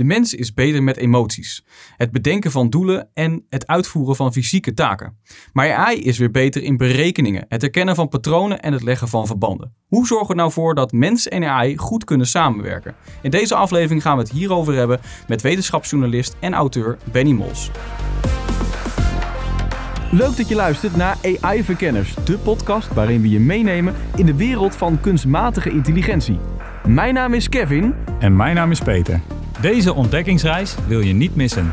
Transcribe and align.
De 0.00 0.06
mens 0.06 0.34
is 0.34 0.54
beter 0.54 0.82
met 0.82 0.96
emoties, 0.96 1.64
het 1.96 2.10
bedenken 2.10 2.50
van 2.50 2.70
doelen 2.70 3.08
en 3.14 3.46
het 3.48 3.66
uitvoeren 3.66 4.16
van 4.16 4.32
fysieke 4.32 4.74
taken. 4.74 5.16
Maar 5.52 5.72
AI 5.72 6.02
is 6.02 6.18
weer 6.18 6.30
beter 6.30 6.62
in 6.62 6.76
berekeningen, 6.76 7.44
het 7.48 7.60
herkennen 7.60 7.94
van 7.94 8.08
patronen 8.08 8.62
en 8.62 8.72
het 8.72 8.82
leggen 8.82 9.08
van 9.08 9.26
verbanden. 9.26 9.74
Hoe 9.86 10.06
zorgen 10.06 10.28
we 10.28 10.34
nou 10.34 10.52
voor 10.52 10.74
dat 10.74 10.92
mens 10.92 11.28
en 11.28 11.44
AI 11.44 11.76
goed 11.76 12.04
kunnen 12.04 12.26
samenwerken? 12.26 12.94
In 13.22 13.30
deze 13.30 13.54
aflevering 13.54 14.02
gaan 14.02 14.16
we 14.16 14.22
het 14.22 14.32
hierover 14.32 14.74
hebben 14.74 15.00
met 15.28 15.42
wetenschapsjournalist 15.42 16.36
en 16.38 16.54
auteur 16.54 16.98
Benny 17.12 17.32
Mols. 17.32 17.70
Leuk 20.10 20.36
dat 20.36 20.48
je 20.48 20.54
luistert 20.54 20.96
naar 20.96 21.16
AI 21.40 21.64
Verkenners, 21.64 22.14
de 22.24 22.38
podcast 22.38 22.94
waarin 22.94 23.20
we 23.20 23.30
je 23.30 23.40
meenemen 23.40 23.94
in 24.16 24.26
de 24.26 24.34
wereld 24.34 24.76
van 24.76 25.00
kunstmatige 25.00 25.70
intelligentie. 25.70 26.38
Mijn 26.86 27.14
naam 27.14 27.34
is 27.34 27.48
Kevin. 27.48 27.94
En 28.18 28.36
mijn 28.36 28.54
naam 28.54 28.70
is 28.70 28.80
Peter. 28.80 29.20
Deze 29.60 29.94
ontdekkingsreis 29.94 30.74
wil 30.86 31.00
je 31.00 31.12
niet 31.12 31.34
missen. 31.34 31.72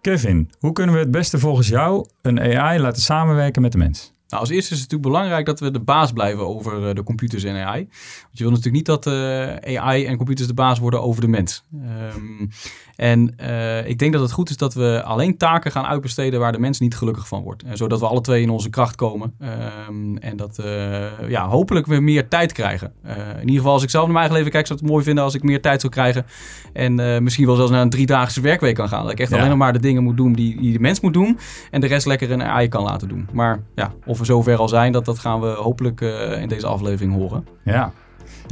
Kevin, 0.00 0.50
hoe 0.58 0.72
kunnen 0.72 0.94
we 0.94 1.00
het 1.00 1.10
beste 1.10 1.38
volgens 1.38 1.68
jou 1.68 2.06
een 2.22 2.40
AI 2.40 2.80
laten 2.80 3.02
samenwerken 3.02 3.62
met 3.62 3.72
de 3.72 3.78
mens? 3.78 4.12
Nou, 4.32 4.44
als 4.44 4.52
eerste 4.52 4.74
is 4.74 4.80
het 4.80 4.90
natuurlijk 4.90 5.14
belangrijk 5.14 5.46
dat 5.46 5.60
we 5.60 5.70
de 5.70 5.80
baas 5.80 6.12
blijven 6.12 6.46
over 6.46 6.88
eh, 6.88 6.94
de 6.94 7.02
computers 7.02 7.44
en 7.44 7.64
AI. 7.64 7.88
Want 8.22 8.38
je 8.38 8.42
wil 8.44 8.52
natuurlijk 8.52 8.74
niet 8.74 8.86
dat 8.86 9.06
eh, 9.06 9.78
AI 9.78 10.04
en 10.06 10.16
computers 10.16 10.48
de 10.48 10.54
baas 10.54 10.78
worden 10.78 11.02
over 11.02 11.20
de 11.20 11.28
mens. 11.28 11.64
Um, 11.74 12.50
en 13.02 13.34
uh, 13.40 13.88
ik 13.88 13.98
denk 13.98 14.12
dat 14.12 14.22
het 14.22 14.32
goed 14.32 14.50
is 14.50 14.56
dat 14.56 14.74
we 14.74 15.02
alleen 15.04 15.36
taken 15.36 15.70
gaan 15.70 15.84
uitbesteden 15.84 16.40
waar 16.40 16.52
de 16.52 16.58
mens 16.58 16.80
niet 16.80 16.96
gelukkig 16.96 17.28
van 17.28 17.42
wordt. 17.42 17.62
En 17.62 17.76
zodat 17.76 18.00
we 18.00 18.06
alle 18.06 18.20
twee 18.20 18.42
in 18.42 18.50
onze 18.50 18.70
kracht 18.70 18.94
komen. 18.94 19.34
Um, 19.88 20.18
en 20.18 20.36
dat 20.36 20.58
uh, 20.64 21.28
ja, 21.28 21.48
hopelijk 21.48 21.86
we 21.86 22.00
meer 22.00 22.28
tijd 22.28 22.52
krijgen. 22.52 22.92
Uh, 23.06 23.12
in 23.16 23.40
ieder 23.40 23.56
geval, 23.56 23.72
als 23.72 23.82
ik 23.82 23.90
zelf 23.90 24.04
naar 24.04 24.12
mijn 24.12 24.24
eigen 24.24 24.36
leven 24.36 24.52
kijk, 24.52 24.66
zou 24.66 24.78
ik 24.78 24.84
het 24.84 24.94
mooi 24.94 25.04
vinden 25.04 25.24
als 25.24 25.34
ik 25.34 25.42
meer 25.42 25.60
tijd 25.60 25.80
zou 25.80 25.92
krijgen. 25.92 26.26
En 26.72 27.22
misschien 27.22 27.46
wel 27.46 27.56
zelfs 27.56 27.70
naar 27.70 27.82
een 27.82 27.90
driedaagse 27.90 28.40
werkweek 28.40 28.74
kan 28.74 28.88
gaan. 28.88 29.02
Dat 29.02 29.12
ik 29.12 29.20
echt 29.20 29.32
alleen 29.32 29.48
nog 29.48 29.58
maar 29.58 29.72
de 29.72 29.80
dingen 29.80 30.02
moet 30.02 30.16
doen 30.16 30.32
die, 30.32 30.60
die 30.60 30.72
de 30.72 30.80
mens 30.80 31.00
moet 31.00 31.12
doen. 31.12 31.38
En 31.70 31.80
de 31.80 31.86
rest 31.86 32.06
lekker 32.06 32.30
een 32.30 32.42
AI 32.42 32.68
kan 32.68 32.82
laten 32.82 33.08
doen. 33.08 33.28
Maar 33.32 33.62
ja, 33.74 33.92
of 34.06 34.18
we 34.18 34.24
zover 34.24 34.56
al 34.56 34.68
zijn, 34.68 34.92
dat, 34.92 35.04
dat 35.04 35.18
gaan 35.18 35.40
we 35.40 35.48
hopelijk 35.48 36.00
in 36.40 36.48
deze 36.48 36.66
aflevering 36.66 37.14
horen. 37.14 37.46
Ja, 37.64 37.92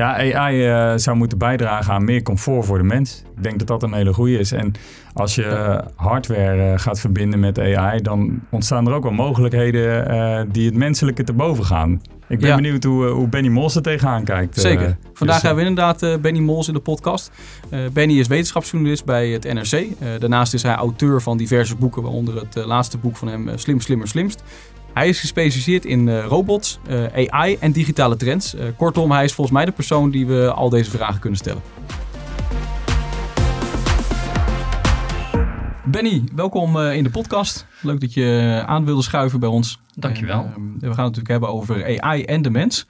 ja, 0.01 0.35
AI 0.35 0.69
uh, 0.69 0.93
zou 0.97 1.17
moeten 1.17 1.39
bijdragen 1.39 1.93
aan 1.93 2.05
meer 2.05 2.23
comfort 2.23 2.67
voor 2.67 2.79
de 2.79 2.85
mens. 2.85 3.23
Ik 3.37 3.43
denk 3.43 3.59
dat 3.59 3.69
dat 3.69 3.83
een 3.83 3.93
hele 3.93 4.13
goede 4.13 4.39
is. 4.39 4.53
En 4.53 4.73
als 5.13 5.35
je 5.35 5.81
hardware 5.97 6.73
uh, 6.73 6.79
gaat 6.79 7.01
verbinden 7.01 7.41
met 7.41 7.59
AI, 7.59 8.01
dan 8.01 8.41
ontstaan 8.51 8.87
er 8.87 8.95
ook 8.95 9.03
wel 9.03 9.13
mogelijkheden 9.13 10.11
uh, 10.11 10.41
die 10.53 10.67
het 10.67 10.75
menselijke 10.75 11.25
te 11.25 11.33
boven 11.33 11.65
gaan. 11.65 12.03
Ik 12.29 12.39
ben 12.39 12.49
ja. 12.49 12.55
benieuwd 12.55 12.85
hoe, 12.85 13.07
hoe 13.07 13.29
Benny 13.29 13.49
Mols 13.49 13.77
er 13.77 13.83
tegenaan 13.83 14.25
kijkt. 14.25 14.61
Zeker. 14.61 14.97
Vandaag 15.13 15.37
dus, 15.37 15.45
hebben 15.45 15.65
we 15.65 15.71
inderdaad 15.71 16.21
Benny 16.23 16.41
Mols 16.41 16.69
in 16.69 16.75
de 16.75 16.81
podcast. 16.81 17.31
Benny 17.93 18.19
is 18.19 18.27
wetenschapsjournalist 18.27 19.05
bij 19.05 19.29
het 19.29 19.53
NRC. 19.53 19.87
daarnaast 20.21 20.55
is 20.55 20.63
hij 20.63 20.75
auteur 20.75 21.23
van 21.23 21.37
diverse 21.37 21.77
boeken, 21.77 22.03
waaronder 22.03 22.35
het 22.37 22.65
laatste 22.65 22.99
boek 22.99 23.17
van 23.17 23.29
hem, 23.29 23.51
Slim, 23.55 23.81
Slimmer, 23.81 24.09
Slimst. 24.09 24.43
Hij 24.95 25.09
is 25.09 25.21
gespecialiseerd 25.21 25.85
in 25.85 26.07
uh, 26.07 26.25
robots, 26.25 26.79
uh, 26.89 27.29
AI 27.29 27.57
en 27.61 27.73
digitale 27.73 28.17
trends. 28.17 28.55
Uh, 28.55 28.65
kortom, 28.77 29.11
hij 29.11 29.25
is 29.25 29.33
volgens 29.33 29.57
mij 29.57 29.65
de 29.65 29.73
persoon 29.73 30.11
die 30.11 30.27
we 30.27 30.53
al 30.53 30.69
deze 30.69 30.91
vragen 30.91 31.21
kunnen 31.21 31.39
stellen. 31.39 31.63
Benny, 35.85 36.25
welkom 36.35 36.79
in 36.79 37.05
de 37.05 37.11
podcast. 37.11 37.67
Leuk 37.83 38.01
dat 38.01 38.15
je 38.15 38.63
aan 38.67 38.85
wilde 38.85 39.03
schuiven 39.03 39.41
bij 39.41 39.49
ons. 39.49 39.81
Dankjewel. 39.95 40.51
En, 40.55 40.77
we 40.79 40.81
gaan 40.81 40.89
het 40.89 40.97
natuurlijk 40.97 41.29
hebben 41.29 41.49
over 41.49 42.01
AI 42.01 42.25
en 42.25 42.43
de 42.43 42.51
mens. 42.51 42.87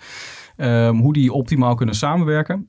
Um, 0.56 0.98
hoe 0.98 1.12
die 1.12 1.32
optimaal 1.32 1.74
kunnen 1.74 1.94
samenwerken. 1.94 2.66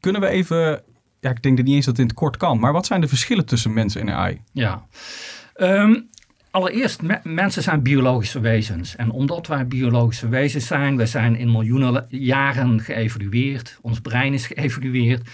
kunnen 0.00 0.20
we 0.20 0.28
even, 0.28 0.82
ja, 1.20 1.30
ik 1.30 1.42
denk 1.42 1.56
dat 1.56 1.66
niet 1.66 1.74
eens 1.74 1.84
dat 1.84 1.96
het 1.96 2.02
in 2.02 2.08
het 2.08 2.18
kort 2.18 2.36
kan, 2.36 2.58
maar 2.58 2.72
wat 2.72 2.86
zijn 2.86 3.00
de 3.00 3.08
verschillen 3.08 3.46
tussen 3.46 3.72
mens 3.72 3.96
en 3.96 4.10
AI? 4.10 4.40
Ja, 4.52 4.86
um, 5.56 6.08
Allereerst, 6.50 7.00
mensen 7.22 7.62
zijn 7.62 7.82
biologische 7.82 8.40
wezens. 8.40 8.96
En 8.96 9.10
omdat 9.10 9.46
wij 9.46 9.66
biologische 9.66 10.28
wezens 10.28 10.66
zijn, 10.66 10.96
we 10.96 11.06
zijn 11.06 11.36
in 11.36 11.50
miljoenen 11.50 12.06
jaren 12.08 12.80
geëvolueerd. 12.80 13.78
Ons 13.80 14.00
brein 14.00 14.32
is 14.32 14.46
geëvolueerd. 14.46 15.28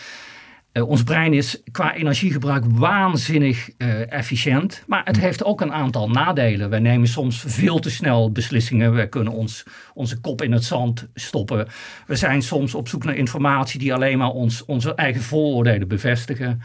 Uh, 0.73 0.89
ons 0.89 1.03
brein 1.03 1.33
is 1.33 1.63
qua 1.73 1.95
energiegebruik 1.95 2.65
waanzinnig 2.69 3.71
uh, 3.79 4.13
efficiënt. 4.13 4.85
Maar 4.87 5.05
het 5.05 5.21
heeft 5.21 5.45
ook 5.45 5.61
een 5.61 5.73
aantal 5.73 6.11
nadelen. 6.11 6.71
Wij 6.71 6.79
nemen 6.79 7.09
soms 7.09 7.45
veel 7.47 7.79
te 7.79 7.91
snel 7.91 8.33
beslissingen. 8.33 8.95
We 8.95 9.09
kunnen 9.09 9.33
ons, 9.33 9.65
onze 9.95 10.21
kop 10.21 10.43
in 10.43 10.53
het 10.53 10.65
zand 10.65 11.07
stoppen. 11.15 11.67
We 12.07 12.17
zijn 12.17 12.43
soms 12.43 12.75
op 12.75 12.89
zoek 12.89 13.05
naar 13.05 13.17
informatie 13.17 13.79
die 13.79 13.95
alleen 13.95 14.19
maar 14.19 14.31
ons, 14.31 14.65
onze 14.65 14.95
eigen 14.95 15.23
vooroordelen 15.23 15.89
bevestigen. 15.89 16.63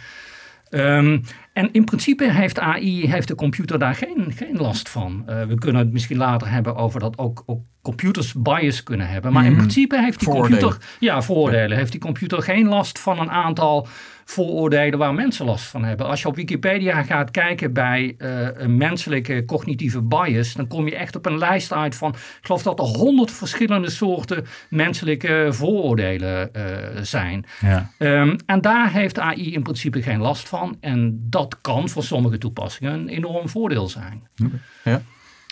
Um, 0.69 1.21
en 1.53 1.69
in 1.71 1.83
principe 1.83 2.31
heeft 2.31 2.59
AI, 2.59 3.07
heeft 3.07 3.27
de 3.27 3.35
computer 3.35 3.79
daar 3.79 3.95
geen, 3.95 4.33
geen 4.35 4.57
last 4.57 4.89
van. 4.89 5.25
Uh, 5.29 5.43
we 5.43 5.55
kunnen 5.55 5.81
het 5.81 5.91
misschien 5.91 6.17
later 6.17 6.49
hebben 6.49 6.75
over 6.75 6.99
dat 6.99 7.17
ook, 7.17 7.43
ook 7.45 7.61
computers 7.81 8.33
bias 8.33 8.83
kunnen 8.83 9.07
hebben. 9.07 9.33
Maar 9.33 9.45
in 9.45 9.51
mhm. 9.51 9.59
principe 9.59 9.99
heeft 9.99 10.19
die 10.19 10.29
computer. 10.29 10.77
Ja, 10.99 11.21
vooroordelen. 11.21 11.77
Heeft 11.77 11.91
die 11.91 12.01
computer 12.01 12.41
geen 12.41 12.67
last 12.67 12.99
van 12.99 13.19
een 13.19 13.31
aantal 13.31 13.87
vooroordelen 14.29 14.99
waar 14.99 15.13
mensen 15.13 15.45
last 15.45 15.65
van 15.65 15.83
hebben. 15.83 16.05
Als 16.05 16.21
je 16.21 16.27
op 16.27 16.35
Wikipedia 16.35 17.03
gaat 17.03 17.31
kijken 17.31 17.73
bij 17.73 18.15
uh, 18.17 18.47
een 18.53 18.77
menselijke 18.77 19.45
cognitieve 19.45 20.01
bias, 20.01 20.53
dan 20.53 20.67
kom 20.67 20.85
je 20.85 20.95
echt 20.95 21.15
op 21.15 21.25
een 21.25 21.37
lijst 21.37 21.73
uit 21.73 21.95
van, 21.95 22.09
ik 22.11 22.39
geloof 22.41 22.63
dat 22.63 22.79
er 22.79 22.85
honderd 22.85 23.31
verschillende 23.31 23.89
soorten 23.89 24.45
menselijke 24.69 25.47
vooroordelen 25.49 26.49
uh, 26.55 26.63
zijn. 27.01 27.45
Ja. 27.59 27.91
Um, 27.97 28.35
en 28.45 28.61
daar 28.61 28.91
heeft 28.91 29.19
AI 29.19 29.53
in 29.53 29.63
principe 29.63 30.01
geen 30.01 30.19
last 30.19 30.49
van. 30.49 30.77
En 30.79 31.19
dat 31.29 31.57
kan 31.61 31.89
voor 31.89 32.03
sommige 32.03 32.37
toepassingen 32.37 32.93
een 32.93 33.07
enorm 33.07 33.49
voordeel 33.49 33.87
zijn. 33.87 34.27
Okay. 34.45 34.59
Ja. 34.83 35.01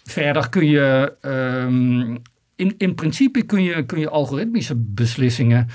Verder 0.03 0.49
kun 0.49 0.65
je, 0.65 1.13
um, 1.21 2.21
in, 2.55 2.73
in 2.77 2.95
principe 2.95 3.41
kun 3.41 3.63
je, 3.63 3.85
kun 3.85 3.99
je 3.99 4.09
algoritmische 4.09 4.75
beslissingen 4.75 5.67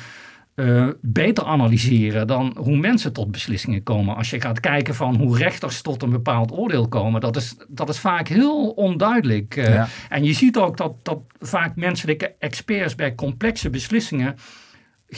uh, 0.57 0.89
beter 1.01 1.45
analyseren 1.45 2.27
dan 2.27 2.57
hoe 2.59 2.77
mensen 2.77 3.13
tot 3.13 3.31
beslissingen 3.31 3.83
komen. 3.83 4.17
Als 4.17 4.31
je 4.31 4.41
gaat 4.41 4.61
kijken 4.61 4.95
van 4.95 5.17
hoe 5.17 5.39
rechters 5.39 5.83
tot 5.83 6.03
een 6.03 6.11
bepaald 6.11 6.53
oordeel 6.53 6.89
komen, 6.89 7.21
dat 7.21 7.37
is, 7.37 7.57
dat 7.69 7.89
is 7.89 7.99
vaak 7.99 8.29
heel 8.29 8.71
onduidelijk. 8.71 9.57
Uh, 9.57 9.65
ja. 9.65 9.89
En 10.09 10.25
je 10.25 10.33
ziet 10.33 10.57
ook 10.57 10.77
dat, 10.77 10.95
dat 11.03 11.19
vaak 11.41 11.77
menselijke 11.77 12.35
experts 12.39 12.95
bij 12.95 13.15
complexe 13.15 13.71
beslissingen 13.71 14.37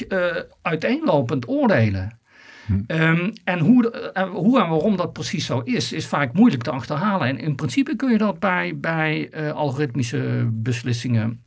uh, 0.08 0.26
uiteenlopend 0.62 1.48
oordelen. 1.48 2.18
Hm. 2.66 2.72
Um, 2.86 3.32
en 3.44 3.58
hoe, 3.58 4.12
hoe 4.32 4.60
en 4.60 4.68
waarom 4.68 4.96
dat 4.96 5.12
precies 5.12 5.46
zo 5.46 5.60
is, 5.60 5.92
is 5.92 6.06
vaak 6.06 6.32
moeilijk 6.32 6.62
te 6.62 6.70
achterhalen. 6.70 7.28
En 7.28 7.38
in 7.38 7.54
principe 7.54 7.96
kun 7.96 8.10
je 8.10 8.18
dat 8.18 8.38
bij, 8.38 8.78
bij 8.78 9.30
algoritmische 9.52 10.48
beslissingen 10.52 11.43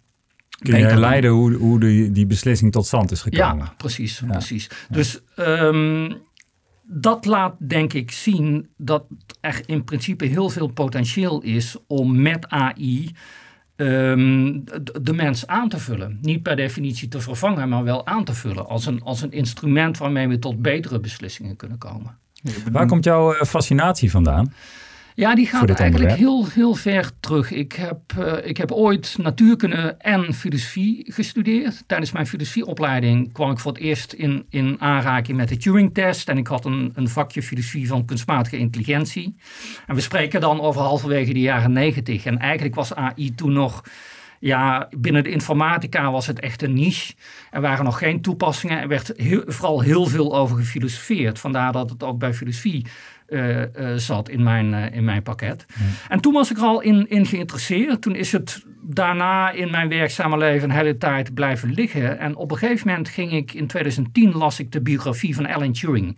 Kun 0.58 0.80
je 0.80 0.98
leiden 0.98 1.32
hoe, 1.32 1.54
hoe 1.54 1.80
die, 1.80 2.12
die 2.12 2.26
beslissing 2.26 2.72
tot 2.72 2.86
stand 2.86 3.12
is 3.12 3.22
gekomen? 3.22 3.66
Ja, 3.66 3.74
precies. 3.78 4.22
precies. 4.28 4.70
Dus 4.90 5.22
um, 5.36 6.18
dat 6.84 7.26
laat 7.26 7.56
denk 7.60 7.94
ik 7.94 8.12
zien 8.12 8.70
dat 8.78 9.04
er 9.42 9.62
in 9.66 9.84
principe 9.84 10.26
heel 10.26 10.50
veel 10.50 10.68
potentieel 10.68 11.42
is 11.42 11.76
om 11.88 12.22
met 12.22 12.50
AI 12.50 13.12
um, 13.76 14.66
de, 14.66 15.02
de 15.02 15.14
mens 15.14 15.48
aan 15.48 15.70
te 15.70 15.78
vullen. 15.78 16.18
Niet 16.22 16.44
per 16.44 16.56
definitie 16.56 17.08
te 17.08 17.20
vervangen, 17.20 17.70
maar 17.70 17.84
wel 17.84 18.06
aan 18.08 18.24
te 18.24 18.34
vullen. 18.34 18.68
Als 18.68 18.86
een, 18.86 19.02
als 19.04 19.22
een 19.22 19.32
instrument 19.32 19.98
waarmee 19.98 20.28
we 20.28 20.40
tot 20.40 20.62
betere 20.62 21.00
beslissingen 21.00 21.56
kunnen 21.56 21.78
komen. 21.78 22.18
Waar 22.72 22.88
komt 22.88 23.04
jouw 23.04 23.34
eh, 23.34 23.46
fascinatie 23.46 24.12
vandaan? 24.12 24.54
Ja, 25.18 25.36
die 25.36 25.48
gaat 25.48 25.70
eigenlijk 25.70 26.12
heel, 26.12 26.48
heel 26.48 26.74
ver 26.74 27.12
terug. 27.20 27.52
Ik 27.52 27.74
heb, 27.74 28.00
uh, 28.20 28.34
ik 28.44 28.58
heb 28.58 28.72
ooit 28.72 29.16
natuurkunde 29.18 29.96
en 29.98 30.34
filosofie 30.34 31.14
gestudeerd. 31.14 31.84
Tijdens 31.88 32.12
mijn 32.12 32.28
filosofieopleiding 32.28 33.34
kwam 33.34 33.52
ik 33.52 33.60
voor 33.60 33.72
het 33.72 33.82
eerst 33.82 34.14
in, 34.14 34.46
in 34.50 34.76
aanraking 34.80 35.38
met 35.38 35.50
de 35.50 35.58
Turing-test. 35.58 36.30
En 36.30 36.38
ik 36.38 36.48
had 36.48 36.66
een, 36.66 36.92
een 36.96 37.10
vakje 37.10 37.44
filosofie 37.44 37.88
van 37.88 38.06
kunstmatige 38.06 38.58
intelligentie. 38.58 39.36
En 39.88 39.96
we 39.96 40.02
spreken 40.02 40.42
dan 40.42 40.62
over 40.62 40.82
halverwege 40.82 41.34
de 41.34 41.40
jaren 41.40 41.72
negentig. 41.72 42.26
En 42.26 42.38
eigenlijk 42.38 42.76
was 42.76 42.94
AI 42.94 43.36
toen 43.36 43.54
nog 43.54 43.84
ja, 44.40 44.90
binnen 44.98 45.24
de 45.24 45.30
informatica 45.30 46.12
was 46.12 46.28
het 46.28 46.40
echt 46.40 46.62
een 46.62 46.74
niche. 46.74 47.14
Er 47.52 47.62
waren 47.62 47.86
nog 47.86 47.98
geen 47.98 48.22
toepassingen. 48.22 48.80
Er 48.80 48.88
werd 48.88 49.14
heel, 49.16 49.44
vooral 49.46 49.82
heel 49.82 50.06
veel 50.06 50.38
over 50.38 50.58
gefilosofeerd. 50.58 51.40
Vandaar 51.40 51.72
dat 51.72 51.90
het 51.90 52.04
ook 52.04 52.20
bij 52.20 52.34
filosofie 52.34 52.86
uh, 53.28 53.58
uh, 53.58 53.66
zat 53.96 54.30
in 54.30 54.44
mijn, 54.44 54.74
uh, 54.74 54.96
in 54.96 55.04
mijn 55.04 55.24
pakket. 55.24 55.66
En 56.10 56.20
toen 56.20 56.34
was 56.34 56.52
ik 56.52 56.58
er 56.58 56.64
al 56.64 56.82
in, 56.82 57.10
in 57.10 57.26
geïnteresseerd. 57.26 58.02
Toen 58.02 58.16
is 58.16 58.32
het 58.32 58.66
daarna 58.82 59.52
in 59.52 59.72
mijn 59.72 59.90
werkzame 59.90 60.38
leven 60.38 60.70
een 60.70 60.76
hele 60.76 60.98
tijd 60.98 61.34
blijven 61.34 61.74
liggen. 61.74 62.20
En 62.20 62.36
op 62.36 62.52
een 62.52 62.58
gegeven 62.58 62.88
moment 62.88 63.10
ging 63.10 63.32
ik 63.32 63.54
in 63.54 63.68
2010 63.68 64.32
las 64.32 64.60
ik 64.60 64.72
de 64.72 64.82
biografie 64.82 65.36
van 65.36 65.48
Alan 65.48 65.72
Turing. 65.72 66.18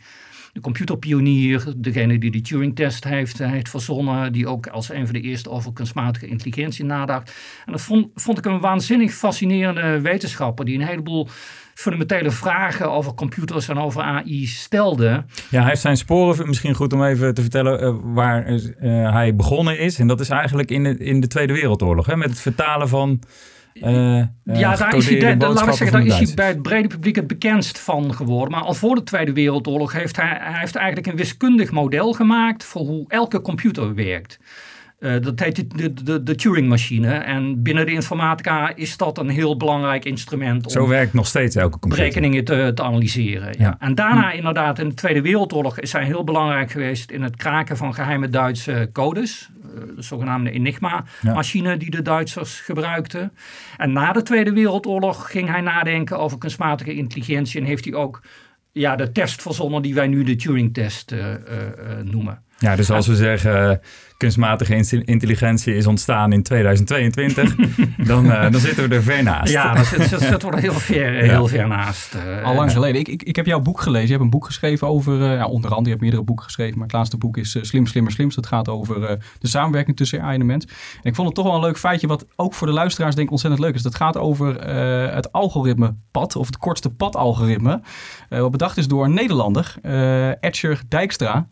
de 0.53 0.61
computerpionier, 0.61 1.73
degene 1.77 2.17
die 2.17 2.31
de 2.31 2.41
Turing-test 2.41 3.03
heeft, 3.03 3.38
heeft 3.38 3.69
verzonnen, 3.69 4.31
die 4.31 4.47
ook 4.47 4.67
als 4.67 4.89
een 4.89 5.06
van 5.06 5.13
de 5.13 5.21
eerste 5.21 5.50
over 5.50 5.73
kunstmatige 5.73 6.27
intelligentie 6.27 6.85
nadacht. 6.85 7.35
En 7.65 7.71
dat 7.71 7.81
vond, 7.81 8.07
vond 8.15 8.38
ik 8.38 8.45
een 8.45 8.59
waanzinnig 8.59 9.13
fascinerende 9.13 10.01
wetenschapper 10.01 10.65
die 10.65 10.79
een 10.79 10.88
heleboel 10.88 11.27
fundamentele 11.79 12.31
vragen 12.31 12.91
over 12.91 13.13
computers 13.13 13.67
en 13.67 13.77
over 13.77 14.01
AI 14.01 14.45
stelde. 14.45 15.23
Ja, 15.49 15.59
hij 15.59 15.69
heeft 15.69 15.81
zijn 15.81 15.97
sporen, 15.97 16.47
misschien 16.47 16.73
goed 16.73 16.93
om 16.93 17.03
even 17.03 17.33
te 17.33 17.41
vertellen 17.41 17.83
uh, 17.83 17.95
waar 18.03 18.49
uh, 18.49 19.11
hij 19.11 19.35
begonnen 19.35 19.79
is. 19.79 19.99
En 19.99 20.07
dat 20.07 20.19
is 20.19 20.29
eigenlijk 20.29 20.71
in 20.71 20.83
de, 20.83 20.97
in 20.97 21.19
de 21.19 21.27
Tweede 21.27 21.53
Wereldoorlog, 21.53 22.05
hè, 22.05 22.15
met 22.15 22.29
het 22.29 22.39
vertalen 22.39 22.89
van... 22.89 23.19
Uh, 23.73 24.23
ja, 24.43 24.75
daar 24.75 24.95
is, 24.95 25.09
hij, 25.09 25.37
laat 25.37 25.67
ik 25.67 25.73
zeggen, 25.73 25.91
daar 25.91 26.19
is 26.21 26.27
hij 26.27 26.35
bij 26.35 26.47
het 26.47 26.61
brede 26.61 26.87
publiek 26.87 27.15
het 27.15 27.27
bekendst 27.27 27.79
van 27.79 28.13
geworden. 28.13 28.51
Maar 28.51 28.63
al 28.63 28.73
voor 28.73 28.95
de 28.95 29.03
Tweede 29.03 29.33
Wereldoorlog 29.33 29.91
heeft 29.91 30.15
hij, 30.15 30.37
hij 30.39 30.59
heeft 30.59 30.75
eigenlijk 30.75 31.07
een 31.07 31.15
wiskundig 31.15 31.71
model 31.71 32.13
gemaakt 32.13 32.63
voor 32.63 32.81
hoe 32.81 33.05
elke 33.07 33.41
computer 33.41 33.95
werkt. 33.95 34.39
Uh, 34.99 35.13
dat 35.21 35.39
heet 35.39 35.77
de, 35.77 35.93
de, 35.93 36.23
de 36.23 36.35
Turing-machine. 36.35 37.13
En 37.13 37.63
binnen 37.63 37.85
de 37.85 37.91
informatica 37.91 38.75
is 38.75 38.97
dat 38.97 39.17
een 39.17 39.29
heel 39.29 39.57
belangrijk 39.57 40.05
instrument. 40.05 40.65
Om 40.65 40.71
Zo 40.71 40.87
werkt 40.87 41.13
nog 41.13 41.27
steeds 41.27 41.55
elke 41.55 41.79
computer. 41.79 42.05
Berekeningen 42.05 42.43
te, 42.43 42.71
te 42.75 42.83
analyseren. 42.83 43.55
Ja. 43.57 43.75
En 43.79 43.95
daarna, 43.95 44.31
inderdaad, 44.31 44.79
in 44.79 44.89
de 44.89 44.95
Tweede 44.95 45.21
Wereldoorlog 45.21 45.79
is 45.79 45.91
hij 45.91 46.05
heel 46.05 46.23
belangrijk 46.23 46.71
geweest 46.71 47.11
in 47.11 47.21
het 47.21 47.35
kraken 47.35 47.77
van 47.77 47.93
geheime 47.93 48.29
Duitse 48.29 48.89
codes. 48.93 49.49
Uh, 49.63 49.95
de 49.95 50.01
zogenaamde 50.01 50.51
Enigma-machine 50.51 51.69
ja. 51.69 51.75
die 51.75 51.89
de 51.89 52.01
Duitsers 52.01 52.59
gebruikten. 52.59 53.31
En 53.77 53.91
na 53.91 54.11
de 54.11 54.21
Tweede 54.21 54.53
Wereldoorlog 54.53 55.31
ging 55.31 55.49
hij 55.49 55.61
nadenken 55.61 56.19
over 56.19 56.37
kunstmatige 56.37 56.93
intelligentie. 56.93 57.59
En 57.59 57.65
heeft 57.65 57.85
hij 57.85 57.93
ook 57.93 58.21
ja, 58.71 58.95
de 58.95 59.11
test 59.11 59.41
verzonnen 59.41 59.81
die 59.81 59.93
wij 59.93 60.07
nu 60.07 60.23
de 60.23 60.35
Turing-test 60.35 61.11
uh, 61.11 61.19
noemen. 62.03 62.43
Ja, 62.59 62.75
dus 62.75 62.91
als 62.91 63.07
we 63.07 63.15
zeggen 63.15 63.81
kunstmatige 64.19 65.03
intelligentie 65.06 65.75
is 65.75 65.88
ontstaan 65.88 66.31
in 66.33 66.44
2022, 66.44 67.56
dan, 68.11 68.25
uh, 68.25 68.51
dan 68.51 68.59
zitten 68.59 68.89
we 68.89 68.95
er 68.95 69.03
ver 69.03 69.23
naast. 69.23 69.51
Ja, 69.51 69.73
we 69.73 70.47
er 70.51 70.57
heel 70.57 70.73
ver, 70.94 71.13
heel 71.13 71.47
ver 71.47 71.67
naast. 71.67 72.15
Uh, 72.15 72.44
Al 72.44 72.56
lang 72.56 72.71
geleden. 72.71 73.00
Ik, 73.01 73.07
ik, 73.07 73.23
ik 73.23 73.35
heb 73.35 73.45
jouw 73.45 73.59
boek 73.59 73.81
gelezen. 73.81 74.06
Je 74.06 74.11
hebt 74.11 74.23
een 74.23 74.29
boek 74.29 74.45
geschreven 74.45 74.88
over, 74.88 75.19
uh, 75.19 75.35
ja, 75.35 75.45
onder 75.45 75.69
andere, 75.69 75.83
je 75.83 75.89
hebt 75.89 76.01
meerdere 76.01 76.23
boeken 76.23 76.45
geschreven, 76.45 76.77
maar 76.77 76.88
het 76.88 76.95
laatste 76.95 77.17
boek 77.17 77.38
is 77.38 77.57
Slim, 77.61 77.85
Slimmer, 77.85 78.11
Slimst. 78.11 78.35
Dat 78.35 78.45
gaat 78.45 78.69
over 78.69 79.19
de 79.39 79.47
samenwerking 79.47 79.97
tussen 79.97 80.21
AI 80.21 80.33
en 80.33 80.39
de 80.39 80.45
mens. 80.45 80.65
En 80.65 81.09
ik 81.09 81.15
vond 81.15 81.27
het 81.27 81.35
toch 81.35 81.45
wel 81.45 81.56
een 81.56 81.61
leuk 81.61 81.77
feitje, 81.77 82.07
wat 82.07 82.25
ook 82.35 82.53
voor 82.53 82.67
de 82.67 82.73
luisteraars 82.73 83.15
denk 83.15 83.25
ik 83.27 83.33
ontzettend 83.33 83.63
leuk 83.63 83.75
is. 83.75 83.81
Dat 83.81 83.95
gaat 83.95 84.17
over 84.17 84.67
het 85.13 85.31
algoritme 85.31 85.95
pad, 86.11 86.35
of 86.35 86.45
het 86.45 86.57
kortste 86.57 86.89
pad-algoritme, 86.89 87.81
wat 88.29 88.51
bedacht 88.51 88.77
is 88.77 88.88
door 88.88 89.06
een 89.06 89.13
Nederlander, 89.13 89.75
Edger 90.39 90.81
Dijkstra, 90.88 91.47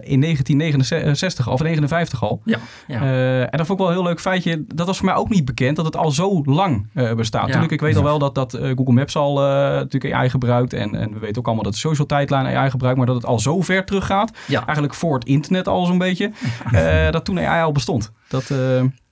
in 0.00 0.20
1969 0.36 1.48
of 1.48 1.60
59 1.60 2.22
al. 2.22 2.40
Ja, 2.44 2.58
ja. 2.86 3.02
Uh, 3.02 3.40
en 3.40 3.50
dat 3.50 3.66
vond 3.66 3.70
ik 3.70 3.78
wel 3.78 3.88
een 3.88 4.00
heel 4.00 4.08
leuk 4.08 4.20
feitje. 4.20 4.64
Dat 4.66 4.86
was 4.86 4.96
voor 4.96 5.06
mij 5.06 5.14
ook 5.14 5.28
niet 5.28 5.44
bekend 5.44 5.76
dat 5.76 5.84
het 5.84 5.96
al 5.96 6.10
zo 6.10 6.42
lang 6.44 6.86
uh, 6.94 7.14
bestaat. 7.14 7.40
Ja. 7.40 7.46
Natuurlijk, 7.46 7.72
ik 7.72 7.80
weet 7.80 7.96
al 7.96 8.02
wel 8.02 8.18
dat, 8.18 8.34
dat 8.34 8.54
uh, 8.54 8.76
Google 8.76 8.94
Maps 8.94 9.16
al 9.16 9.34
natuurlijk 9.38 10.14
AI 10.14 10.30
gebruikt. 10.30 10.72
En, 10.72 10.94
en 10.94 11.12
we 11.12 11.18
weten 11.18 11.38
ook 11.38 11.46
allemaal 11.46 11.64
dat 11.64 11.72
de 11.72 11.78
social 11.78 12.06
tijdlijn 12.06 12.56
AI 12.56 12.70
gebruikt. 12.70 12.98
Maar 12.98 13.06
dat 13.06 13.16
het 13.16 13.26
al 13.26 13.38
zo 13.38 13.60
ver 13.60 13.84
terug 13.84 14.06
gaat. 14.06 14.36
Ja. 14.46 14.64
Eigenlijk 14.64 14.94
voor 14.94 15.14
het 15.14 15.24
internet 15.24 15.68
al 15.68 15.86
zo'n 15.86 15.98
beetje. 15.98 16.30
dat 17.10 17.24
toen 17.24 17.40
AI 17.40 17.62
al 17.62 17.72
bestond. 17.72 18.12
Dat... 18.28 18.52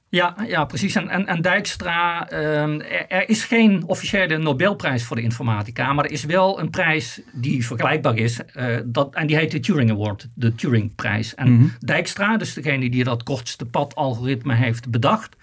Ja, 0.09 0.37
ja, 0.47 0.65
precies. 0.65 0.95
En, 0.95 1.09
en, 1.09 1.27
en 1.27 1.43
Dijkstra, 1.43 2.33
um, 2.33 2.81
er, 2.81 3.09
er, 3.09 3.29
is 3.29 3.45
geen 3.45 3.85
officiële 3.87 4.39
Nobelprijs 4.39 5.05
voor 5.05 5.17
de 5.17 5.23
informatica, 5.23 5.93
maar 5.93 6.05
er 6.05 6.11
is 6.11 6.25
wel 6.25 6.61
een 6.61 6.71
prijs 6.71 7.21
die 7.33 7.67
vergelijkbaar 7.67 8.17
is. 8.17 8.41
Uh, 8.57 8.77
dat, 8.85 9.15
en 9.15 9.27
die 9.27 9.37
heet 9.37 9.51
de 9.51 9.61
Turing 9.61 9.91
Award, 9.91 10.29
de 10.35 10.55
Turingprijs. 10.55 11.35
En 11.35 11.49
mm 11.49 11.59
-hmm. 11.59 11.73
Dijkstra, 11.79 12.37
dus 12.37 12.55
degene 12.55 12.91
die 12.91 13.05
dat 13.05 13.23
kortste 13.23 13.65
pad-algoritme 13.65 14.55
heeft 14.55 14.91
bedacht, 14.91 15.37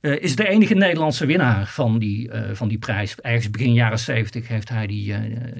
uh, 0.00 0.22
is 0.22 0.36
de 0.36 0.48
enige 0.48 0.74
Nederlandse 0.74 1.26
winnaar 1.26 1.66
van 1.66 1.98
die, 1.98 2.28
uh, 2.28 2.40
van 2.52 2.68
die 2.68 2.78
prijs. 2.78 3.16
Ergens 3.20 3.50
begin 3.50 3.72
jaren 3.72 3.98
70 3.98 4.48
heeft 4.48 4.68
hij 4.68 4.86
die, 4.86 5.14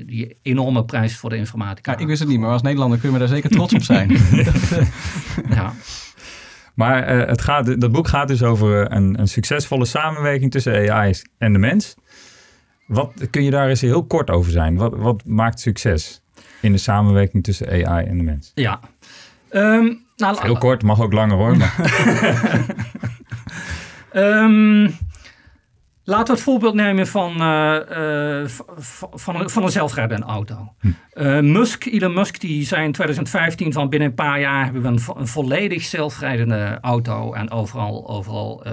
die 0.06 0.37
enorme 0.43 0.85
prijs 0.85 1.17
voor 1.17 1.31
de 1.31 1.37
informatica. 1.37 1.93
Ja, 1.93 1.99
ik 1.99 2.06
wist 2.06 2.21
het 2.21 2.29
niet, 2.29 2.41
maar 2.41 2.50
als 2.50 2.62
Nederlander 2.62 2.99
kun 2.99 3.12
je 3.12 3.19
daar 3.19 3.29
zeker 3.29 3.50
trots 3.50 3.75
op 3.75 3.83
zijn. 3.83 4.09
dat, 4.09 4.87
ja. 5.56 5.73
Maar 6.75 7.17
uh, 7.17 7.27
het 7.27 7.41
gaat, 7.41 7.81
dat 7.81 7.93
boek 7.93 8.09
gaat 8.09 8.29
dus 8.29 8.43
over 8.43 8.93
een, 8.93 9.21
een, 9.21 9.29
succesvolle 9.29 9.85
samenwerking 9.85 10.51
tussen 10.51 10.91
AI 10.91 11.15
en 11.39 11.53
de 11.53 11.59
mens. 11.59 11.95
Wat 12.87 13.13
kun 13.31 13.45
je 13.45 13.51
daar 13.51 13.69
eens 13.69 13.81
heel 13.81 14.05
kort 14.05 14.31
over 14.31 14.53
zijn? 14.53 14.77
Wat, 14.77 14.95
wat 14.97 15.23
maakt 15.27 15.61
succes 15.61 16.23
in 16.61 16.73
de 16.73 16.79
samenwerking 16.79 17.45
tussen 17.45 17.87
AI 17.87 18.07
en 18.07 18.17
de 18.17 18.25
mens? 18.25 18.53
Ja. 18.55 18.81
Um, 19.51 20.07
nou, 20.17 20.37
heel 20.43 20.59
kort, 20.59 20.83
mag 20.83 21.01
ook 21.01 21.13
langer 21.13 21.37
hoor. 21.37 21.57
um, 24.15 24.85
Laten 26.04 26.26
we 26.26 26.32
het 26.32 26.43
voorbeeld 26.43 26.75
nemen 26.75 27.06
van, 27.06 27.32
uh, 27.40 27.76
uh, 27.90 28.49
van, 29.12 29.40
een, 29.40 29.50
van 29.50 29.62
een 29.62 29.70
zelfrijdende 29.70 30.26
auto. 30.26 30.72
Hm. 30.81 30.88
Uh, 31.14 31.40
Musk, 31.40 31.84
Elon 31.84 32.14
Musk, 32.14 32.40
die 32.40 32.66
zei 32.66 32.84
in 32.84 32.93
2015 32.93 33.72
van 33.72 33.88
binnen 33.88 34.08
een 34.08 34.14
paar 34.14 34.40
jaar 34.40 34.64
hebben 34.64 34.82
we 34.82 34.88
een, 34.88 35.00
een 35.16 35.26
volledig 35.26 35.82
zelfrijdende 35.82 36.78
auto 36.81 37.32
en 37.32 37.50
overal, 37.50 38.08
overal 38.08 38.66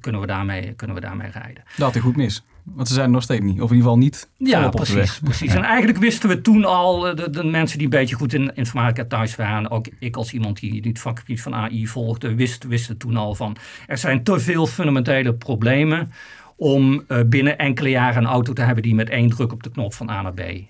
kunnen, 0.00 0.20
we 0.20 0.26
daarmee, 0.26 0.72
kunnen 0.72 0.96
we 0.96 1.02
daarmee 1.02 1.30
rijden. 1.30 1.62
Dat 1.76 1.92
hij 1.92 2.02
goed 2.02 2.16
mis. 2.16 2.44
Want 2.74 2.88
ze 2.88 2.94
zijn 2.94 3.06
er 3.06 3.12
nog 3.12 3.22
steeds 3.22 3.44
niet. 3.44 3.60
Of 3.60 3.70
in 3.70 3.76
ieder 3.76 3.90
geval 3.90 3.98
niet 3.98 4.28
Ja, 4.36 4.68
precies. 4.68 5.18
precies. 5.18 5.52
Ja. 5.52 5.58
En 5.58 5.64
eigenlijk 5.64 5.98
wisten 5.98 6.28
we 6.28 6.40
toen 6.40 6.64
al, 6.64 7.00
de, 7.00 7.30
de, 7.30 7.44
mensen 7.44 7.78
die 7.78 7.86
een 7.86 7.98
beetje 7.98 8.16
goed 8.16 8.34
in 8.34 8.54
informatica 8.54 9.04
thuis 9.04 9.36
waren, 9.36 9.70
ook 9.70 9.86
ik 9.98 10.16
als 10.16 10.32
iemand 10.32 10.60
die, 10.60 10.82
die 10.82 10.90
het 10.90 11.00
vakgebied 11.00 11.42
van 11.42 11.54
AI 11.54 11.86
volgde, 11.86 12.34
wist, 12.34 12.64
wisten 12.64 12.96
toen 12.96 13.16
al 13.16 13.34
van, 13.34 13.56
er 13.86 13.98
zijn 13.98 14.22
te 14.22 14.40
veel 14.40 14.66
fundamentele 14.66 15.34
problemen 15.34 16.12
om 16.56 17.04
uh, 17.08 17.20
binnen 17.26 17.58
enkele 17.58 17.90
jaren 17.90 18.22
een 18.22 18.28
auto 18.28 18.52
te 18.52 18.62
hebben 18.62 18.82
die 18.82 18.94
met 18.94 19.08
één 19.08 19.28
druk 19.28 19.52
op 19.52 19.62
de 19.62 19.70
knop 19.70 19.94
van 19.94 20.10
A 20.10 20.22
naar 20.22 20.34
B 20.34 20.40
uh, 20.40 20.66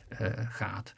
gaat. 0.49 0.95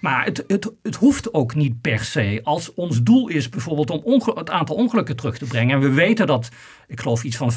Maar 0.00 0.24
het, 0.24 0.44
het, 0.46 0.72
het 0.82 0.96
hoeft 0.96 1.34
ook 1.34 1.54
niet 1.54 1.80
per 1.80 1.98
se. 1.98 2.40
Als 2.42 2.74
ons 2.74 3.02
doel 3.02 3.28
is 3.28 3.48
bijvoorbeeld 3.48 3.90
om 3.90 4.22
het 4.34 4.50
aantal 4.50 4.76
ongelukken 4.76 5.16
terug 5.16 5.38
te 5.38 5.44
brengen. 5.44 5.74
En 5.74 5.80
we 5.80 5.90
weten 5.90 6.26
dat, 6.26 6.48
ik 6.86 7.00
geloof 7.00 7.24
iets 7.24 7.36
van 7.36 7.52
95% 7.52 7.54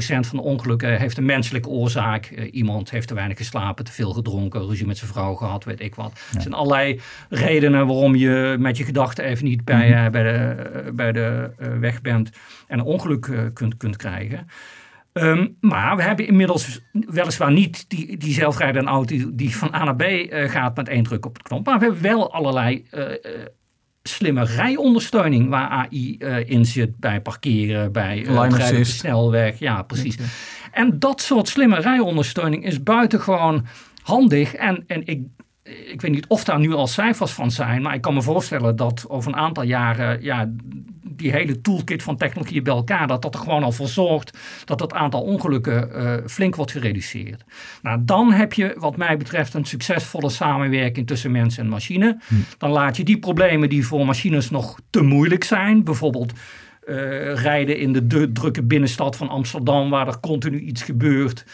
van 0.00 0.36
de 0.36 0.42
ongelukken 0.42 0.98
heeft 0.98 1.16
een 1.16 1.24
menselijke 1.24 1.68
oorzaak. 1.68 2.30
Uh, 2.30 2.54
iemand 2.54 2.90
heeft 2.90 3.08
te 3.08 3.14
weinig 3.14 3.36
geslapen, 3.36 3.84
te 3.84 3.92
veel 3.92 4.12
gedronken, 4.12 4.66
ruzie 4.66 4.86
met 4.86 4.98
zijn 4.98 5.10
vrouw 5.10 5.34
gehad, 5.34 5.64
weet 5.64 5.80
ik 5.80 5.94
wat. 5.94 6.12
Ja. 6.14 6.36
Er 6.36 6.42
zijn 6.42 6.54
allerlei 6.54 7.00
redenen 7.28 7.86
waarom 7.86 8.14
je 8.14 8.56
met 8.58 8.76
je 8.76 8.84
gedachten 8.84 9.24
even 9.24 9.44
niet 9.44 9.64
bij, 9.64 9.88
mm 9.88 9.94
-hmm. 9.94 10.10
bij 10.10 10.22
de, 10.22 10.92
bij 10.92 11.12
de 11.12 11.50
weg 11.80 12.00
bent 12.00 12.30
en 12.66 12.78
een 12.78 12.84
ongeluk 12.84 13.50
kunt, 13.52 13.76
kunt 13.76 13.96
krijgen. 13.96 14.46
Um, 15.20 15.56
maar 15.60 15.96
we 15.96 16.02
hebben 16.02 16.26
inmiddels 16.26 16.80
weliswaar 16.92 17.52
niet 17.52 17.84
die, 17.88 18.16
die 18.16 18.32
zelfrijdende 18.32 18.90
auto 18.90 19.16
die, 19.34 19.56
van 19.56 19.74
A 19.74 19.84
naar 19.84 19.96
B 19.96 20.02
uh, 20.02 20.50
gaat 20.50 20.76
met 20.76 20.88
één 20.88 21.02
druk 21.02 21.26
op 21.26 21.34
de 21.34 21.42
knop. 21.42 21.66
Maar 21.66 21.78
we 21.78 21.84
hebben 21.84 22.02
wel 22.02 22.32
allerlei 22.32 22.84
uh, 22.92 23.00
uh, 23.00 23.16
slimme 24.02 24.44
rijondersteuning 24.44 25.48
waar 25.48 25.68
AI 25.68 26.16
in 26.46 26.64
zit 26.64 26.96
bij 26.96 27.20
parkeren, 27.20 27.92
bij 27.92 28.18
uh, 28.18 28.24
rijden 28.24 28.68
op 28.68 28.74
de 28.74 28.84
snelweg. 28.84 29.58
Ja, 29.58 29.82
precies. 29.82 30.18
En 30.72 30.98
dat 30.98 31.20
soort 31.20 31.48
slimme 31.48 31.80
rijondersteuning 31.80 32.64
is 32.64 32.82
buitengewoon 32.82 33.66
handig. 34.02 34.54
En, 34.54 34.84
en 34.86 35.06
ik, 35.06 35.20
ik 35.64 36.00
weet 36.00 36.10
niet 36.10 36.26
of 36.26 36.44
daar 36.44 36.58
nu 36.58 36.72
al 36.72 36.86
cijfers 36.86 37.32
van 37.32 37.50
zijn, 37.50 37.82
maar 37.82 37.94
ik 37.94 38.00
kan 38.00 38.14
me 38.14 38.22
voorstellen 38.22 38.76
dat 38.76 39.04
over 39.08 39.32
een 39.32 39.38
aantal 39.38 39.62
jaren 39.62 40.22
ja, 40.22 40.50
die 41.02 41.30
hele 41.30 41.60
toolkit 41.60 42.02
van 42.02 42.16
technologie 42.16 42.62
bij 42.62 42.74
elkaar, 42.74 43.06
dat 43.06 43.22
dat 43.22 43.34
er 43.34 43.40
gewoon 43.40 43.62
al 43.62 43.72
voor 43.72 43.88
zorgt 43.88 44.38
dat 44.64 44.80
het 44.80 44.92
aantal 44.92 45.22
ongelukken 45.22 45.90
uh, 45.92 46.14
flink 46.26 46.56
wordt 46.56 46.72
gereduceerd. 46.72 47.44
Nou, 47.82 48.00
dan 48.04 48.32
heb 48.32 48.52
je 48.52 48.74
wat 48.78 48.96
mij 48.96 49.16
betreft 49.16 49.54
een 49.54 49.64
succesvolle 49.64 50.30
samenwerking 50.30 51.06
tussen 51.06 51.30
mens 51.30 51.58
en 51.58 51.68
machine. 51.68 52.18
Hm. 52.26 52.34
Dan 52.58 52.70
laat 52.70 52.96
je 52.96 53.04
die 53.04 53.18
problemen 53.18 53.68
die 53.68 53.86
voor 53.86 54.06
machines 54.06 54.50
nog 54.50 54.78
te 54.90 55.02
moeilijk 55.02 55.44
zijn, 55.44 55.84
bijvoorbeeld 55.84 56.32
uh, 56.88 57.34
rijden 57.34 57.78
in 57.78 57.92
de 57.92 58.32
drukke 58.32 58.62
binnenstad 58.62 59.16
van 59.16 59.28
Amsterdam, 59.28 59.90
waar 59.90 60.06
er 60.06 60.20
continu 60.20 60.58
iets 60.58 60.82
gebeurt. 60.82 61.44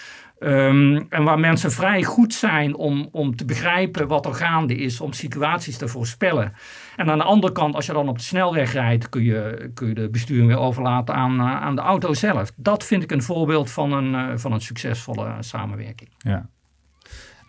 Um, 0.43 1.07
en 1.09 1.25
waar 1.25 1.39
mensen 1.39 1.73
vrij 1.73 2.03
goed 2.03 2.35
zijn 2.35 2.77
om, 2.77 3.09
om 3.13 3.37
te 3.37 3.45
begrijpen 3.45 4.09
wat 4.09 4.27
er 4.27 4.35
gaande 4.35 4.77
is, 4.77 5.01
om 5.01 5.13
situaties 5.13 5.77
te 5.77 5.89
voorspellen. 5.89 6.53
En 6.97 7.11
aan 7.11 7.19
de 7.19 7.25
andere 7.25 7.53
kant, 7.53 7.75
als 7.75 7.87
je 7.87 7.93
dan 7.93 8.09
op 8.09 8.19
de 8.19 8.25
snelweg 8.25 8.73
rijdt, 8.73 9.09
kun 9.09 9.23
je, 9.23 9.71
kun 9.75 9.89
je 9.89 9.95
de 9.95 10.09
besturing 10.11 10.47
weer 10.47 10.59
overlaten 10.59 11.15
aan, 11.15 11.35
uh, 11.35 11.61
aan 11.63 11.77
de 11.77 11.81
auto 11.81 12.15
zelf. 12.15 12.53
Dat 12.57 12.85
vind 12.85 13.03
ik 13.03 13.11
een 13.11 13.23
voorbeeld 13.23 13.71
van 13.71 13.93
een, 13.93 14.13
uh, 14.13 14.37
van 14.37 14.53
een 14.53 14.61
succesvolle 14.61 15.37
samenwerking. 15.41 16.11
Ja. 16.19 16.49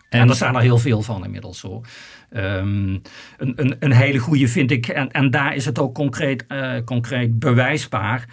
En, 0.08 0.20
en 0.20 0.28
er 0.28 0.34
zijn 0.34 0.54
er 0.54 0.60
heel 0.60 0.78
veel 0.78 1.02
van 1.02 1.24
inmiddels 1.24 1.62
hoor. 1.62 1.86
Um, 2.30 3.02
een, 3.36 3.52
een, 3.56 3.76
een 3.78 3.92
hele 3.92 4.18
goede 4.18 4.48
vind 4.48 4.70
ik, 4.70 4.88
en, 4.88 5.10
en 5.10 5.30
daar 5.30 5.54
is 5.54 5.64
het 5.64 5.78
ook 5.78 5.94
concreet, 5.94 6.44
uh, 6.48 6.74
concreet 6.84 7.38
bewijsbaar. 7.38 8.28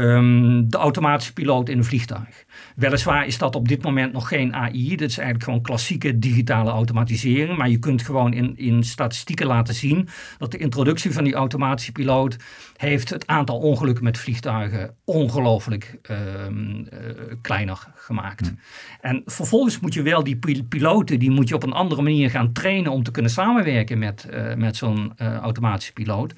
Ehm, 0.00 0.62
de 0.68 0.76
automatische 0.76 1.32
piloot 1.32 1.68
in 1.68 1.78
een 1.78 1.84
vliegtuig. 1.84 2.44
Weliswaar 2.76 3.26
is 3.26 3.38
dat 3.38 3.54
op 3.54 3.68
dit 3.68 3.82
moment 3.82 4.12
nog 4.12 4.28
geen 4.28 4.54
AI. 4.54 4.88
Dit 4.88 5.10
is 5.10 5.18
eigenlijk 5.18 5.44
gewoon 5.44 5.62
klassieke 5.62 6.18
digitale 6.18 6.70
automatisering. 6.70 7.56
Maar 7.56 7.68
je 7.68 7.78
kunt 7.78 8.02
gewoon 8.02 8.32
in, 8.32 8.56
in 8.56 8.84
statistieken 8.84 9.46
laten 9.46 9.74
zien 9.74 10.08
dat 10.38 10.50
de 10.50 10.58
introductie 10.58 11.12
van 11.12 11.24
die 11.24 11.34
automatische 11.34 11.92
piloot 11.92 12.36
heeft 12.76 13.10
het 13.10 13.26
aantal 13.26 13.58
ongelukken 13.58 14.04
met 14.04 14.18
vliegtuigen 14.18 14.94
ongelooflijk 15.04 15.98
ehm, 16.02 16.84
eh, 16.84 16.98
kleiner 17.40 17.88
gemaakt. 17.94 18.46
Hmm. 18.46 18.58
En 19.00 19.22
vervolgens 19.24 19.80
moet 19.80 19.94
je 19.94 20.02
wel 20.02 20.24
die 20.24 20.36
pil- 20.36 20.64
piloten, 20.68 21.18
die 21.18 21.30
moet 21.30 21.48
je 21.48 21.54
op 21.54 21.62
een 21.62 21.72
andere 21.72 22.02
manier 22.02 22.30
gaan 22.30 22.52
trainen 22.52 22.92
om 22.92 23.02
te 23.02 23.10
kunnen 23.10 23.30
samenwerken 23.30 23.98
met, 23.98 24.24
eh, 24.24 24.54
met 24.54 24.76
zo'n 24.76 25.12
eh, 25.16 25.36
automatische 25.36 25.92
piloot. 25.92 26.34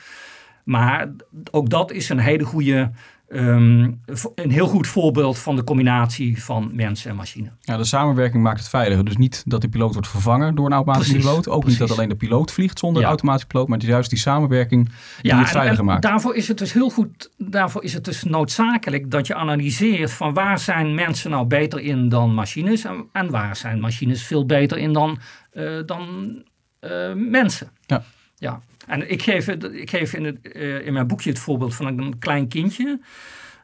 Maar 0.65 1.13
ook 1.51 1.71
dat 1.71 1.93
is 1.93 2.09
een 2.09 2.19
hele 2.19 2.45
goede, 2.45 2.91
ehm, 3.33 3.91
een 4.35 4.51
heel 4.51 4.67
goed 4.67 4.87
voorbeeld 4.87 5.39
van 5.39 5.57
de 5.57 5.65
combinatie 5.65 6.43
van 6.43 6.71
mens 6.73 7.05
en 7.05 7.17
machine. 7.17 7.51
Ja, 7.61 7.77
de 7.77 7.85
samenwerking 7.85 8.43
maakt 8.43 8.59
het 8.59 8.69
veiliger. 8.69 9.05
Dus 9.05 9.17
niet 9.17 9.43
dat 9.47 9.61
de 9.61 9.69
piloot 9.69 9.93
wordt 9.93 10.09
vervangen 10.09 10.55
door 10.55 10.67
een 10.67 10.73
automatische 10.73 11.13
Precies, 11.13 11.29
piloot. 11.31 11.49
Ook 11.49 11.65
niet 11.67 11.79
dat 11.79 11.91
alleen 11.91 12.09
de 12.09 12.15
piloot 12.15 12.53
vliegt 12.53 12.79
zonder 12.79 13.03
Ja. 13.03 13.09
automatische 13.09 13.47
piloot. 13.47 13.67
Maar 13.69 13.77
het 13.79 13.87
is 13.87 13.93
juist 13.93 14.11
die 14.11 14.19
samenwerking 14.19 14.85
die 15.23 15.33
het 15.33 15.41
en- 15.41 15.47
veiliger 15.47 15.79
en 15.79 15.85
maakt. 15.85 16.03
Daarvoor 16.03 16.35
is 16.35 16.49
het 16.49 16.59
dus 16.59 16.73
heel 16.73 16.91
goed, 16.91 17.31
daarvoor 17.39 17.83
is 17.83 17.93
het 17.93 18.05
dus 18.05 18.23
noodzakelijk 18.23 19.11
dat 19.11 19.27
je 19.27 19.35
analyseert 19.35 20.13
van 20.13 20.35
waar 20.35 20.59
zijn 20.59 20.95
mensen 20.95 21.31
nou 21.31 21.47
beter 21.47 21.81
in 21.81 22.09
dan 22.09 22.35
machines 22.35 22.85
en, 22.85 23.05
en 23.13 23.31
waar 23.31 23.57
zijn 23.57 23.81
machines 23.81 24.23
veel 24.23 24.47
beter 24.47 24.79
in 24.79 24.93
dan, 24.93 25.19
eh, 25.53 25.65
dan 25.87 26.35
eh, 26.81 26.91
mensen. 27.15 27.69
Ja. 27.87 28.03
ja. 28.37 28.61
En 28.87 29.11
ik 29.11 29.23
geef, 29.23 29.47
het- 29.47 29.65
ik 29.73 29.91
geef 29.91 30.13
in, 30.15 30.25
het, 30.25 30.53
eh, 30.53 30.87
in 30.87 30.93
mijn 30.93 31.07
boekje 31.07 31.31
het 31.31 31.39
voorbeeld 31.39 31.75
van 31.75 31.87
een 31.87 32.19
klein 32.19 32.49
kindje. 32.49 33.01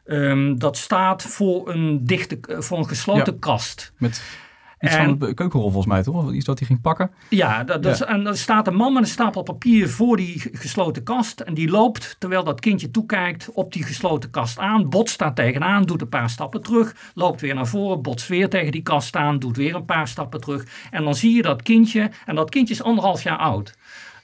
Ehm, 0.05 0.55
dat 0.57 0.77
staat 0.77 1.23
voor 1.23 1.69
een, 1.69 2.05
dichte, 2.05 2.37
eh, 2.41 2.59
voor 2.59 2.77
een 2.77 2.87
gesloten 2.87 3.33
Ja. 3.33 3.39
kast. 3.39 3.93
Met 3.97 4.21
iets 4.81 4.95
En- 4.95 5.05
van 5.05 5.17
de 5.19 5.33
keukenrol 5.33 5.71
volgens 5.71 5.93
mij, 5.93 6.03
toch? 6.03 6.33
Iets 6.33 6.45
wat 6.45 6.59
hij 6.59 6.67
ging 6.67 6.81
pakken. 6.81 7.11
Ja, 7.29 7.63
dat, 7.63 7.83
dat 7.83 7.93
is- 7.93 8.01
en 8.01 8.27
er 8.27 8.37
staat 8.37 8.67
een 8.67 8.75
man 8.75 8.93
met 8.93 9.01
een 9.03 9.09
stapel 9.09 9.43
papier 9.43 9.89
voor 9.89 10.17
die 10.17 10.49
gesloten 10.51 11.03
kast. 11.03 11.39
En 11.39 11.53
die 11.53 11.69
loopt, 11.69 12.15
terwijl 12.19 12.43
dat 12.43 12.59
kindje 12.59 12.91
toekijkt, 12.91 13.49
op 13.53 13.73
die 13.73 13.83
gesloten 13.83 14.29
kast 14.29 14.59
aan. 14.59 14.89
Botst 14.89 15.19
daar 15.19 15.33
tegenaan, 15.33 15.83
doet 15.83 16.01
een 16.01 16.09
paar 16.09 16.29
stappen 16.29 16.61
terug. 16.61 16.95
Loopt 17.13 17.41
weer 17.41 17.55
naar 17.55 17.67
voren, 17.67 18.01
botst 18.01 18.27
weer 18.27 18.49
tegen 18.49 18.71
die 18.71 18.81
kast 18.81 19.15
aan. 19.15 19.39
Doet 19.39 19.57
weer 19.57 19.75
een 19.75 19.85
paar 19.85 20.07
stappen 20.07 20.41
terug. 20.41 20.65
En 20.91 21.03
dan 21.03 21.15
zie 21.15 21.35
je 21.35 21.41
dat 21.41 21.61
kindje, 21.61 22.11
en 22.25 22.35
dat 22.35 22.49
kindje 22.49 22.73
is 22.73 22.83
anderhalf 22.83 23.23
jaar 23.23 23.37
oud. 23.37 23.77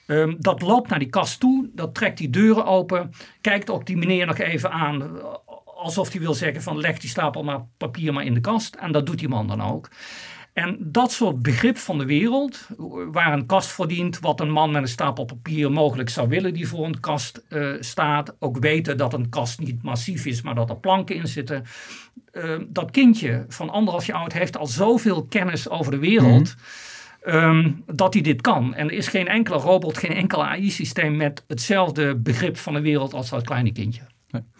Ehm, 0.06 0.34
dat 0.38 0.62
loopt 0.62 0.88
naar 0.88 0.98
die 0.98 1.08
kast 1.08 1.40
toe, 1.40 1.70
dat 1.72 1.94
trekt 1.94 2.18
die 2.18 2.30
deuren 2.30 2.64
open. 2.64 3.10
Kijkt 3.40 3.70
ook 3.70 3.86
die 3.86 3.96
meneer 3.96 4.26
nog 4.26 4.38
even 4.38 4.70
aan, 4.70 5.20
alsof 5.64 6.12
hij 6.12 6.20
wil 6.20 6.34
zeggen 6.34 6.62
van 6.62 6.80
leg 6.80 6.98
die 6.98 7.10
stapel 7.10 7.44
maar 7.44 7.66
papier 7.76 8.12
maar 8.12 8.24
in 8.24 8.34
de 8.34 8.40
kast. 8.40 8.74
En 8.74 8.92
dat 8.92 9.06
doet 9.06 9.18
die 9.18 9.28
man 9.28 9.46
dan 9.46 9.62
ook. 9.62 9.88
En 10.56 10.76
dat 10.80 11.12
soort 11.12 11.42
begrip 11.42 11.76
van 11.76 11.98
de 11.98 12.04
wereld, 12.04 12.68
waar 13.12 13.32
een 13.32 13.46
kast 13.46 13.68
voor 13.68 13.88
dient, 13.88 14.20
wat 14.20 14.40
een 14.40 14.50
man 14.50 14.70
met 14.70 14.82
een 14.82 14.88
stapel 14.88 15.24
papier 15.24 15.72
mogelijk 15.72 16.08
zou 16.08 16.28
willen 16.28 16.54
die 16.54 16.68
voor 16.68 16.84
een 16.84 17.00
kast 17.00 17.44
eh, 17.48 17.72
staat, 17.80 18.36
ook 18.38 18.58
weten 18.58 18.96
dat 18.96 19.14
een 19.14 19.28
kast 19.28 19.58
niet 19.58 19.82
massief 19.82 20.26
is, 20.26 20.42
maar 20.42 20.54
dat 20.54 20.70
er 20.70 20.76
planken 20.76 21.16
in 21.16 21.26
zitten. 21.26 21.64
Eh, 22.32 22.58
dat 22.68 22.90
kindje 22.90 23.44
van 23.48 23.70
anderhalf 23.70 24.06
jaar 24.06 24.16
oud 24.18 24.32
heeft 24.32 24.56
al 24.56 24.66
zoveel 24.66 25.26
kennis 25.26 25.68
over 25.68 25.92
de 25.92 25.98
wereld. 25.98 26.54
Ehm, 27.26 27.70
dat 27.86 28.12
hij 28.12 28.22
dit 28.22 28.40
kan. 28.40 28.74
En 28.74 28.86
er 28.86 28.92
is 28.92 29.08
geen 29.08 29.28
enkele 29.28 29.58
robot, 29.58 29.98
geen 29.98 30.14
enkel 30.14 30.44
AI-systeem 30.44 31.16
met 31.16 31.44
hetzelfde 31.46 32.16
begrip 32.16 32.56
van 32.56 32.74
de 32.74 32.80
wereld 32.80 33.14
als 33.14 33.30
dat 33.30 33.42
kleine 33.42 33.72
kindje. 33.72 34.00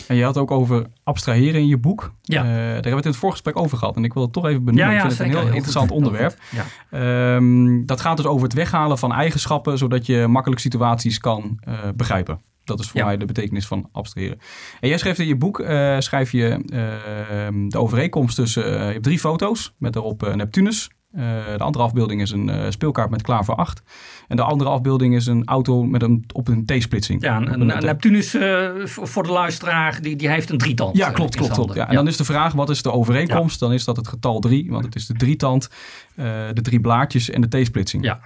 En 0.06 0.16
je 0.16 0.24
had 0.24 0.36
ook 0.36 0.50
over 0.50 0.86
abstraheren 1.04 1.60
in 1.60 1.66
je 1.66 1.78
boek. 1.78 2.12
Ja. 2.22 2.42
Eh, 2.42 2.48
daar 2.48 2.72
hebben 2.72 2.90
we 2.90 2.96
het 2.96 3.04
in 3.04 3.10
het 3.10 3.20
voorgesprek 3.20 3.58
over 3.58 3.78
gehad. 3.78 3.96
En 3.96 4.04
ik 4.04 4.12
wil 4.12 4.22
het 4.22 4.32
toch 4.32 4.46
even 4.46 4.64
benoemen. 4.64 4.94
ik 4.94 5.00
vind 5.00 5.12
het 5.12 5.20
een 5.20 5.36
heel, 5.36 5.46
interessant 5.46 5.90
onderwerp. 5.90 6.36
Ja. 6.50 6.64
Ehm, 6.90 7.84
dat 7.84 8.00
gaat 8.00 8.16
dus 8.16 8.26
over 8.26 8.42
het 8.42 8.54
weghalen 8.54 8.98
van 8.98 9.12
eigenschappen, 9.12 9.78
zodat 9.78 10.06
je 10.06 10.26
makkelijk 10.26 10.60
situaties 10.60 11.18
kan 11.18 11.58
eh, 11.60 11.74
begrijpen. 11.96 12.40
Dat 12.64 12.80
is 12.80 12.88
voor 12.88 13.00
Ja. 13.00 13.06
mij 13.06 13.16
de 13.16 13.24
betekenis 13.24 13.66
van 13.66 13.88
abstraheren. 13.92 14.38
En 14.80 14.88
jij 14.88 14.98
schrijft 14.98 15.18
in 15.18 15.26
je 15.26 15.36
boek, 15.36 15.60
eh, 15.60 15.96
schrijf 15.98 16.32
je 16.32 16.48
ehm, 16.48 17.68
de 17.68 17.78
overeenkomst 17.78 18.36
tussen, 18.36 18.70
je 18.70 18.78
hebt 18.78 19.02
drie 19.02 19.18
foto's 19.18 19.74
met 19.78 19.92
daarop 19.92 20.32
Neptunus. 20.34 20.90
Eh, 21.16 21.22
de 21.56 21.62
andere 21.64 21.84
afbeelding 21.84 22.20
is 22.20 22.30
een 22.30 22.48
eh, 22.48 22.70
speelkaart 22.70 23.10
met 23.10 23.22
klaver 23.22 23.54
8. 23.54 23.82
En 24.28 24.36
de 24.36 24.42
andere 24.42 24.70
afbeelding 24.70 25.14
is 25.14 25.26
een 25.26 25.42
auto 25.44 25.82
met 25.84 26.02
een, 26.02 26.24
op 26.32 26.48
een 26.48 26.64
T-splitsing. 26.66 27.22
Ja, 27.22 27.36
een, 27.36 27.52
een- 27.60 27.76
een 27.76 27.84
Neptunus 27.84 28.34
eh, 28.34 28.66
voor 28.84 29.08
voor 29.08 29.22
de 29.22 29.30
luisteraar, 29.32 29.98
die, 30.02 30.16
die 30.16 30.28
heeft 30.28 30.50
een 30.50 30.58
drietand. 30.58 30.96
Ja, 30.96 31.08
eh, 31.08 31.14
klopt, 31.14 31.34
in 31.34 31.40
klopt, 31.40 31.54
klopt. 31.54 31.74
Ja. 31.74 31.88
En 31.88 31.94
dan 31.94 32.06
is 32.06 32.16
de 32.16 32.24
vraag, 32.24 32.52
wat 32.52 32.70
is 32.70 32.82
de 32.82 32.92
overeenkomst? 32.92 33.60
Dan 33.60 33.72
is 33.72 33.84
dat 33.84 33.96
het 33.96 34.08
getal 34.08 34.40
3, 34.40 34.70
want 34.70 34.84
het 34.84 34.94
is 34.94 35.06
de 35.06 35.14
drietand, 35.14 35.68
eh 36.14 36.24
de 36.52 36.60
drie 36.62 36.80
blaadjes 36.80 37.30
en 37.30 37.40
de 37.40 37.62
T-splitsing. 37.62 38.04
Ja. 38.04 38.20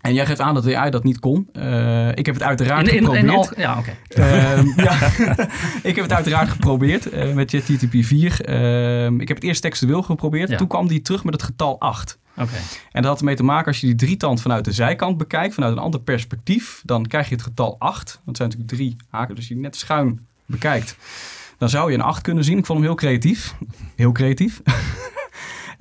En 0.00 0.14
jij 0.14 0.26
geeft 0.26 0.40
aan 0.40 0.54
dat 0.54 0.62
de 0.64 0.76
AI 0.76 0.90
dat 0.90 1.04
niet 1.04 1.18
kon. 1.18 1.48
Eh, 1.52 2.08
ik 2.08 2.26
heb 2.26 2.34
het 2.34 2.42
uiteraard 2.44 2.88
In, 2.88 2.94
in, 2.96 2.98
in 2.98 3.04
geprobeerd. 3.04 3.36
al, 3.36 3.60
ja, 3.60 3.78
oké. 3.78 3.96
Ehm, 4.08 4.66
ja. 4.86 4.92
ik 5.90 5.94
heb 5.96 6.04
het 6.04 6.12
uiteraard 6.12 6.48
geprobeerd 6.48 7.10
eh, 7.10 7.32
met 7.34 7.50
ChatGPT 7.50 8.06
4. 8.06 8.40
Ehm, 8.40 9.20
ik 9.20 9.28
heb 9.28 9.36
het 9.36 9.46
eerst 9.46 9.62
textueel 9.62 10.02
geprobeerd. 10.02 10.48
Ja. 10.50 10.56
Toen 10.56 10.66
kwam 10.68 10.88
die 10.88 11.00
terug 11.02 11.24
met 11.24 11.34
het 11.34 11.42
getal 11.42 11.80
8. 11.80 12.18
En 12.92 13.02
dat 13.02 13.04
had 13.04 13.18
ermee 13.18 13.36
te 13.36 13.42
maken 13.42 13.66
als 13.66 13.80
je 13.80 13.86
die 13.86 13.94
drietand 13.94 14.42
vanuit 14.42 14.64
de 14.64 14.72
zijkant 14.72 15.16
bekijkt, 15.16 15.54
vanuit 15.54 15.72
een 15.72 15.82
ander 15.82 16.00
perspectief, 16.00 16.82
dan 16.84 17.06
krijg 17.06 17.28
je 17.28 17.34
het 17.34 17.44
getal 17.44 17.76
8. 17.78 18.20
Dat 18.24 18.36
zijn 18.36 18.48
natuurlijk 18.48 18.76
drie 18.76 18.96
haken, 19.08 19.34
dus 19.34 19.48
je 19.48 19.54
die 19.54 19.62
net 19.62 19.76
schuin 19.76 20.26
bekijkt, 20.46 20.96
dan 21.58 21.68
zou 21.68 21.90
je 21.90 21.96
een 21.96 22.04
8 22.04 22.22
kunnen 22.22 22.44
zien. 22.44 22.58
Ik 22.58 22.66
vond 22.66 22.78
hem 22.78 22.88
heel 22.88 22.96
creatief. 22.96 23.54
Heel 23.96 24.12
creatief. 24.12 24.60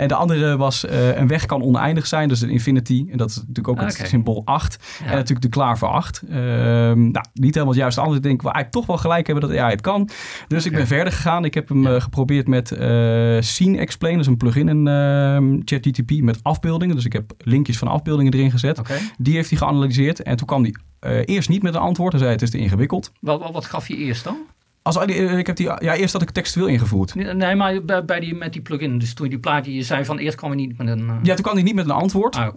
En 0.01 0.08
de 0.08 0.15
andere 0.15 0.58
was 0.58 0.86
eh, 0.86 1.17
een 1.17 1.27
weg 1.27 1.46
kan 1.46 1.62
oneindig 1.62 2.08
zijn, 2.08 2.27
dus 2.27 2.41
een 2.41 2.50
infinity. 2.50 3.05
En 3.12 3.17
dat 3.17 3.29
is 3.29 3.36
natuurlijk 3.36 3.67
ook 3.67 3.81
het 3.81 4.03
symbool 4.08 4.41
8. 4.46 4.77
Ja. 5.00 5.05
En 5.05 5.12
natuurlijk 5.12 5.41
de 5.41 5.50
klaar 5.50 5.77
voor 5.77 5.88
8. 5.88 6.22
Ehm, 6.22 7.12
nou, 7.12 7.25
niet 7.34 7.53
helemaal 7.53 7.67
het 7.67 7.75
juiste 7.75 8.00
antwoord. 8.00 8.24
Ik 8.24 8.29
denk, 8.29 8.41
we 8.41 8.51
eigenlijk 8.51 8.75
toch 8.75 8.86
wel 8.86 8.98
gelijk 8.98 9.27
hebben 9.27 9.50
dat 9.50 9.58
AI 9.58 9.72
het 9.72 9.81
kan. 9.81 10.10
Dus 10.48 10.65
ik 10.65 10.72
ben 10.72 10.88
verder 10.88 11.13
gegaan. 11.13 11.46
Ik 11.46 11.53
heb 11.53 11.70
hem 11.70 11.88
eh, 11.88 12.01
geprobeerd 12.01 12.48
met 12.48 12.72
eh 12.72 13.38
Scene 13.39 13.77
Explain. 13.77 14.13
Dat 14.13 14.22
is 14.22 14.27
een 14.27 14.38
plugin 14.38 14.70
in 14.70 14.88
ehm, 14.88 15.60
ChatGTP 15.65 16.12
met 16.22 16.39
afbeeldingen. 16.43 16.96
Dus 16.96 17.05
ik 17.05 17.13
heb 17.13 17.34
linkjes 17.38 17.77
van 17.77 17.88
afbeeldingen 17.88 18.34
erin 18.34 18.51
gezet. 18.51 18.81
Die 19.17 19.34
heeft 19.34 19.50
hij 19.50 19.58
geanalyseerd. 19.58 20.24
En 20.24 20.36
toen 20.36 20.48
kwam 20.48 20.63
hij 20.63 21.25
eerst 21.25 21.50
niet 21.50 21.63
met 21.63 21.75
een 21.75 21.81
antwoord. 21.81 22.12
Hij 22.12 22.22
zei, 22.22 22.34
het 22.34 22.41
is 22.41 22.50
te 22.50 22.58
ingewikkeld. 22.58 23.12
Wat, 23.20 23.41
wat, 23.41 23.51
wat 23.51 23.65
gaf 23.65 23.88
je 23.88 23.96
eerst 23.96 24.24
dan? 24.24 24.38
Als, 24.84 24.98
eh, 24.98 25.38
ik 25.38 25.48
heb 25.48 25.56
die, 25.56 25.66
ja, 25.66 25.96
eerst 25.96 26.14
had 26.14 26.22
ik 26.22 26.30
textueel 26.30 26.68
ingevoerd. 26.68 27.16
Nee, 27.16 27.56
maar 27.56 27.84
bij, 27.84 28.06
bij 28.06 28.20
die, 28.20 28.36
met 28.36 28.54
die 28.54 28.62
plugin. 28.62 28.98
Dus 28.98 29.14
toen 29.14 29.26
je 29.26 29.32
die 29.32 29.40
plaatje, 29.42 29.74
je 29.74 29.82
zei 29.84 30.06
van 30.06 30.18
eerst 30.18 30.38
kwam 30.38 30.50
je 30.50 30.56
niet 30.56 30.78
met 30.78 30.88
een... 30.88 31.10
eh, 31.10 31.16
Ja, 31.24 31.34
toen 31.34 31.44
kwam 31.44 31.54
hij 31.56 31.64
niet 31.64 31.76
met 31.76 31.86
een 31.86 31.92
antwoord. 31.92 32.36
Ah. 32.36 32.48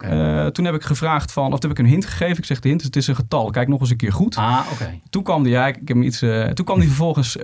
Eh, 0.43 0.47
toen 0.47 0.65
heb 0.65 0.75
ik 0.75 0.83
gevraagd 0.83 1.31
van, 1.31 1.53
of 1.53 1.59
toen 1.59 1.69
heb 1.69 1.79
ik 1.79 1.85
een 1.85 1.91
hint 1.91 2.05
gegeven. 2.05 2.37
Ik 2.37 2.45
zeg, 2.45 2.59
de 2.59 2.67
hint 2.67 2.79
is, 2.79 2.85
het 2.85 2.95
is 2.95 3.07
een 3.07 3.15
getal. 3.15 3.49
Kijk 3.49 3.67
nog 3.67 3.79
eens 3.79 3.89
een 3.89 3.97
keer 3.97 4.11
goed. 4.13 4.35
Ah, 4.35 4.59
oké. 4.73 4.99
Toen 5.09 5.23
kwam 5.23 5.43
die, 5.43 5.51
ja, 5.51 5.67
ik 5.67 5.87
heb 5.87 5.97
iets, 5.97 6.19
toen 6.53 6.65
kwam 6.65 6.79
die 6.79 6.87
vervolgens 6.87 7.35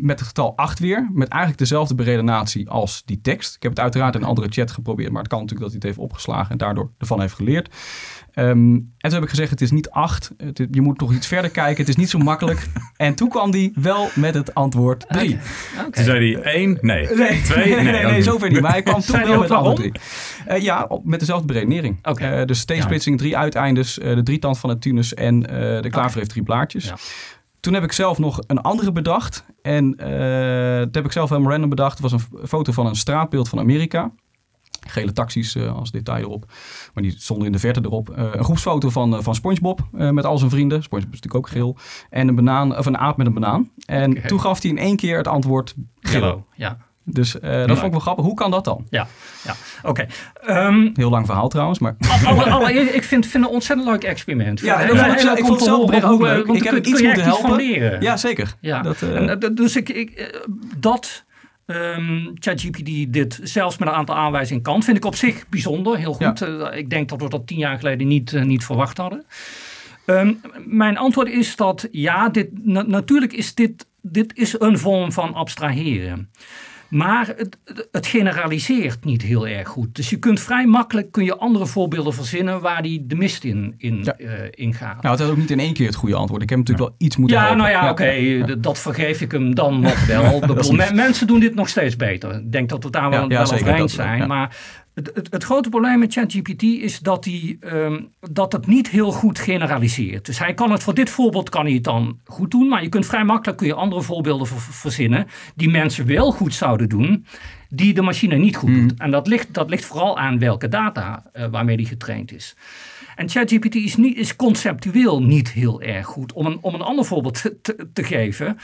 met 0.00 0.18
het 0.18 0.28
getal 0.28 0.56
8 0.56 0.78
weer. 0.78 1.08
Met 1.12 1.28
eigenlijk 1.28 1.60
dezelfde 1.60 1.94
beredenatie 1.94 2.68
als 2.70 3.02
die 3.04 3.20
tekst. 3.20 3.54
Ik 3.56 3.62
heb 3.62 3.70
het 3.70 3.80
uiteraard 3.80 4.14
in 4.14 4.20
een 4.20 4.26
andere 4.28 4.48
chat 4.50 4.70
geprobeerd. 4.70 5.10
Maar 5.12 5.20
het 5.22 5.30
kan 5.30 5.40
natuurlijk 5.40 5.70
dat 5.72 5.80
hij 5.82 5.88
het 5.88 5.96
heeft 5.98 6.10
opgeslagen 6.10 6.50
en 6.50 6.56
daardoor 6.58 6.90
ervan 6.98 7.20
heeft 7.20 7.34
geleerd. 7.34 7.74
Ehm, 8.32 8.48
en 8.74 8.90
toen 8.98 9.12
heb 9.12 9.22
ik 9.22 9.28
gezegd, 9.28 9.50
het 9.50 9.60
is 9.60 9.70
niet 9.70 9.90
8. 9.90 10.30
Het 10.36 10.60
is- 10.60 10.66
je 10.70 10.80
moet 10.80 10.98
toch 10.98 11.12
iets 11.12 11.26
verder 11.26 11.50
kijken. 11.50 11.76
Het 11.80 11.88
is 11.88 11.96
niet 11.96 12.10
zo 12.10 12.18
makkelijk. 12.18 12.66
en 12.96 13.14
toen 13.14 13.28
kwam 13.28 13.50
die 13.50 13.55
wel 13.74 14.08
met 14.14 14.34
het 14.34 14.54
antwoord 14.54 15.04
3. 15.08 15.38
Oké. 15.80 15.90
Toen 15.90 16.04
zei 16.04 16.32
hij 16.34 16.42
één, 16.42 16.78
nee. 16.80 17.08
Nee, 17.14 17.42
Twee, 17.42 17.74
nee, 17.74 17.84
nee, 17.84 18.04
nee, 18.04 18.22
zover 18.22 18.50
niet. 18.50 18.60
Maar 18.60 18.70
hij 18.72 18.82
kwam 18.82 19.00
toen 19.06 19.16
hij 19.16 19.26
wel 19.26 19.40
met 19.40 19.50
antwoord 19.50 19.78
waarom? 19.78 19.92
3. 19.92 20.56
Eh, 20.56 20.62
ja, 20.62 20.84
op- 20.88 21.04
met 21.04 21.20
dezelfde 21.20 21.46
beredenering. 21.46 21.98
Oké. 22.02 22.24
Eh, 22.26 22.44
dus 22.46 22.64
T-splitsing, 22.64 23.18
drie 23.18 23.36
uiteindes, 23.36 23.98
eh, 23.98 24.14
de 24.14 24.22
drietand 24.22 24.58
van 24.58 24.70
Neptunus 24.70 25.14
en 25.14 25.46
eh, 25.46 25.82
de 25.82 25.90
klaver 25.90 26.18
heeft 26.18 26.30
drie 26.30 26.42
blaadjes. 26.42 26.84
Ja. 26.84 26.96
Toen 27.60 27.74
heb 27.74 27.82
ik 27.82 27.92
zelf 27.92 28.18
nog 28.18 28.38
een 28.46 28.60
andere 28.60 28.92
bedacht. 28.92 29.44
En 29.62 29.90
dat 30.80 30.94
heb 30.94 31.04
ik 31.04 31.12
zelf 31.12 31.28
helemaal 31.28 31.50
random 31.50 31.68
bedacht. 31.70 31.98
Het 31.98 32.10
was 32.10 32.12
een 32.12 32.46
foto 32.48 32.72
van 32.72 32.86
een 32.86 32.94
straatbeeld 32.96 33.48
van 33.48 33.58
Amerika. 33.58 34.10
Gele 34.86 35.12
taxis 35.12 35.54
eh, 35.54 35.74
als 35.76 35.90
detail 35.90 36.22
erop. 36.22 36.44
Maar 36.94 37.02
die 37.02 37.14
stonden 37.18 37.46
in 37.46 37.52
de 37.52 37.58
verte 37.58 37.80
erop. 37.84 38.10
Eh, 38.10 38.24
een 38.32 38.44
groepsfoto 38.44 38.90
van, 38.90 39.16
eh, 39.16 39.22
van 39.22 39.34
SpongeBob 39.34 39.80
met 39.90 40.24
al 40.24 40.38
zijn 40.38 40.50
vrienden. 40.50 40.82
SpongeBob 40.82 41.12
is 41.14 41.20
natuurlijk 41.20 41.44
ook 41.46 41.52
geel. 41.52 41.76
En 42.10 42.28
een, 42.28 42.34
banaan, 42.34 42.76
of 42.78 42.86
een 42.86 42.98
aap 42.98 43.16
met 43.16 43.26
een 43.26 43.34
banaan. 43.34 43.70
En 43.86 44.22
toen 44.26 44.40
gaf 44.40 44.62
hij 44.62 44.70
in 44.70 44.78
één 44.78 44.96
keer 44.96 45.16
het 45.16 45.28
antwoord 45.28 45.74
geel. 46.00 46.46
Ja. 46.54 46.76
Dus 47.08 47.32
dat 47.40 47.66
vond 47.68 47.82
ik 47.82 47.90
wel 47.90 48.00
grappig. 48.00 48.24
Hoe 48.24 48.34
kan 48.34 48.50
dat 48.50 48.64
dan? 48.64 48.86
Ja. 48.90 49.06
ja. 49.44 49.54
Oké. 49.82 50.06
Ehm, 50.40 50.88
Heel 50.94 51.10
lang 51.10 51.26
verhaal 51.26 51.48
trouwens, 51.48 51.78
maar... 51.78 51.96
alle- 52.26 52.72
ik 52.72 53.02
vind, 53.02 53.06
vind 53.06 53.24
het 53.24 53.34
een 53.34 53.48
ontzettend 53.48 53.88
leuk 53.88 54.04
experiment. 54.04 54.60
Ja, 54.60 54.80
ik 54.80 54.88
het 54.88 54.98
vond 54.98 55.10
het 55.10 55.20
zelf- 55.20 55.38
ik 55.38 55.44
vond 55.44 55.60
het 55.60 56.04
ook 56.04 56.20
leuk. 56.20 56.46
want 56.46 56.58
Ik 56.58 56.64
heb 56.64 56.72
kun- 56.72 56.88
iets 56.88 56.92
kun 57.00 57.04
moeten 57.04 57.22
echt 57.22 57.30
iets 57.32 57.40
van 57.40 57.50
helpen. 57.50 57.66
leren. 57.66 58.00
Ja, 58.02 58.16
zeker. 58.16 58.54
Ja, 58.60 58.82
Dat, 58.82 59.02
en, 59.02 59.54
dus 59.54 59.76
ik, 59.76 59.88
ik, 59.88 60.40
dat 60.78 61.24
ehm 61.66 62.24
ChatGPT 62.34 63.12
dit 63.12 63.40
zelfs 63.42 63.78
met 63.78 63.88
een 63.88 63.94
aantal 63.94 64.14
aanwijzingen 64.16 64.62
kan, 64.62 64.82
vind 64.82 64.96
ik 64.96 65.04
op 65.04 65.14
zich 65.14 65.48
bijzonder, 65.48 65.96
heel 65.96 66.12
goed. 66.12 66.42
Eh, 66.42 66.78
ik 66.78 66.90
denk 66.90 67.08
dat 67.08 67.22
we 67.22 67.28
dat 67.28 67.46
tien 67.46 67.58
jaar 67.58 67.78
geleden 67.78 68.06
niet, 68.06 68.32
eh, 68.32 68.42
niet 68.42 68.64
verwacht 68.64 68.96
hadden. 68.96 69.24
Ehm, 70.04 70.32
mijn 70.64 70.96
antwoord 70.98 71.28
is 71.28 71.56
dat 71.56 71.88
ja, 71.90 72.28
dit, 72.28 72.48
na- 72.64 72.82
natuurlijk 72.86 73.32
is 73.32 73.54
dit 73.54 73.86
dit 74.02 74.36
is 74.36 74.60
een 74.60 74.78
vorm 74.78 75.12
van 75.12 75.34
abstraheren. 75.34 76.30
Maar 76.88 77.26
het, 77.36 77.56
het, 77.92 78.06
generaliseert 78.06 79.04
niet 79.04 79.22
heel 79.22 79.46
erg 79.48 79.68
goed. 79.68 79.94
Dus 79.94 80.10
je 80.10 80.16
kunt 80.18 80.40
vrij 80.40 80.66
makkelijk 80.66 81.12
kun 81.12 81.24
je 81.24 81.36
andere 81.36 81.66
voorbeelden 81.66 82.14
verzinnen 82.14 82.60
waar 82.60 82.82
die 82.82 83.06
de 83.06 83.14
mist 83.14 83.44
in, 83.44 83.74
in, 83.78 84.00
Ja. 84.02 84.16
eh, 84.16 84.48
in 84.50 84.74
gaat. 84.74 85.02
Nou, 85.02 85.14
het 85.16 85.24
is 85.24 85.30
ook 85.30 85.36
niet 85.36 85.50
in 85.50 85.60
één 85.60 85.72
keer 85.74 85.86
het 85.86 85.94
goede 85.94 86.14
antwoord. 86.14 86.42
Ik 86.42 86.48
heb 86.50 86.58
natuurlijk 86.58 86.88
wel 86.88 86.96
iets 86.98 87.16
moeten 87.16 87.36
Ja, 87.36 87.42
helpen. 87.42 87.62
nou 87.62 87.70
ja, 87.76 87.90
oké, 87.90 88.60
dat 88.60 88.78
vergeef 88.78 89.20
ik 89.20 89.32
hem 89.32 89.54
dan 89.54 89.80
nog 89.90 90.06
wel. 90.06 90.40
Mensen 90.94 91.26
doen 91.26 91.40
dit 91.40 91.54
nog 91.54 91.68
steeds 91.68 91.96
beter. 91.96 92.34
Ik 92.34 92.52
denk 92.52 92.68
dat 92.68 92.84
we 92.84 92.90
daar 92.90 93.10
wel, 93.10 93.28
wel 93.28 93.40
over 93.52 93.68
eens 93.74 93.94
zijn. 93.94 94.28
Maar 94.28 94.56
het, 94.96 95.10
het, 95.14 95.28
het 95.30 95.44
grote 95.44 95.68
probleem 95.68 95.98
met 95.98 96.12
ChatGPT 96.12 96.62
is 96.62 96.98
dat, 96.98 97.24
hij, 97.24 97.56
ehm, 97.60 98.00
dat 98.20 98.52
het 98.52 98.66
niet 98.66 98.88
heel 98.88 99.12
goed 99.12 99.38
generaliseert. 99.38 100.26
Dus 100.26 100.38
hij 100.38 100.54
kan 100.54 100.70
het 100.70 100.82
voor 100.82 100.94
dit 100.94 101.10
voorbeeld 101.10 101.48
kan 101.48 101.64
hij 101.64 101.74
het 101.74 101.84
dan 101.84 102.20
goed 102.24 102.50
doen. 102.50 102.68
Maar 102.68 102.82
je 102.82 102.88
kunt 102.88 103.06
vrij 103.06 103.24
makkelijk 103.24 103.58
kun 103.58 103.66
je 103.66 103.74
andere 103.74 104.02
voorbeelden 104.02 104.46
ver- 104.46 104.60
verzinnen 104.60 105.26
die 105.54 105.68
mensen 105.70 106.06
wel 106.06 106.32
goed 106.32 106.54
zouden 106.54 106.88
doen. 106.88 107.26
Die 107.68 107.94
de 107.94 108.02
machine 108.02 108.36
niet 108.36 108.56
goed 108.56 108.68
Hmm. 108.68 108.88
doet. 108.88 108.98
En 108.98 109.10
dat 109.10 109.26
ligt, 109.26 109.54
dat 109.54 109.70
ligt 109.70 109.84
vooral 109.84 110.18
aan 110.18 110.38
welke 110.38 110.68
data 110.68 111.24
eh, 111.32 111.46
waarmee 111.50 111.76
die 111.76 111.86
getraind 111.86 112.32
is. 112.32 112.56
En 113.16 113.28
ChatGPT 113.28 113.74
is, 113.74 113.96
niet, 113.96 114.16
is 114.16 114.36
conceptueel 114.36 115.22
niet 115.22 115.50
heel 115.52 115.82
erg 115.82 116.06
goed. 116.06 116.32
Om 116.32 116.46
een, 116.46 116.58
om 116.60 116.74
een 116.74 116.80
ander 116.80 117.04
voorbeeld 117.04 117.42
te, 117.62 117.88
te 117.92 118.04
geven. 118.04 118.58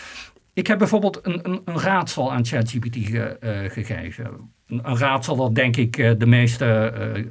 Ik 0.55 0.67
heb 0.67 0.79
bijvoorbeeld 0.79 1.19
een, 1.23 1.41
een, 1.43 1.63
een 1.65 1.79
raadsel 1.79 2.33
aan 2.33 2.45
ChatGPT 2.45 2.97
ge, 2.97 3.23
eh, 3.23 3.71
gegeven. 3.71 4.25
Een, 4.67 4.81
een 4.83 4.99
raadsel 4.99 5.37
dat 5.37 5.55
denk 5.55 5.77
ik 5.77 5.99
eh, 5.99 6.13
de 6.19 6.27
meeste 6.27 6.67
eh, 6.67 7.25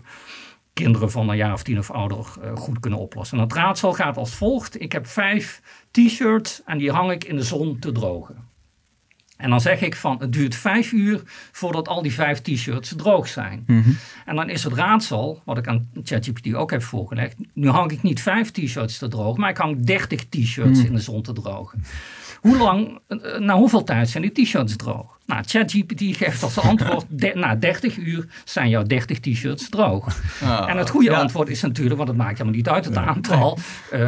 kinderen 0.73 1.11
van 1.11 1.29
een 1.29 1.37
jaar 1.37 1.53
of 1.53 1.63
tien 1.63 1.77
of 1.77 1.91
ouder 1.91 2.25
goed 2.55 2.79
kunnen 2.79 2.99
oplossen. 2.99 3.37
En 3.37 3.47
dat 3.47 3.57
raadsel 3.57 3.93
gaat 3.93 4.17
als 4.17 4.33
volgt. 4.33 4.81
Ik 4.81 4.91
heb 4.91 5.07
vijf 5.07 5.61
t-shirts 5.91 6.61
en 6.65 6.77
die 6.77 6.91
hang 6.91 7.11
ik 7.11 7.23
in 7.23 7.35
de 7.35 7.43
zon 7.43 7.79
te 7.79 7.91
drogen. 7.91 8.49
En 9.37 9.49
dan 9.49 9.61
zeg 9.61 9.81
ik 9.81 9.95
van 9.95 10.17
het 10.19 10.33
duurt 10.33 10.55
vijf 10.55 10.91
uur 10.91 11.21
voordat 11.51 11.87
al 11.87 12.01
die 12.01 12.13
vijf 12.13 12.39
t-shirts 12.39 12.93
droog 12.95 13.27
zijn. 13.27 13.63
En 14.25 14.35
dan 14.35 14.49
is 14.49 14.63
het 14.63 14.73
raadsel, 14.73 15.41
wat 15.45 15.57
ik 15.57 15.67
aan 15.67 15.89
ChatGPT 16.03 16.53
ook 16.53 16.71
heb 16.71 16.83
voorgelegd. 16.83 17.35
Nu 17.53 17.69
hang 17.69 17.91
ik 17.91 18.01
niet 18.01 18.21
vijf 18.21 18.51
t-shirts 18.51 18.97
te 18.97 19.07
drogen, 19.07 19.39
maar 19.41 19.49
ik 19.49 19.57
hang 19.57 19.85
30 19.85 20.25
t-shirts 20.25 20.83
in 20.83 20.93
de 20.93 21.01
zon 21.01 21.21
te 21.21 21.33
drogen. 21.33 21.83
Hoe 22.41 22.57
lang, 22.57 22.99
eh, 23.07 23.37
na 23.39 23.55
hoeveel 23.55 23.83
tijd 23.83 24.09
zijn 24.09 24.23
die 24.23 24.31
t-shirts 24.31 24.75
droog? 24.75 25.19
Nou, 25.31 25.43
ChatGPT 25.47 26.17
geeft 26.17 26.43
als 26.43 26.59
antwoord, 26.59 27.05
de- 27.09 27.31
na 27.35 27.55
30 27.55 27.97
uur 27.97 28.25
zijn 28.45 28.69
jouw 28.69 28.83
30 28.83 29.19
t-shirts 29.19 29.69
droog. 29.69 30.19
Ah, 30.43 30.69
en 30.69 30.77
het 30.77 30.89
goede 30.89 31.09
ja. 31.09 31.19
antwoord 31.19 31.49
is 31.49 31.61
natuurlijk, 31.61 31.95
want 31.95 32.09
het 32.09 32.17
maakt 32.17 32.31
helemaal 32.37 32.53
niet 32.55 32.69
uit 32.69 32.85
het 32.85 32.97
aantal. 32.97 33.57
eh, 33.91 33.99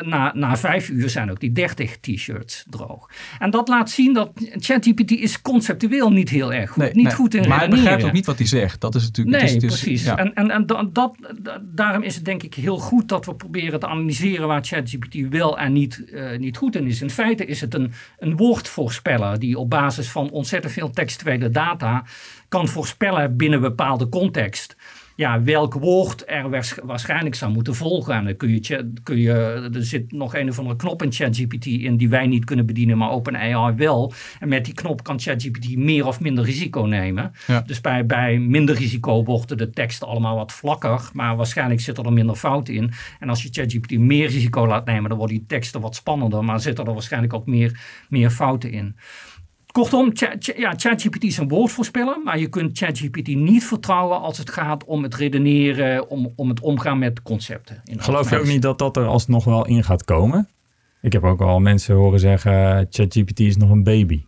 na, 0.00 0.32
na 0.34 0.56
vijf 0.56 0.88
uur 0.88 1.10
zijn 1.10 1.30
ook 1.30 1.40
die 1.40 1.52
30 1.52 1.96
t-shirts 2.00 2.64
droog. 2.70 3.10
En 3.38 3.50
dat 3.50 3.68
laat 3.68 3.90
zien 3.90 4.12
dat 4.12 4.30
ChatGPT 4.50 5.10
is 5.10 5.42
conceptueel 5.42 6.12
niet 6.12 6.28
heel 6.28 6.52
erg 6.52 6.70
goed. 6.70 6.82
Nee, 6.82 6.92
niet 6.94 7.04
nee. 7.04 7.14
goed 7.14 7.34
in 7.34 7.48
Maar 7.48 7.58
hij 7.58 7.68
begrijpt 7.68 8.04
ook 8.04 8.12
niet 8.12 8.26
wat 8.26 8.38
hij 8.38 8.46
zegt. 8.46 8.80
Dat 8.80 8.94
is 8.94 9.02
natuurlijk... 9.02 9.36
Nee, 9.36 9.52
het 9.54 9.56
is- 9.56 9.62
het 9.62 9.72
is- 9.72 9.80
precies. 9.80 10.04
ja. 10.04 10.16
En, 10.16 10.34
en, 10.34 10.50
en 10.50 10.66
da- 10.66 10.88
dat, 10.92 11.16
da- 11.42 11.60
daarom 11.62 12.02
is 12.02 12.14
het 12.14 12.24
denk 12.24 12.42
ik 12.42 12.54
heel 12.54 12.78
goed 12.78 13.08
dat 13.08 13.26
we 13.26 13.34
proberen 13.34 13.80
te 13.80 13.86
analyseren 13.86 14.46
waar 14.48 14.64
ChatGPT 14.64 15.28
wel 15.28 15.58
en 15.58 15.72
niet, 15.72 16.04
eh, 16.10 16.38
niet 16.38 16.56
goed 16.56 16.76
in 16.76 16.86
is. 16.86 17.02
In 17.02 17.10
feite 17.10 17.44
is 17.46 17.60
het 17.60 17.74
een, 17.74 17.92
een 18.18 18.36
woordvoorspeller 18.36 19.38
die 19.38 19.58
op 19.58 19.70
basis 19.70 20.08
van 20.08 20.30
ontzettend 20.42 20.72
veel 20.72 20.90
textuele 20.90 21.50
data 21.50 22.04
kan 22.48 22.68
voorspellen 22.68 23.36
binnen 23.36 23.62
een 23.62 23.68
bepaalde 23.68 24.08
context. 24.08 24.76
Ja, 25.16 25.42
welk 25.42 25.74
woord 25.74 26.24
er 26.26 26.50
waars- 26.50 26.78
waarschijnlijk 26.82 27.34
zou 27.34 27.52
moeten 27.52 27.74
volgen. 27.74 28.14
En 28.14 28.24
dan 28.24 28.36
kun 28.36 28.48
je, 28.48 28.92
kun 29.02 29.18
je, 29.18 29.32
er 29.74 29.84
zit 29.84 30.12
nog 30.12 30.34
een 30.34 30.48
of 30.48 30.58
andere 30.58 30.76
knop 30.76 31.02
in 31.02 31.12
ChatGPT 31.12 31.66
in 31.66 31.96
die 31.96 32.08
wij 32.08 32.26
niet 32.26 32.44
kunnen 32.44 32.66
bedienen, 32.66 32.98
maar 32.98 33.10
OpenAI 33.10 33.74
wel. 33.76 34.12
En 34.40 34.48
met 34.48 34.64
die 34.64 34.74
knop 34.74 35.02
kan 35.02 35.20
ChatGPT 35.20 35.76
meer 35.76 36.06
of 36.06 36.20
minder 36.20 36.44
risico 36.44 36.82
nemen. 36.82 37.32
Ja. 37.46 37.60
Dus 37.60 37.80
bij, 37.80 38.06
bij 38.06 38.38
minder 38.38 38.74
risico 38.74 39.24
worden 39.24 39.58
de 39.58 39.70
teksten 39.70 40.08
allemaal 40.08 40.36
wat 40.36 40.52
vlakker, 40.52 41.10
maar 41.12 41.36
waarschijnlijk 41.36 41.80
zitten 41.80 42.04
er 42.04 42.12
minder 42.12 42.36
fouten 42.36 42.74
in. 42.74 42.92
En 43.18 43.28
als 43.28 43.42
je 43.42 43.48
ChatGPT 43.52 43.98
meer 43.98 44.28
risico 44.28 44.66
laat 44.66 44.86
nemen, 44.86 45.08
dan 45.08 45.18
worden 45.18 45.36
die 45.36 45.46
teksten 45.46 45.80
wat 45.80 45.94
spannender, 45.94 46.44
maar 46.44 46.60
zitten 46.60 46.84
er 46.84 46.92
waarschijnlijk 46.92 47.34
ook 47.34 47.46
meer, 47.46 47.80
meer 48.08 48.30
fouten 48.30 48.70
in. 48.70 48.96
Kortom, 49.72 50.12
ja, 50.56 50.74
ChatGPT 50.76 51.24
is 51.24 51.36
een 51.38 51.48
woordvoorspeller, 51.48 52.20
maar 52.24 52.38
je 52.38 52.48
kunt 52.48 52.78
ChatGPT 52.78 53.28
niet 53.28 53.64
vertrouwen 53.64 54.20
als 54.20 54.38
het 54.38 54.50
gaat 54.50 54.84
om 54.84 55.02
het 55.02 55.14
redeneren, 55.14 56.10
om, 56.10 56.32
om 56.36 56.48
het 56.48 56.60
omgaan 56.60 56.98
met 56.98 57.22
concepten. 57.22 57.80
In 57.84 58.02
Geloof 58.02 58.30
je 58.30 58.38
ook 58.38 58.46
niet 58.46 58.62
dat 58.62 58.78
dat 58.78 58.96
er 58.96 59.06
alsnog 59.06 59.44
wel 59.44 59.66
in 59.66 59.84
gaat 59.84 60.04
komen? 60.04 60.48
Ik 61.00 61.12
heb 61.12 61.24
ook 61.24 61.40
al 61.40 61.60
mensen 61.60 61.94
horen 61.94 62.20
zeggen, 62.20 62.86
ChatGPT 62.90 63.40
is 63.40 63.56
nog 63.56 63.70
een 63.70 63.82
baby. 63.82 64.24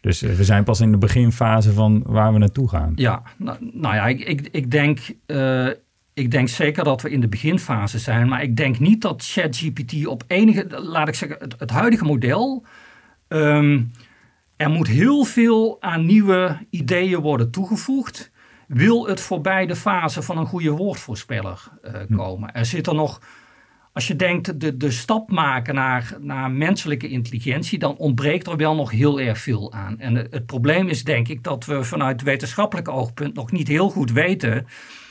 Dus 0.00 0.22
eh, 0.22 0.30
we 0.32 0.44
zijn 0.44 0.64
pas 0.64 0.80
in 0.80 0.90
de 0.90 0.98
beginfase 0.98 1.72
van 1.72 2.02
waar 2.06 2.32
we 2.32 2.38
naartoe 2.38 2.68
gaan. 2.68 2.92
Ja, 2.94 3.22
nou, 3.36 3.58
nou 3.72 3.94
ja, 3.94 4.06
ik, 4.06 4.20
ik, 4.20 4.48
ik, 4.50 4.70
denk, 4.70 4.98
eh, 5.26 5.68
ik 6.14 6.30
denk 6.30 6.48
zeker 6.48 6.84
dat 6.84 7.02
we 7.02 7.10
in 7.10 7.20
de 7.20 7.28
beginfase 7.28 7.98
zijn. 7.98 8.28
Maar 8.28 8.42
ik 8.42 8.56
denk 8.56 8.78
niet 8.78 9.02
dat 9.02 9.24
ChatGPT 9.26 10.06
op 10.06 10.24
enige, 10.26 10.80
laat 10.80 11.08
ik 11.08 11.14
zeggen, 11.14 11.38
het, 11.40 11.54
het 11.58 11.70
huidige 11.70 12.04
model. 12.04 12.64
ehm, 13.28 13.80
er 14.60 14.70
moet 14.70 14.88
heel 14.88 15.24
veel 15.24 15.76
aan 15.80 16.06
nieuwe 16.06 16.58
ideeën 16.70 17.20
worden 17.20 17.50
toegevoegd. 17.50 18.30
Wil 18.68 19.06
het 19.06 19.20
voorbij 19.20 19.66
de 19.66 19.76
fase 19.76 20.22
van 20.22 20.38
een 20.38 20.46
goede 20.46 20.70
woordvoorspeller 20.70 21.68
eh, 21.82 22.16
komen? 22.16 22.54
Er 22.54 22.66
zit 22.66 22.86
er 22.86 22.94
nog. 22.94 23.20
Als 23.92 24.06
je 24.06 24.16
denkt 24.16 24.60
de, 24.60 24.76
de 24.76 24.90
stap 24.90 25.30
maken 25.30 25.74
naar, 25.74 26.16
naar 26.18 26.50
menselijke 26.50 27.08
intelligentie, 27.08 27.78
dan 27.78 27.96
ontbreekt 27.96 28.46
er 28.46 28.56
wel 28.56 28.74
nog 28.74 28.90
heel 28.90 29.20
erg 29.20 29.38
veel 29.38 29.72
aan. 29.72 29.98
En 29.98 30.14
het, 30.14 30.32
het 30.32 30.46
probleem 30.46 30.88
is 30.88 31.04
denk 31.04 31.28
ik 31.28 31.42
dat 31.42 31.64
we 31.64 31.84
vanuit 31.84 32.22
wetenschappelijk 32.22 32.88
oogpunt 32.88 33.34
nog 33.34 33.52
niet 33.52 33.68
heel 33.68 33.90
goed 33.90 34.12
weten 34.12 34.66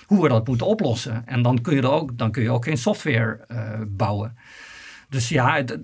hoe 0.05 0.21
we 0.21 0.29
dat 0.29 0.47
moeten 0.47 0.67
oplossen. 0.67 1.23
En 1.25 1.41
dan 1.41 1.61
kun 1.61 1.75
je, 1.75 1.81
er 1.81 1.91
ook, 1.91 2.17
dan 2.17 2.31
kun 2.31 2.43
je 2.43 2.51
ook 2.51 2.63
geen 2.63 2.77
software 2.77 3.45
eh, 3.47 3.81
bouwen. 3.87 4.37
Dus 5.09 5.29
ja, 5.29 5.55
het, 5.55 5.79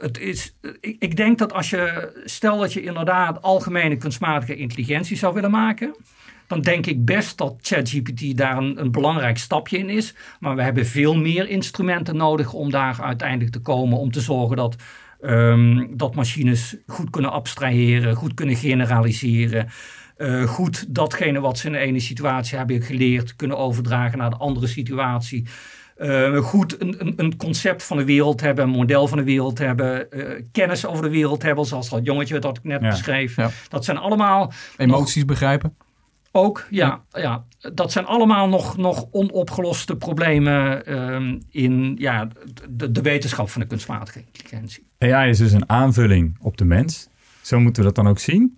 het- 0.00 0.18
is, 0.18 0.54
ik, 0.80 0.96
ik 0.98 1.16
denk 1.16 1.38
dat 1.38 1.52
als 1.52 1.70
je, 1.70 2.12
stel 2.24 2.58
dat 2.58 2.72
je 2.72 2.82
inderdaad 2.82 3.42
algemene 3.42 3.96
kunstmatige 3.96 4.56
intelligentie 4.56 5.16
zou 5.16 5.34
willen 5.34 5.50
maken, 5.50 5.96
dan 6.46 6.60
denk 6.60 6.86
ik 6.86 7.04
best 7.04 7.38
dat 7.38 7.54
ChatGPT 7.60 8.36
daar 8.36 8.56
een, 8.56 8.80
een 8.80 8.90
belangrijk 8.90 9.38
stapje 9.38 9.78
in 9.78 9.88
is. 9.88 10.14
Maar 10.40 10.56
we 10.56 10.62
hebben 10.62 10.86
veel 10.86 11.14
meer 11.16 11.48
instrumenten 11.48 12.16
nodig 12.16 12.52
om 12.52 12.70
daar 12.70 13.02
uiteindelijk 13.02 13.52
te 13.52 13.60
komen. 13.60 13.98
Om 13.98 14.10
te 14.10 14.20
zorgen 14.20 14.56
dat, 14.56 14.76
ehm, 15.20 15.86
dat 15.96 16.14
machines 16.14 16.76
goed 16.86 17.10
kunnen 17.10 17.32
abstraheren, 17.32 18.14
goed 18.14 18.34
kunnen 18.34 18.56
generaliseren. 18.56 19.68
eh, 20.16 20.42
goed 20.42 20.94
datgene 20.94 21.40
wat 21.40 21.58
ze 21.58 21.66
in 21.66 21.72
de 21.72 21.78
ene 21.78 22.00
situatie 22.00 22.58
hebben 22.58 22.82
geleerd 22.82 23.36
kunnen 23.36 23.58
overdragen 23.58 24.18
naar 24.18 24.30
de 24.30 24.36
andere 24.36 24.66
situatie. 24.66 25.46
Eh, 25.98 26.36
goed 26.36 26.80
een, 26.80 26.94
een, 26.98 27.12
een 27.16 27.36
concept 27.36 27.82
van 27.84 27.96
de 27.96 28.04
wereld 28.04 28.40
hebben, 28.40 28.64
een 28.64 28.70
model 28.70 29.08
van 29.08 29.18
de 29.18 29.24
wereld 29.24 29.58
hebben, 29.58 30.10
eh, 30.10 30.42
kennis 30.52 30.86
over 30.86 31.02
de 31.02 31.10
wereld 31.10 31.42
hebben, 31.42 31.64
zoals 31.64 31.88
dat 31.88 32.04
jongetje 32.04 32.38
dat 32.38 32.56
ik 32.56 32.64
net 32.64 32.82
Ja. 32.82 32.88
beschreef. 32.90 33.36
Ja. 33.36 33.50
Dat 33.68 33.84
zijn 33.84 33.96
allemaal 33.98 34.52
Emoties 34.76 35.24
begrijpen. 35.24 35.76
ook, 36.32 36.66
ja, 36.70 37.02
ja. 37.10 37.44
Dat 37.74 37.92
zijn 37.92 38.04
allemaal 38.06 38.48
nog, 38.48 38.76
nog 38.76 39.06
onopgeloste 39.10 39.96
problemen 39.96 40.86
ehm, 40.86 41.38
in 41.50 41.94
ja, 41.98 42.28
de, 42.70 42.90
de 42.92 43.02
wetenschap 43.02 43.50
van 43.50 43.60
de 43.60 43.66
kunstmatige 43.66 44.18
intelligentie. 44.26 44.86
AI 44.98 45.30
is 45.30 45.38
dus 45.38 45.52
een 45.52 45.68
aanvulling 45.68 46.36
op 46.40 46.56
de 46.56 46.64
mens. 46.64 47.08
Zo 47.42 47.60
moeten 47.60 47.82
we 47.82 47.88
dat 47.92 48.04
dan 48.04 48.08
ook 48.08 48.18
zien. 48.18 48.57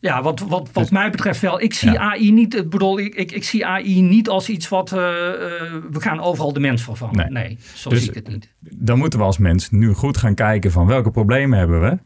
Ja, 0.00 0.22
wat, 0.22 0.40
wat, 0.40 0.68
wat 0.72 0.90
mij 0.90 1.10
betreft 1.10 1.40
wel. 1.40 1.60
Ik 1.60 1.74
zie 1.74 1.90
Ja. 1.90 1.98
AI 1.98 2.32
niet, 2.32 2.54
ik 2.56 2.70
bedoel, 2.70 2.98
ik, 2.98 3.14
ik, 3.14 3.32
ik 3.32 3.44
zie 3.44 3.66
AI 3.66 4.02
niet 4.02 4.28
als 4.28 4.48
iets 4.48 4.68
wat 4.68 4.92
eh, 4.92 4.98
eh, 4.98 5.72
we 5.90 6.00
gaan 6.00 6.20
overal 6.20 6.52
de 6.52 6.60
mens 6.60 6.82
vervangen. 6.82 7.32
Nee. 7.32 7.44
Nee, 7.44 7.58
zo 7.74 7.90
Dus- 7.90 8.00
zie 8.00 8.08
ik 8.08 8.14
het 8.14 8.28
niet. 8.28 8.54
Dan 8.60 8.98
moeten 8.98 9.18
we 9.18 9.24
als 9.24 9.38
mens 9.38 9.70
nu 9.70 9.92
goed 9.92 10.16
gaan 10.16 10.34
kijken 10.34 10.70
van 10.72 10.86
welke 10.86 11.10
problemen 11.10 11.58
hebben 11.58 11.80
we. 11.80 11.98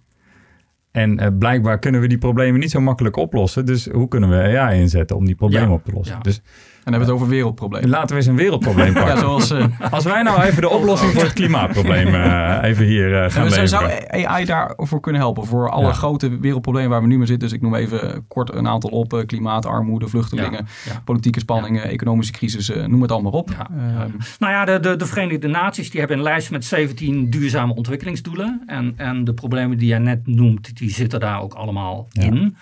En 0.91 1.19
eh, 1.19 1.29
blijkbaar 1.39 1.79
kunnen 1.79 2.01
we 2.01 2.07
die 2.09 2.19
problemen 2.19 2.61
niet 2.61 2.71
zo 2.71 2.81
makkelijk 2.81 3.17
oplossen. 3.17 3.67
Dus 3.67 3.87
hoe 3.87 4.09
kunnen 4.09 4.31
we 4.31 4.59
AI 4.59 4.81
inzetten 4.81 5.17
om 5.17 5.25
die 5.25 5.35
problemen 5.35 5.69
Ja, 5.69 5.75
op 5.75 5.85
te 5.85 5.93
lossen? 5.93 6.15
ja. 6.17 6.21
Dus 6.23 6.41
hebben 6.83 7.01
we 7.01 7.07
het 7.07 7.15
over 7.15 7.29
wereldproblemen. 7.29 7.89
laten 7.89 8.09
we 8.09 8.15
eens 8.15 8.27
een 8.27 8.37
wereldprobleem 8.37 8.93
pakken. 8.93 9.15
Ja, 9.15 9.21
zoals... 9.21 9.51
eh, 9.51 9.65
Als 9.91 10.05
wij 10.05 10.23
nou 10.23 10.43
even 10.43 10.61
de 10.63 10.69
oplossing 10.69 11.13
voor 11.13 11.23
het 11.23 11.33
klimaatprobleem 11.33 12.15
eh, 12.15 12.59
even 12.63 12.85
hier 12.85 13.15
eh, 13.15 13.21
gaan 13.21 13.31
zou, 13.31 13.45
leveren. 13.45 13.69
zou 13.69 14.25
AI 14.27 14.45
daarvoor 14.45 15.01
kunnen 15.01 15.21
helpen? 15.21 15.47
Voor 15.47 15.71
alle 15.71 15.87
Ja. 15.87 15.93
grote 15.93 16.39
wereldproblemen 16.39 16.91
waar 16.91 17.01
we 17.01 17.07
nu 17.07 17.17
mee 17.19 17.27
zitten. 17.27 17.49
Dus 17.49 17.57
ik 17.57 17.63
noem 17.63 17.75
even 17.75 18.25
kort 18.29 18.55
een 18.55 18.69
aantal 18.69 18.91
op. 18.91 19.23
Klimaat, 19.27 19.67
armoede, 19.67 20.09
vluchtelingen, 20.09 20.67
Ja, 20.85 20.93
ja. 20.93 21.01
politieke 21.05 21.41
spanningen, 21.41 21.83
economische 21.89 22.33
crisis. 22.33 22.69
noem 22.87 23.03
het 23.03 23.13
allemaal 23.13 23.33
op. 23.33 23.51
Ja, 23.51 23.69
Ehm, 23.71 24.11
Nou 24.39 24.53
ja, 24.53 24.65
de, 24.65 24.81
de, 24.81 24.97
de 24.97 25.07
Verenigde 25.07 25.49
Naties 25.49 25.91
die 25.91 26.01
hebben 26.01 26.17
een 26.19 26.23
lijst 26.23 26.51
met 26.51 26.65
17 26.65 27.31
duurzame 27.31 27.75
ontwikkelingsdoelen. 27.75 28.63
En, 28.67 28.95
en 28.97 29.25
de 29.25 29.35
problemen 29.35 29.79
die 29.79 29.89
jij 29.89 29.99
net 29.99 30.27
noemt, 30.27 30.77
die 30.77 30.91
zitten 30.91 31.21
daar 31.21 31.41
ook 31.43 31.55
allemaal 31.55 32.07
Ja. 32.11 32.23
in. 32.23 32.57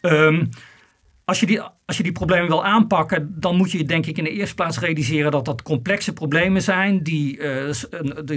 Ehm, 0.00 0.44
als 1.30 1.40
je, 1.40 1.46
die, 1.46 1.60
als 1.86 1.96
je 1.96 2.02
die 2.02 2.12
problemen 2.12 2.48
wil 2.48 2.64
aanpakken, 2.64 3.34
dan 3.36 3.56
moet 3.56 3.70
je 3.70 3.84
denk 3.84 4.06
ik 4.06 4.18
in 4.18 4.24
de 4.24 4.30
eerste 4.30 4.54
plaats 4.54 4.78
realiseren 4.78 5.30
dat 5.30 5.44
dat 5.44 5.62
complexe 5.62 6.12
problemen 6.12 6.62
zijn 6.62 7.02
die 7.02 7.38
uh, 7.38 7.74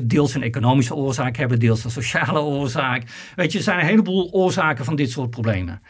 deels 0.04 0.34
een 0.34 0.44
economische 0.44 0.96
oorzaak 0.96 1.38
hebben, 1.38 1.60
deels 1.60 1.84
een 1.84 1.92
sociale 1.92 2.40
oorzaak. 2.60 3.04
Weet 3.36 3.52
je, 3.52 3.58
er 3.58 3.64
zijn 3.64 3.80
een 3.80 3.86
heleboel 3.86 4.32
oorzaken 4.32 4.86
van 4.86 4.96
dit 4.96 5.12
soort 5.12 5.30
problemen. 5.30 5.82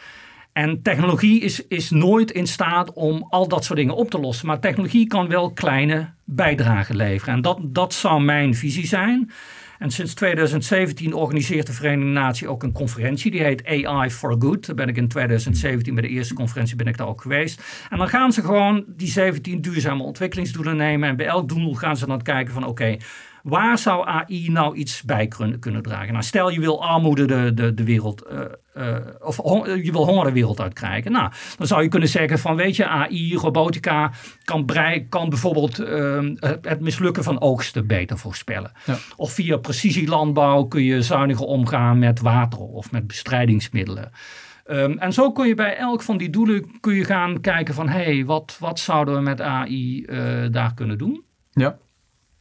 En 0.54 0.82
technologie 0.82 1.42
is, 1.42 1.68
is 1.68 1.90
nooit 1.90 2.32
in 2.32 2.48
staat 2.48 2.94
om 2.94 3.28
al 3.30 3.48
dat 3.48 3.64
soort 3.64 3.80
dingen 3.80 3.96
op 3.96 4.10
te 4.10 4.20
lossen. 4.20 4.48
Maar 4.48 4.60
technologie 4.60 5.08
kan 5.08 5.28
wel 5.28 5.52
kleine 5.52 6.14
bijdragen 6.24 6.96
leveren. 6.96 7.34
En 7.34 7.42
dat, 7.42 7.60
dat 7.62 7.94
zou 7.94 8.22
mijn 8.22 8.56
visie 8.56 8.88
zijn. 8.88 9.32
En 9.80 9.92
sinds 9.92 10.14
2017 10.14 11.14
organiseert 11.14 11.68
de 11.68 11.74
Verenigde 11.74 12.12
Naties 12.12 12.48
ook 12.48 12.64
een 12.64 12.72
conferentie. 12.72 13.32
Die 13.32 13.44
heet 13.44 13.66
AI 13.66 14.10
for 14.10 14.36
Good. 14.40 14.66
Daar 14.66 14.76
ben 14.76 14.88
ik 14.88 14.98
in 14.98 15.08
2017 15.08 15.94
bij 15.94 16.04
de 16.04 16.10
eerste 16.10 16.34
conferentie 16.34 16.76
ben 16.76 16.88
ik 16.88 16.98
daar 16.98 17.08
ook 17.08 17.22
geweest. 17.22 17.62
En 17.90 17.98
dan 17.98 18.08
gaan 18.08 18.32
ze 18.32 18.42
gewoon 18.42 18.84
die 18.88 19.08
17 19.08 19.62
duurzame 19.62 20.04
ontwikkelingsdoelen 20.04 20.78
nemen. 20.78 21.10
En 21.10 21.16
bij 21.16 21.26
elk 21.26 21.50
doel 21.50 21.74
gaan 21.74 21.98
ze 21.98 22.08
dan 22.08 22.22
kijken 22.22 22.54
van 22.54 22.66
oké, 22.66 22.98
Waar 23.44 23.78
zou 23.78 24.08
AI 24.08 24.50
nou 24.50 24.76
iets 24.76 25.02
bij 25.02 25.28
kunnen, 25.28 25.60
kunnen 25.60 25.82
dragen? 25.82 26.12
Nou, 26.12 26.24
stel 26.24 26.50
je 26.50 26.60
wil 26.60 26.84
armoede 26.84 27.26
de, 27.26 27.54
de, 27.54 27.74
de 27.74 27.84
wereld, 27.84 28.24
uh, 28.32 28.40
uh, 28.78 28.96
of 29.20 29.38
je 29.84 29.92
wil 29.92 30.06
honger 30.06 30.26
de 30.26 30.32
wereld 30.32 30.62
uitkrijgen. 30.62 31.12
Nou, 31.12 31.32
dan 31.58 31.68
zou 31.68 31.84
je 31.84 31.88
kunnen 31.88 32.10
zeggen 32.10 32.40
van 32.40 32.56
weet 32.56 32.76
je, 32.76 32.88
AI, 32.88 33.36
robotica 33.36 34.12
kan, 34.44 34.66
brei, 34.66 35.08
kan 35.10 35.30
bijvoorbeeld 35.30 35.80
uh, 35.80 36.30
het 36.62 36.80
mislukken 36.80 37.24
van 37.24 37.42
oogsten 37.42 37.88
beter 37.88 38.18
voorspellen. 38.18 38.72
Ja. 38.86 38.98
Of 39.16 39.32
via 39.32 39.58
precisielandbouw 39.58 40.64
kun 40.64 40.84
je 40.84 41.02
zuiniger 41.02 41.46
omgaan 41.46 42.00
met 42.00 42.20
water 42.20 42.60
of 42.60 42.92
met 42.92 43.08
bestrijdingsmiddelen. 43.08 44.12
Um, 44.66 44.98
en 44.98 45.14
zo 45.14 45.32
kun 45.32 45.48
je 45.48 45.56
bij 45.56 45.78
elk 45.78 46.02
van 46.02 46.18
die 46.18 46.30
doelen 46.30 46.80
kun 46.80 46.94
je 46.94 47.04
gaan 47.04 47.42
kijken 47.42 47.74
van 47.74 47.90
hé, 47.90 48.04
hey, 48.04 48.26
wat, 48.26 48.58
wat 48.60 48.80
zouden 48.80 49.14
we 49.16 49.22
met 49.22 49.42
AI 49.42 50.06
uh, 50.06 50.46
daar 50.52 50.74
kunnen 50.74 50.98
doen? 50.98 51.24
Ja. 51.52 51.78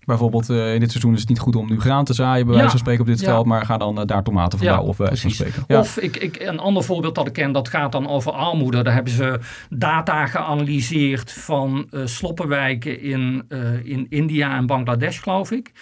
Bijvoorbeeld 0.04 0.50
uh, 0.50 0.74
in 0.74 0.80
dit 0.80 0.90
seizoen 0.90 1.12
is 1.12 1.20
het 1.20 1.28
niet 1.28 1.38
goed 1.38 1.56
om 1.56 1.68
nu 1.68 1.80
graan 1.80 2.04
te 2.04 2.14
zaaien, 2.14 2.46
bij 2.46 2.54
wijze 2.54 2.70
van 2.70 2.78
spreken 2.78 3.00
op 3.00 3.06
dit 3.06 3.22
veld, 3.22 3.46
maar 3.46 3.64
ga 3.64 3.76
dan 3.76 3.98
uh, 3.98 4.06
daar 4.06 4.22
tomaten 4.22 4.58
verbouwen 4.58 4.88
of 4.88 4.96
bij 4.96 5.06
wijze 5.06 5.22
van 5.22 5.30
spreken. 5.30 5.64
Ja. 5.66 5.78
Of 5.78 5.98
ik, 5.98 6.16
ik, 6.16 6.40
een 6.40 6.58
ander 6.58 6.84
voorbeeld 6.84 7.14
dat 7.14 7.26
ik 7.26 7.32
ken, 7.32 7.52
dat 7.52 7.68
gaat 7.68 7.92
dan 7.92 8.08
over 8.08 8.32
armoede. 8.32 8.82
Daar 8.82 8.94
hebben 8.94 9.12
ze 9.12 9.38
data 9.70 10.26
geanalyseerd 10.26 11.32
van 11.32 11.86
uh, 11.90 12.06
sloppenwijken 12.06 13.00
in, 13.02 13.44
in 13.84 14.06
India 14.08 14.56
en 14.56 14.66
Bangladesh, 14.66 15.22
geloof 15.22 15.50
ik. 15.50 15.72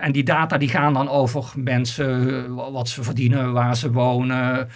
en 0.00 0.12
die 0.12 0.22
data 0.22 0.58
die 0.58 0.68
gaan 0.68 0.92
dan 0.92 1.08
over 1.08 1.52
mensen, 1.56 2.54
wat 2.54 2.88
ze 2.88 3.02
verdienen, 3.02 3.52
waar 3.52 3.76
ze 3.76 3.92
wonen. 3.92 4.68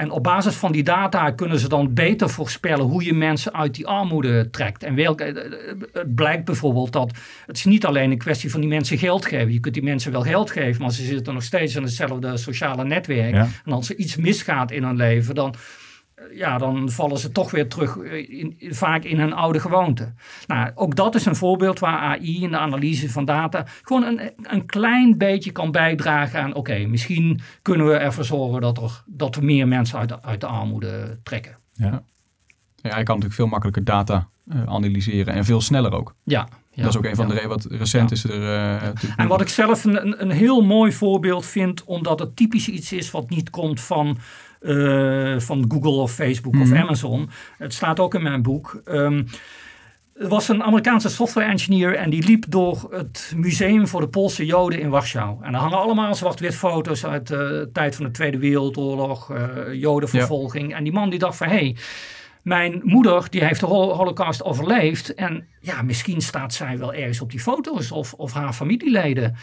En 0.00 0.10
op 0.10 0.22
basis 0.22 0.54
van 0.54 0.72
die 0.72 0.82
data 0.82 1.30
kunnen 1.30 1.58
ze 1.58 1.68
dan 1.68 1.94
beter 1.94 2.30
voorspellen 2.30 2.84
hoe 2.84 3.04
je 3.04 3.12
mensen 3.12 3.54
uit 3.54 3.74
die 3.74 3.86
armoede 3.86 4.50
trekt. 4.50 4.82
En 4.82 4.94
welke, 4.94 5.24
eh, 5.24 5.44
eh, 5.44 5.76
het 5.92 6.14
blijkt 6.14 6.44
bijvoorbeeld 6.44 6.92
dat 6.92 7.12
het 7.46 7.56
is 7.56 7.64
niet 7.64 7.86
alleen 7.86 8.10
een 8.10 8.18
kwestie 8.18 8.50
van 8.50 8.60
die 8.60 8.68
mensen 8.68 8.98
geld 8.98 9.26
geven. 9.26 9.52
Je 9.52 9.60
kunt 9.60 9.74
die 9.74 9.82
mensen 9.82 10.12
wel 10.12 10.22
geld 10.22 10.50
geven, 10.50 10.82
maar 10.82 10.92
ze 10.92 11.04
zitten 11.04 11.34
nog 11.34 11.42
steeds 11.42 11.74
in 11.74 11.82
hetzelfde 11.82 12.36
sociale 12.36 12.84
netwerk. 12.84 13.34
En 13.34 13.72
als 13.72 13.90
er 13.90 13.96
iets 13.96 14.16
misgaat 14.16 14.70
in 14.70 14.82
hun 14.82 14.96
leven, 14.96 15.34
dan 15.34 15.54
ja, 16.34 16.58
dan 16.58 16.90
vallen 16.90 17.18
ze 17.18 17.32
toch 17.32 17.50
weer 17.50 17.68
terug 17.68 17.96
in, 17.96 18.56
vaak 18.60 19.04
in 19.04 19.18
hun 19.18 19.32
oude 19.32 19.60
gewoonte. 19.60 20.12
Nou, 20.46 20.70
ook 20.74 20.96
dat 20.96 21.14
is 21.14 21.26
een 21.26 21.36
voorbeeld 21.36 21.78
waar 21.78 21.98
AI 21.98 22.42
in 22.42 22.50
de 22.50 22.58
analyse 22.58 23.10
van 23.10 23.24
data 23.24 23.66
gewoon 23.82 24.02
een, 24.02 24.32
een 24.42 24.66
klein 24.66 25.18
beetje 25.18 25.52
kan 25.52 25.70
bijdragen 25.70 26.42
aan, 26.42 26.54
oké, 26.54 26.78
misschien 26.86 27.40
kunnen 27.62 27.86
we 27.86 27.94
ervoor 27.94 28.24
zorgen 28.24 28.60
dat, 28.60 28.78
er, 28.78 29.02
dat 29.06 29.34
we 29.34 29.44
meer 29.44 29.68
mensen 29.68 29.98
uit 29.98 30.08
de, 30.08 30.22
uit 30.22 30.40
de 30.40 30.46
armoede 30.46 31.18
trekken. 31.22 31.56
Ja. 31.72 32.02
ja, 32.76 32.98
je 32.98 33.04
kan 33.04 33.04
natuurlijk 33.04 33.34
veel 33.34 33.46
makkelijker 33.46 33.84
data 33.84 34.28
uh, 34.52 34.62
analyseren 34.64 35.34
en 35.34 35.44
veel 35.44 35.60
sneller 35.60 35.92
ook. 35.92 36.14
Ja, 36.24 36.48
ja, 36.70 36.82
dat 36.82 36.94
is 36.94 36.96
ook 36.96 37.04
een 37.04 37.16
van 37.16 37.28
de 37.28 37.34
redenen 37.34 37.56
wat 37.56 37.66
recent 37.70 38.10
is 38.10 38.24
er. 38.24 38.40
Uh, 38.40 38.82
en 39.16 39.28
wat 39.28 39.40
ik 39.40 39.48
zelf 39.48 39.84
een, 39.84 40.22
een 40.22 40.30
heel 40.30 40.62
mooi 40.62 40.92
voorbeeld 40.92 41.46
vind, 41.46 41.84
omdat 41.84 42.18
het 42.18 42.36
typisch 42.36 42.68
iets 42.68 42.92
is 42.92 43.10
wat 43.10 43.30
niet 43.30 43.50
komt 43.50 43.80
van 43.80 44.18
uh, 44.60 45.38
van 45.38 45.64
Google 45.68 46.02
of 46.02 46.12
Facebook 46.12 46.54
of 46.54 46.68
mhm. 46.68 46.76
Amazon. 46.76 47.30
Het 47.58 47.74
staat 47.74 48.00
ook 48.00 48.14
in 48.14 48.22
mijn 48.22 48.42
boek. 48.42 48.82
Um, 48.84 49.26
er 50.20 50.28
was 50.28 50.48
een 50.48 50.62
Amerikaanse 50.62 51.08
software 51.08 51.50
engineer 51.50 51.96
en 51.96 52.10
die 52.10 52.24
liep 52.24 52.44
door 52.48 52.88
het 52.90 53.32
museum 53.36 53.88
voor 53.88 54.00
de 54.00 54.08
Poolse 54.08 54.46
Joden 54.46 54.80
in 54.80 54.90
Warschau. 54.90 55.44
En 55.44 55.52
daar 55.52 55.60
hangen 55.60 55.78
allemaal 55.78 56.14
zwart-wit 56.14 56.54
foto's 56.54 57.06
uit 57.06 57.26
de 57.26 57.68
tijd 57.72 57.96
van 57.96 58.04
de 58.04 58.10
Tweede 58.10 58.38
Wereldoorlog, 58.38 59.30
uh, 59.30 59.72
Jodenvervolging. 59.72 60.74
En 60.74 60.84
die 60.84 60.92
man 60.92 61.10
die 61.10 61.18
dacht 61.18 61.36
van 61.36 61.48
hé, 61.48 61.54
hey, 61.54 61.76
mijn 62.42 62.80
moeder 62.84 63.26
die 63.30 63.44
heeft 63.44 63.60
de 63.60 63.66
holocaust 63.66 64.44
overleefd 64.44 65.14
en 65.14 65.46
ja, 65.60 65.82
misschien 65.82 66.20
staat 66.20 66.54
zij 66.54 66.78
wel 66.78 66.94
ergens 66.94 67.20
op 67.20 67.30
die 67.30 67.40
foto's 67.40 67.90
of, 67.90 68.14
of 68.14 68.32
haar 68.32 68.52
familieleden. 68.52 69.36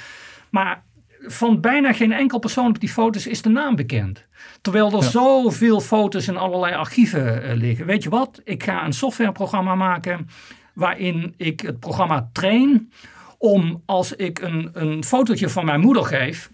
Maar 0.49 0.83
van 1.21 1.61
bijna 1.61 1.93
geen 1.93 2.11
enkel 2.11 2.39
persoon 2.39 2.67
op 2.67 2.79
die 2.79 2.89
foto's 2.89 3.27
is 3.27 3.41
de 3.41 3.49
naam 3.49 3.75
bekend. 3.75 4.25
Terwijl 4.61 4.91
er 4.91 5.03
zoveel 5.03 5.81
foto's 5.81 6.27
in 6.27 6.37
allerlei 6.37 6.73
archieven 6.73 7.45
uh, 7.45 7.53
liggen. 7.53 7.85
Weet 7.85 8.03
je 8.03 8.09
wat? 8.09 8.41
Ik 8.43 8.63
ga 8.63 8.85
een 8.85 8.93
softwareprogramma 8.93 9.75
maken 9.75 10.27
waarin 10.73 11.33
ik 11.37 11.59
het 11.59 11.79
programma 11.79 12.29
train 12.33 12.91
om 13.37 13.83
als 13.85 14.13
ik 14.13 14.39
een, 14.39 14.69
een 14.73 15.03
fotootje 15.03 15.49
van 15.49 15.65
mijn 15.65 15.79
moeder 15.79 16.05
geef, 16.05 16.49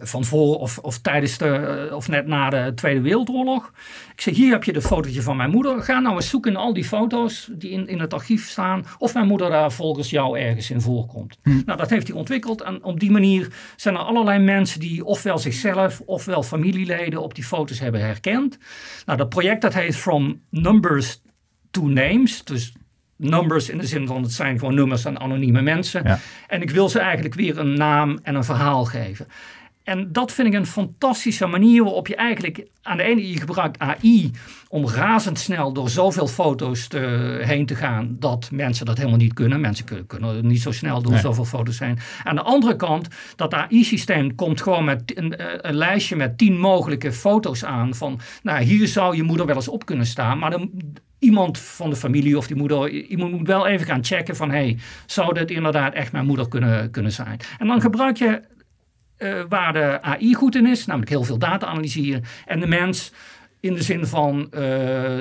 van 0.00 0.24
voor 0.24 0.58
of, 0.58 0.78
of 0.78 0.98
tijdens 0.98 1.38
de, 1.38 1.46
eh, 1.46 1.96
of 1.96 2.08
net 2.08 2.26
na 2.26 2.50
de 2.50 2.72
Tweede 2.74 3.00
Wereldoorlog. 3.00 3.72
Ik 4.14 4.20
zeg, 4.20 4.34
hier 4.34 4.52
heb 4.52 4.64
je 4.64 4.72
de 4.72 4.82
fotootje 4.82 5.22
van 5.22 5.36
mijn 5.36 5.50
moeder. 5.50 5.82
Ga 5.82 6.00
nou 6.00 6.14
eens 6.14 6.28
zoeken 6.28 6.50
in 6.50 6.56
al 6.56 6.72
die 6.72 6.84
foto's 6.84 7.48
die 7.52 7.70
in, 7.70 7.88
in 7.88 8.00
het 8.00 8.14
archief 8.14 8.48
staan. 8.48 8.84
Of 8.98 9.14
mijn 9.14 9.26
moeder 9.26 9.50
daar 9.50 9.72
volgens 9.72 10.10
jou 10.10 10.38
ergens 10.38 10.70
in 10.70 10.80
voorkomt. 10.80 11.38
Hm. 11.42 11.50
Nou, 11.66 11.78
dat 11.78 11.90
heeft 11.90 12.08
hij 12.08 12.16
ontwikkeld. 12.16 12.62
En 12.62 12.84
op 12.84 13.00
die 13.00 13.10
manier 13.10 13.48
zijn 13.76 13.94
er 13.94 14.00
allerlei 14.00 14.38
mensen 14.38 14.80
die 14.80 15.04
ofwel 15.04 15.38
zichzelf 15.38 16.00
ofwel 16.06 16.42
familieleden 16.42 17.22
op 17.22 17.34
die 17.34 17.44
foto's 17.44 17.78
hebben 17.78 18.00
herkend. 18.00 18.58
Nou, 19.06 19.18
dat 19.18 19.28
project 19.28 19.62
dat 19.62 19.74
heet 19.74 19.96
From 19.96 20.40
Numbers 20.50 21.20
to 21.70 21.86
Names. 21.86 22.44
Dus 22.44 22.72
numbers 23.16 23.68
in 23.68 23.78
de 23.78 23.86
zin 23.86 24.06
van 24.06 24.22
het 24.22 24.32
zijn 24.32 24.58
gewoon 24.58 24.74
nummers 24.74 25.06
aan 25.06 25.20
anonieme 25.20 25.62
mensen. 25.62 26.04
Ja. 26.04 26.18
En 26.48 26.62
ik 26.62 26.70
wil 26.70 26.88
ze 26.88 26.98
eigenlijk 26.98 27.34
weer 27.34 27.58
een 27.58 27.74
naam 27.74 28.18
en 28.22 28.34
een 28.34 28.44
verhaal 28.44 28.84
geven. 28.84 29.26
En 29.84 30.12
dat 30.12 30.32
vind 30.32 30.48
ik 30.48 30.54
een 30.54 30.66
fantastische 30.66 31.46
manier 31.46 31.82
waarop 31.82 32.06
je 32.06 32.16
eigenlijk 32.16 32.66
aan 32.82 32.96
de 32.96 33.02
ene 33.02 33.28
je 33.28 33.38
gebruikt 33.38 33.78
AI 33.78 34.30
om 34.68 34.88
razendsnel 34.88 35.72
door 35.72 35.88
zoveel 35.88 36.26
foto's 36.26 36.88
te, 36.88 36.98
heen 37.44 37.66
te 37.66 37.74
gaan 37.74 38.16
dat 38.18 38.50
mensen 38.50 38.86
dat 38.86 38.96
helemaal 38.96 39.18
niet 39.18 39.34
kunnen. 39.34 39.60
Mensen 39.60 39.84
kunnen, 39.84 40.06
kunnen 40.06 40.46
niet 40.46 40.62
zo 40.62 40.72
snel 40.72 41.02
door 41.02 41.18
zoveel 41.18 41.44
foto's 41.44 41.78
heen. 41.78 41.98
Aan 42.24 42.34
de 42.34 42.42
andere 42.42 42.76
kant, 42.76 43.08
dat 43.36 43.54
AI-systeem 43.54 44.34
komt 44.34 44.62
gewoon 44.62 44.84
met 44.84 45.16
een, 45.18 45.36
eh, 45.36 45.46
een, 45.56 45.74
lijstje 45.74 46.16
met 46.16 46.38
tien 46.38 46.58
mogelijke 46.58 47.12
foto's 47.12 47.64
aan 47.64 47.94
van, 47.94 48.20
nou 48.42 48.62
hier 48.62 48.88
zou 48.88 49.16
je 49.16 49.22
moeder 49.22 49.46
wel 49.46 49.56
eens 49.56 49.68
op 49.68 49.86
kunnen 49.86 50.06
staan, 50.06 50.38
maar 50.38 50.50
dan, 50.50 50.70
iemand 51.22 51.58
van 51.58 51.90
de 51.90 51.96
familie 51.96 52.36
of 52.36 52.46
die 52.46 52.56
moeder, 52.56 52.90
iemand 52.90 53.32
moet 53.32 53.46
wel 53.46 53.66
even 53.66 53.86
gaan 53.86 54.04
checken 54.04 54.36
van, 54.36 54.50
hey, 54.50 54.78
zou 55.06 55.34
dit 55.34 55.50
inderdaad 55.50 55.94
echt 55.94 56.12
mijn 56.12 56.26
moeder 56.26 56.48
kunnen, 56.48 56.90
kunnen 56.90 57.12
zijn? 57.12 57.40
En 57.58 57.66
dan 57.66 57.80
gebruik 57.80 58.16
je 58.16 58.42
uh, 59.22 59.42
waar 59.48 59.72
de 59.72 60.02
AI 60.02 60.34
goed 60.34 60.56
in 60.56 60.66
is, 60.66 60.86
namelijk 60.86 61.10
heel 61.10 61.24
veel 61.24 61.38
data 61.38 61.66
analyseren. 61.66 62.24
En 62.46 62.60
de 62.60 62.66
mens 62.66 63.12
in 63.60 63.74
de 63.74 63.82
zin 63.82 64.06
van 64.06 64.50
uh, 64.54 65.18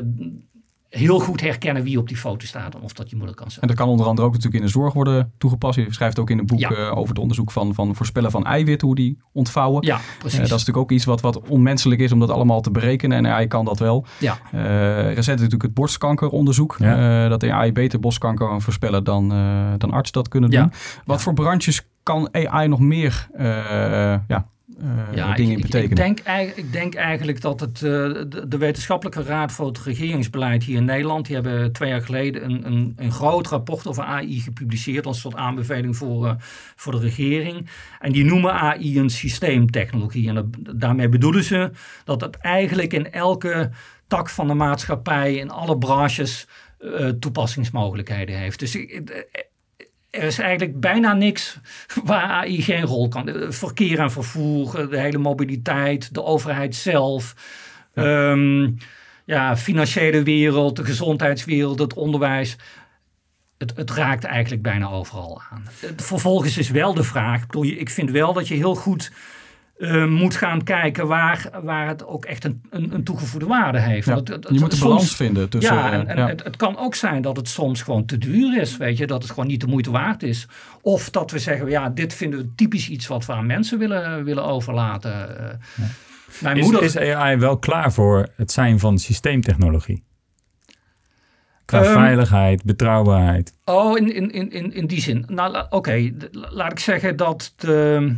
heel 0.89 1.19
goed 1.19 1.41
herkennen 1.41 1.83
wie 1.83 1.99
op 1.99 2.07
die 2.07 2.17
foto 2.17 2.45
staat 2.45 2.75
en 2.75 2.81
of 2.81 2.93
dat 2.93 3.09
je 3.09 3.15
moeder 3.15 3.35
kan 3.35 3.49
zijn. 3.49 3.61
En 3.61 3.67
dat 3.67 3.77
kan 3.77 3.87
onder 3.87 4.05
andere 4.05 4.27
ook 4.27 4.33
natuurlijk 4.33 4.61
in 4.61 4.67
de 4.67 4.73
zorg 4.73 4.93
worden 4.93 5.31
toegepast. 5.37 5.75
Je 5.75 5.85
schrijft 5.89 6.19
ook 6.19 6.29
in 6.29 6.39
een 6.39 6.45
boek 6.45 6.59
ja. 6.59 6.71
uh, 6.71 6.97
over 6.97 7.09
het 7.09 7.19
onderzoek 7.19 7.51
van, 7.51 7.73
van 7.73 7.95
voorspellen 7.95 8.31
van 8.31 8.45
eiwitten, 8.45 8.87
hoe 8.87 8.95
die 8.95 9.17
ontvouwen. 9.31 9.85
Ja, 9.85 9.99
precies. 10.19 10.37
dat 10.37 10.45
is 10.45 10.49
natuurlijk 10.49 10.77
ook 10.77 10.91
iets 10.91 11.05
wat, 11.05 11.21
wat 11.21 11.41
onmenselijk 11.47 12.01
is 12.01 12.11
om 12.11 12.19
dat 12.19 12.29
allemaal 12.29 12.61
te 12.61 12.71
berekenen 12.71 13.17
en 13.17 13.31
AI 13.31 13.47
kan 13.47 13.65
dat 13.65 13.79
wel. 13.79 14.05
Ja. 14.19 14.37
recent 15.13 15.37
natuurlijk 15.37 15.61
het 15.61 15.73
borstkankeronderzoek. 15.73 16.75
Ja. 16.79 17.27
dat 17.27 17.43
AI 17.43 17.71
beter 17.71 17.99
borstkanker 17.99 18.47
kan 18.47 18.61
voorspellen 18.61 19.03
dan, 19.03 19.29
dan 19.77 19.91
artsen 19.91 20.13
dat 20.13 20.27
kunnen 20.27 20.49
doen. 20.49 20.59
Ja. 20.59 20.71
Wat 21.05 21.21
voor 21.21 21.33
branches 21.33 21.81
kan 22.03 22.29
AI 22.31 22.67
nog 22.67 22.79
meer 22.79 23.29
ja, 24.27 24.49
uh, 24.83 25.15
ja, 25.15 25.33
dingen 25.33 25.55
ik, 25.55 25.61
betekenen? 25.61 26.05
Ik 26.05 26.25
denk, 26.25 26.55
ik 26.55 26.71
denk 26.71 26.95
eigenlijk 26.95 27.41
dat 27.41 27.59
het, 27.59 27.81
uh, 27.81 27.81
de, 27.81 28.47
de, 28.47 28.57
Wetenschappelijke 28.57 29.23
Raad 29.23 29.51
voor 29.51 29.67
het 29.67 29.79
Regeringsbeleid 29.79 30.63
hier 30.63 30.77
in 30.77 30.85
Nederland, 30.85 31.25
die 31.25 31.35
hebben 31.35 31.71
twee 31.71 31.89
jaar 31.89 32.01
geleden 32.01 32.43
een, 32.43 32.65
een, 32.65 32.93
een 32.95 33.11
groot 33.11 33.47
rapport 33.47 33.87
over 33.87 34.03
AI 34.03 34.39
gepubliceerd 34.39 35.05
als 35.05 35.19
soort 35.19 35.35
aanbeveling 35.35 35.97
voor, 35.97 36.25
uh, 36.25 36.33
voor 36.75 36.91
de 36.91 36.99
regering. 36.99 37.69
En 37.99 38.11
die 38.11 38.25
noemen 38.25 38.53
AI 38.53 38.99
een 38.99 39.09
systeemtechnologie. 39.09 40.27
En 40.27 40.35
dat, 40.35 40.45
daarmee 40.79 41.09
bedoelen 41.09 41.43
ze 41.43 41.71
dat 42.03 42.21
het 42.21 42.35
eigenlijk 42.37 42.93
in 42.93 43.11
elke 43.11 43.69
tak 44.07 44.29
van 44.29 44.47
de 44.47 44.53
maatschappij, 44.53 45.35
in 45.35 45.49
alle 45.49 45.77
branches, 45.77 46.47
toepassingsmogelijkheden 47.19 48.37
heeft. 48.37 48.59
Dus 48.59 48.77
er 50.11 50.23
is 50.23 50.39
eigenlijk 50.39 50.79
bijna 50.79 51.13
niks 51.13 51.59
waar 52.03 52.23
AI 52.23 52.61
geen 52.61 52.83
rol 52.83 53.07
kan. 53.07 53.29
Verkeer 53.49 53.99
en 53.99 54.11
vervoer, 54.11 54.89
de 54.89 54.99
hele 54.99 55.17
mobiliteit, 55.17 56.13
de 56.13 56.23
overheid 56.23 56.75
zelf. 56.75 57.35
Ja. 57.93 58.31
Um, 58.31 58.77
ja, 59.25 59.57
financiële 59.57 60.23
wereld, 60.23 60.75
de 60.75 60.85
gezondheidswereld, 60.85 61.79
het 61.79 61.93
onderwijs. 61.93 62.55
Het, 63.57 63.73
het 63.75 63.91
raakt 63.91 64.23
eigenlijk 64.23 64.61
bijna 64.61 64.89
overal 64.89 65.41
aan. 65.51 65.63
Vervolgens 65.95 66.57
is 66.57 66.69
wel 66.69 66.93
de 66.93 67.03
vraag, 67.03 67.41
ik, 67.41 67.47
bedoel, 67.47 67.65
ik 67.65 67.89
vind 67.89 68.11
wel 68.11 68.33
dat 68.33 68.47
je 68.47 68.55
heel 68.55 68.75
goed 68.75 69.11
uh, 69.81 70.05
moet 70.05 70.35
gaan 70.35 70.63
kijken 70.63 71.07
waar, 71.07 71.49
waar 71.63 71.87
het 71.87 72.05
ook 72.05 72.25
echt 72.25 72.43
een, 72.43 72.61
een, 72.69 72.93
een 72.93 73.03
toegevoegde 73.03 73.47
waarde 73.47 73.79
heeft. 73.79 74.07
Ja, 74.07 74.15
het, 74.15 74.27
het, 74.27 74.47
je 74.51 74.59
moet 74.59 74.73
een 74.73 74.79
balans 74.79 75.15
vinden 75.15 75.49
tussen... 75.49 75.75
Ja, 75.75 75.91
en, 75.91 76.07
en 76.07 76.17
ja. 76.17 76.27
Het, 76.27 76.43
het, 76.43 76.55
kan 76.55 76.77
ook 76.77 76.95
zijn 76.95 77.21
dat 77.21 77.37
het 77.37 77.47
soms 77.47 77.81
gewoon 77.81 78.05
te 78.05 78.17
duur 78.17 78.61
is, 78.61 78.77
weet 78.77 78.97
je. 78.97 79.07
Dat 79.07 79.21
het 79.21 79.31
gewoon 79.31 79.47
niet 79.47 79.61
de 79.61 79.67
moeite 79.67 79.91
waard 79.91 80.23
is. 80.23 80.47
Of 80.81 81.09
dat 81.09 81.31
we 81.31 81.39
zeggen, 81.39 81.69
ja, 81.69 81.89
dit 81.89 82.13
vinden 82.13 82.39
we 82.39 82.55
typisch 82.55 82.89
iets 82.89 83.07
wat 83.07 83.25
we 83.25 83.33
aan 83.33 83.45
mensen 83.45 83.79
willen, 83.79 84.23
willen 84.23 84.45
overlaten. 84.45 85.11
Ja. 85.11 85.85
Mijn 86.39 86.57
is, 86.57 86.63
moeder... 86.63 86.83
is 86.83 86.97
AI 86.97 87.37
wel 87.37 87.57
klaar 87.57 87.93
voor 87.93 88.27
het 88.35 88.51
zijn 88.51 88.79
van 88.79 88.99
systeemtechnologie? 88.99 90.03
Qua 91.65 91.85
um, 91.85 91.93
veiligheid, 91.93 92.63
betrouwbaarheid. 92.63 93.53
Oh, 93.65 93.97
in, 93.97 94.31
in, 94.31 94.51
in, 94.51 94.73
in 94.73 94.87
die 94.87 95.01
zin. 95.01 95.25
Nou, 95.27 95.55
oké, 95.55 95.75
okay. 95.75 96.13
laat 96.31 96.71
ik 96.71 96.79
zeggen 96.79 97.15
dat 97.15 97.53
de, 97.55 98.15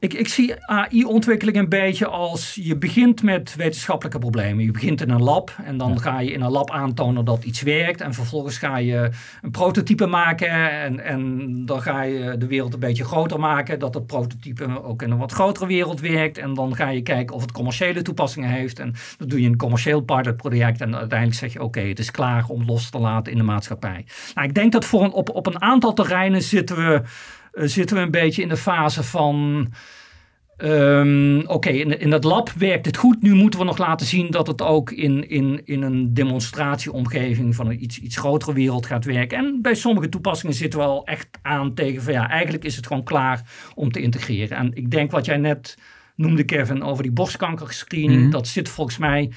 ik, 0.00 0.14
ik 0.14 0.28
zie 0.28 0.66
AI-ontwikkeling 0.66 1.56
een 1.56 1.68
beetje 1.68 2.06
als 2.06 2.58
je 2.62 2.76
begint 2.76 3.22
met 3.22 3.54
wetenschappelijke 3.56 4.18
problemen. 4.18 4.64
Je 4.64 4.70
begint 4.70 5.00
in 5.00 5.10
een 5.10 5.22
lab 5.22 5.54
en 5.64 5.76
dan 5.76 5.90
ja. 5.90 5.96
ga 5.96 6.20
je 6.20 6.32
in 6.32 6.40
een 6.40 6.50
lab 6.50 6.70
aantonen 6.70 7.24
dat 7.24 7.44
iets 7.44 7.62
werkt. 7.62 8.00
En 8.00 8.14
vervolgens 8.14 8.58
ga 8.58 8.76
je 8.76 9.10
een 9.42 9.50
prototype 9.50 10.06
maken 10.06 10.50
en, 10.70 11.00
en 11.00 11.48
dan 11.66 11.82
ga 11.82 12.02
je 12.02 12.36
de 12.38 12.46
wereld 12.46 12.74
een 12.74 12.80
beetje 12.80 13.04
groter 13.04 13.40
maken. 13.40 13.78
Dat 13.78 13.94
het 13.94 14.06
prototype 14.06 14.82
ook 14.82 15.02
in 15.02 15.10
een 15.10 15.18
wat 15.18 15.32
grotere 15.32 15.66
wereld 15.66 16.00
werkt. 16.00 16.38
En 16.38 16.54
dan 16.54 16.76
ga 16.76 16.88
je 16.88 17.02
kijken 17.02 17.34
of 17.34 17.42
het 17.42 17.52
commerciële 17.52 18.02
toepassingen 18.02 18.50
heeft. 18.50 18.78
En 18.78 18.94
dan 19.18 19.28
doe 19.28 19.40
je 19.40 19.48
een 19.48 19.56
commercieel 19.56 20.00
pilotproject 20.00 20.80
en 20.80 20.96
uiteindelijk 20.96 21.38
zeg 21.38 21.52
je 21.52 21.62
oké, 21.62 21.80
het 21.80 21.98
is 21.98 22.10
klaar 22.10 22.44
om 22.48 22.64
los 22.64 22.90
te 22.90 22.98
laten 22.98 23.32
in 23.32 23.38
de 23.38 23.44
maatschappij. 23.44 24.04
Nou, 24.34 24.48
ik 24.48 24.54
denk 24.54 24.72
dat 24.72 24.84
voor 24.84 25.04
een, 25.04 25.12
op, 25.12 25.30
op 25.30 25.46
een 25.46 25.62
aantal 25.62 25.92
terreinen 25.92 26.42
zitten 26.42 26.76
we 26.76 27.02
zitten 27.52 27.96
we 27.96 28.02
een 28.02 28.10
beetje 28.10 28.42
in 28.42 28.48
de 28.48 28.56
fase 28.56 29.02
van. 29.02 29.66
Um, 30.62 31.46
Oké, 31.46 31.68
in, 31.68 32.00
in 32.00 32.10
dat 32.10 32.24
lab 32.24 32.50
werkt 32.50 32.86
het 32.86 32.96
goed. 32.96 33.22
Nu 33.22 33.34
moeten 33.34 33.60
we 33.60 33.66
nog 33.66 33.78
laten 33.78 34.06
zien 34.06 34.30
dat 34.30 34.46
het 34.46 34.62
ook 34.62 34.90
in, 34.90 35.28
in, 35.28 35.60
in 35.64 35.82
een 35.82 36.14
demonstratieomgeving 36.14 37.54
van 37.54 37.66
een 37.66 37.82
iets, 37.82 38.00
iets 38.00 38.16
grotere 38.16 38.52
wereld 38.52 38.86
gaat 38.86 39.04
werken. 39.04 39.38
En 39.38 39.58
bij 39.62 39.74
sommige 39.74 40.08
toepassingen 40.08 40.54
zitten 40.54 40.78
we 40.78 40.84
al 40.84 41.06
echt 41.06 41.28
aan 41.42 41.74
tegen 41.74 42.02
van 42.02 42.12
ja, 42.12 42.28
eigenlijk 42.28 42.64
is 42.64 42.76
het 42.76 42.86
gewoon 42.86 43.04
klaar 43.04 43.42
om 43.74 43.92
te 43.92 44.00
integreren. 44.00 44.56
En 44.56 44.74
ik 44.74 44.90
denk 44.90 45.10
wat 45.10 45.24
jij 45.24 45.36
net 45.36 45.78
noemde, 46.14 46.44
Kevin, 46.44 46.82
over 46.82 47.02
die 47.02 47.12
borstkankerscreening, 47.12 48.22
mm 48.22 48.30
dat 48.30 48.46
zit 48.46 48.68
volgens 48.68 48.98
mij. 48.98 49.30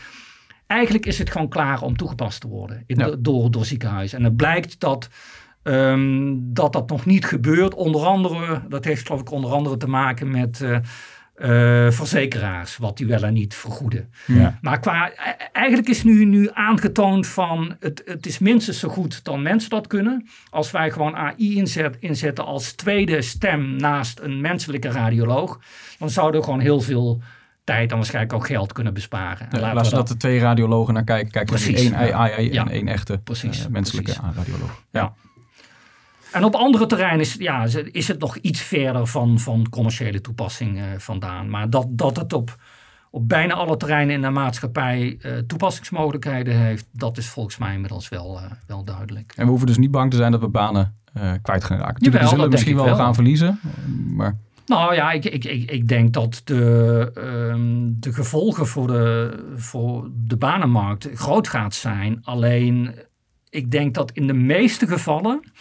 Eigenlijk 0.67 1.05
is 1.05 1.17
het 1.17 1.29
gewoon 1.29 1.49
klaar 1.49 1.81
om 1.81 1.97
toegepast 1.97 2.41
te 2.41 2.47
worden 2.47 2.83
in, 2.87 2.97
ja. 2.97 3.15
door, 3.19 3.51
door 3.51 3.65
ziekenhuizen. 3.65 4.17
En 4.17 4.23
het 4.23 4.35
blijkt 4.35 4.79
dat 4.79 5.09
Um, 5.63 6.53
dat 6.53 6.73
dat 6.73 6.89
nog 6.89 7.05
niet 7.05 7.25
gebeurt. 7.25 7.73
Onder 7.73 8.05
andere, 8.05 8.61
dat 8.69 8.85
heeft 8.85 9.05
geloof 9.05 9.21
ik 9.21 9.31
onder 9.31 9.51
andere 9.51 9.77
te 9.77 9.87
maken 9.87 10.31
met 10.31 10.59
uh, 10.63 10.77
uh, 11.37 11.91
verzekeraars, 11.91 12.77
wat 12.77 12.97
die 12.97 13.07
wel 13.07 13.23
en 13.23 13.33
niet 13.33 13.55
vergoeden. 13.55 14.09
Ja. 14.27 14.57
Maar 14.61 14.79
qua, 14.79 15.11
eigenlijk 15.51 15.89
is 15.89 16.03
nu, 16.03 16.25
nu 16.25 16.49
aangetoond 16.53 17.27
van 17.27 17.75
het, 17.79 18.01
het 18.05 18.25
is 18.25 18.39
minstens 18.39 18.79
zo 18.79 18.89
goed 18.89 19.23
dan 19.23 19.41
mensen 19.41 19.69
dat 19.69 19.87
kunnen. 19.87 20.27
Als 20.49 20.71
wij 20.71 20.91
gewoon 20.91 21.15
AI 21.15 21.57
inzet, 21.57 21.97
inzetten 21.99 22.45
als 22.45 22.71
tweede 22.71 23.21
stem 23.21 23.75
naast 23.75 24.19
een 24.19 24.41
menselijke 24.41 24.89
radioloog, 24.89 25.59
dan 25.99 26.09
zouden 26.09 26.39
we 26.39 26.45
gewoon 26.45 26.61
heel 26.61 26.81
veel 26.81 27.21
tijd 27.63 27.91
en 27.91 27.97
waarschijnlijk 27.97 28.33
ook 28.33 28.47
geld 28.47 28.73
kunnen 28.73 28.93
besparen. 28.93 29.47
Ja, 29.51 29.59
laten 29.59 29.91
we 29.91 29.97
dat 29.97 30.07
de 30.07 30.17
twee 30.17 30.39
radiologen 30.39 30.93
naar 30.93 31.03
kijken. 31.03 31.31
Kijk, 31.31 31.45
Precies. 31.45 31.81
één 31.81 31.95
AI 31.95 32.49
en 32.49 32.69
één 32.69 32.87
echte 32.87 33.17
Precies. 33.23 33.59
Uh, 33.59 33.67
menselijke 33.67 34.13
Precies. 34.13 34.35
radioloog. 34.35 34.83
Ja. 34.91 35.13
En 36.31 36.43
op 36.43 36.55
andere 36.55 36.85
terreinen 36.85 37.19
is, 37.19 37.33
ja, 37.33 37.67
is 37.91 38.07
het 38.07 38.19
nog 38.19 38.35
iets 38.37 38.61
verder 38.61 39.07
van, 39.07 39.39
van 39.39 39.69
commerciële 39.69 40.21
toepassing 40.21 40.77
uh, 40.77 40.83
vandaan. 40.97 41.49
Maar 41.49 41.69
dat, 41.69 41.87
dat 41.89 42.17
het 42.17 42.33
op, 42.33 42.55
op 43.11 43.27
bijna 43.27 43.53
alle 43.53 43.77
terreinen 43.77 44.15
in 44.15 44.21
de 44.21 44.29
maatschappij 44.29 45.17
uh, 45.21 45.37
toepassingsmogelijkheden 45.37 46.55
heeft, 46.55 46.85
dat 46.91 47.17
is 47.17 47.27
volgens 47.27 47.57
mij 47.57 47.73
inmiddels 47.73 48.09
wel, 48.09 48.39
uh, 48.39 48.51
wel 48.67 48.83
duidelijk. 48.83 49.33
En 49.35 49.43
we 49.43 49.49
hoeven 49.49 49.67
dus 49.67 49.77
niet 49.77 49.91
bang 49.91 50.11
te 50.11 50.17
zijn 50.17 50.31
dat 50.31 50.41
we 50.41 50.47
banen 50.47 50.95
kwijt 51.41 51.63
gaan 51.63 51.77
raken. 51.77 52.03
Jawel, 52.03 52.21
we 52.21 52.27
zullen 52.27 52.49
misschien 52.49 52.75
wel, 52.75 52.85
wel 52.85 52.95
gaan 52.95 53.15
verliezen, 53.15 53.59
maar... 54.07 54.37
Nou 54.65 54.95
ja, 54.95 55.11
ik, 55.11 55.25
ik, 55.25 55.45
ik, 55.45 55.71
ik 55.71 55.87
denk 55.87 56.13
dat 56.13 56.41
de, 56.43 57.11
um, 57.51 57.95
de 57.99 58.13
gevolgen 58.13 58.67
voor 58.67 58.87
de, 58.87 59.33
voor 59.55 60.09
de 60.13 60.37
banenmarkt 60.37 61.09
groot 61.13 61.47
gaat 61.47 61.73
zijn. 61.73 62.19
Alleen, 62.23 62.95
ik 63.49 63.71
denk 63.71 63.93
dat 63.93 64.11
in 64.11 64.27
de 64.27 64.33
meeste 64.33 64.87
gevallen 64.87 65.51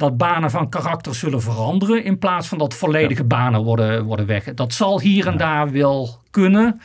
dat 0.00 0.16
banen 0.16 0.50
van 0.50 0.68
karakter 0.68 1.14
zullen 1.14 1.42
veranderen 1.42 2.04
in 2.04 2.18
plaats 2.18 2.48
van 2.48 2.58
dat 2.58 2.74
volledige 2.74 3.24
banen 3.24 3.62
worden, 3.62 4.04
worden 4.04 4.26
weg. 4.26 4.54
Dat 4.54 4.72
zal 4.72 5.00
hier 5.00 5.26
en 5.26 5.36
daar 5.36 5.72
wel 5.72 6.18
kunnen. 6.30 6.80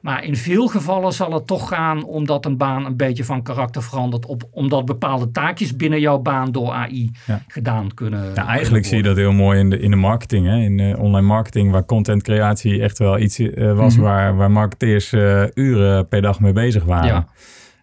Maar 0.00 0.24
in 0.24 0.36
veel 0.36 0.66
gevallen 0.66 1.12
zal 1.12 1.32
het 1.32 1.46
toch 1.46 1.68
gaan 1.68 2.04
omdat 2.04 2.44
een 2.44 2.56
baan 2.56 2.84
een 2.84 2.96
beetje 2.96 3.24
van 3.24 3.42
karakter 3.42 3.82
verandert. 3.82 4.26
Op, 4.26 4.42
omdat 4.50 4.84
bepaalde 4.84 5.30
taakjes 5.30 5.76
binnen 5.76 6.00
jouw 6.00 6.18
baan 6.18 6.52
door 6.52 6.70
AI 6.70 7.10
gedaan 7.46 7.94
kunnen 7.94 8.34
ja, 8.34 8.46
Eigenlijk 8.46 8.84
zie 8.86 8.96
je 8.96 9.02
dat 9.02 9.16
heel 9.16 9.32
mooi 9.32 9.58
in 9.58 9.70
de, 9.70 9.78
in 9.78 9.90
de 9.90 9.96
marketing. 9.96 10.46
Hè? 10.46 10.56
In 10.56 10.76
de 10.76 10.96
online 10.98 11.26
marketing 11.26 11.70
waar 11.70 11.84
contentcreatie 11.84 12.82
echt 12.82 12.98
wel 12.98 13.18
iets 13.18 13.38
uh, 13.38 13.72
was 13.72 13.96
mm 13.96 14.02
-hmm. 14.02 14.10
waar, 14.10 14.36
waar 14.36 14.50
marketeers 14.50 15.12
uh, 15.12 15.42
uren 15.54 16.08
per 16.08 16.22
dag 16.22 16.40
mee 16.40 16.52
bezig 16.52 16.84
waren. 16.84 17.06
Ja. 17.06 17.26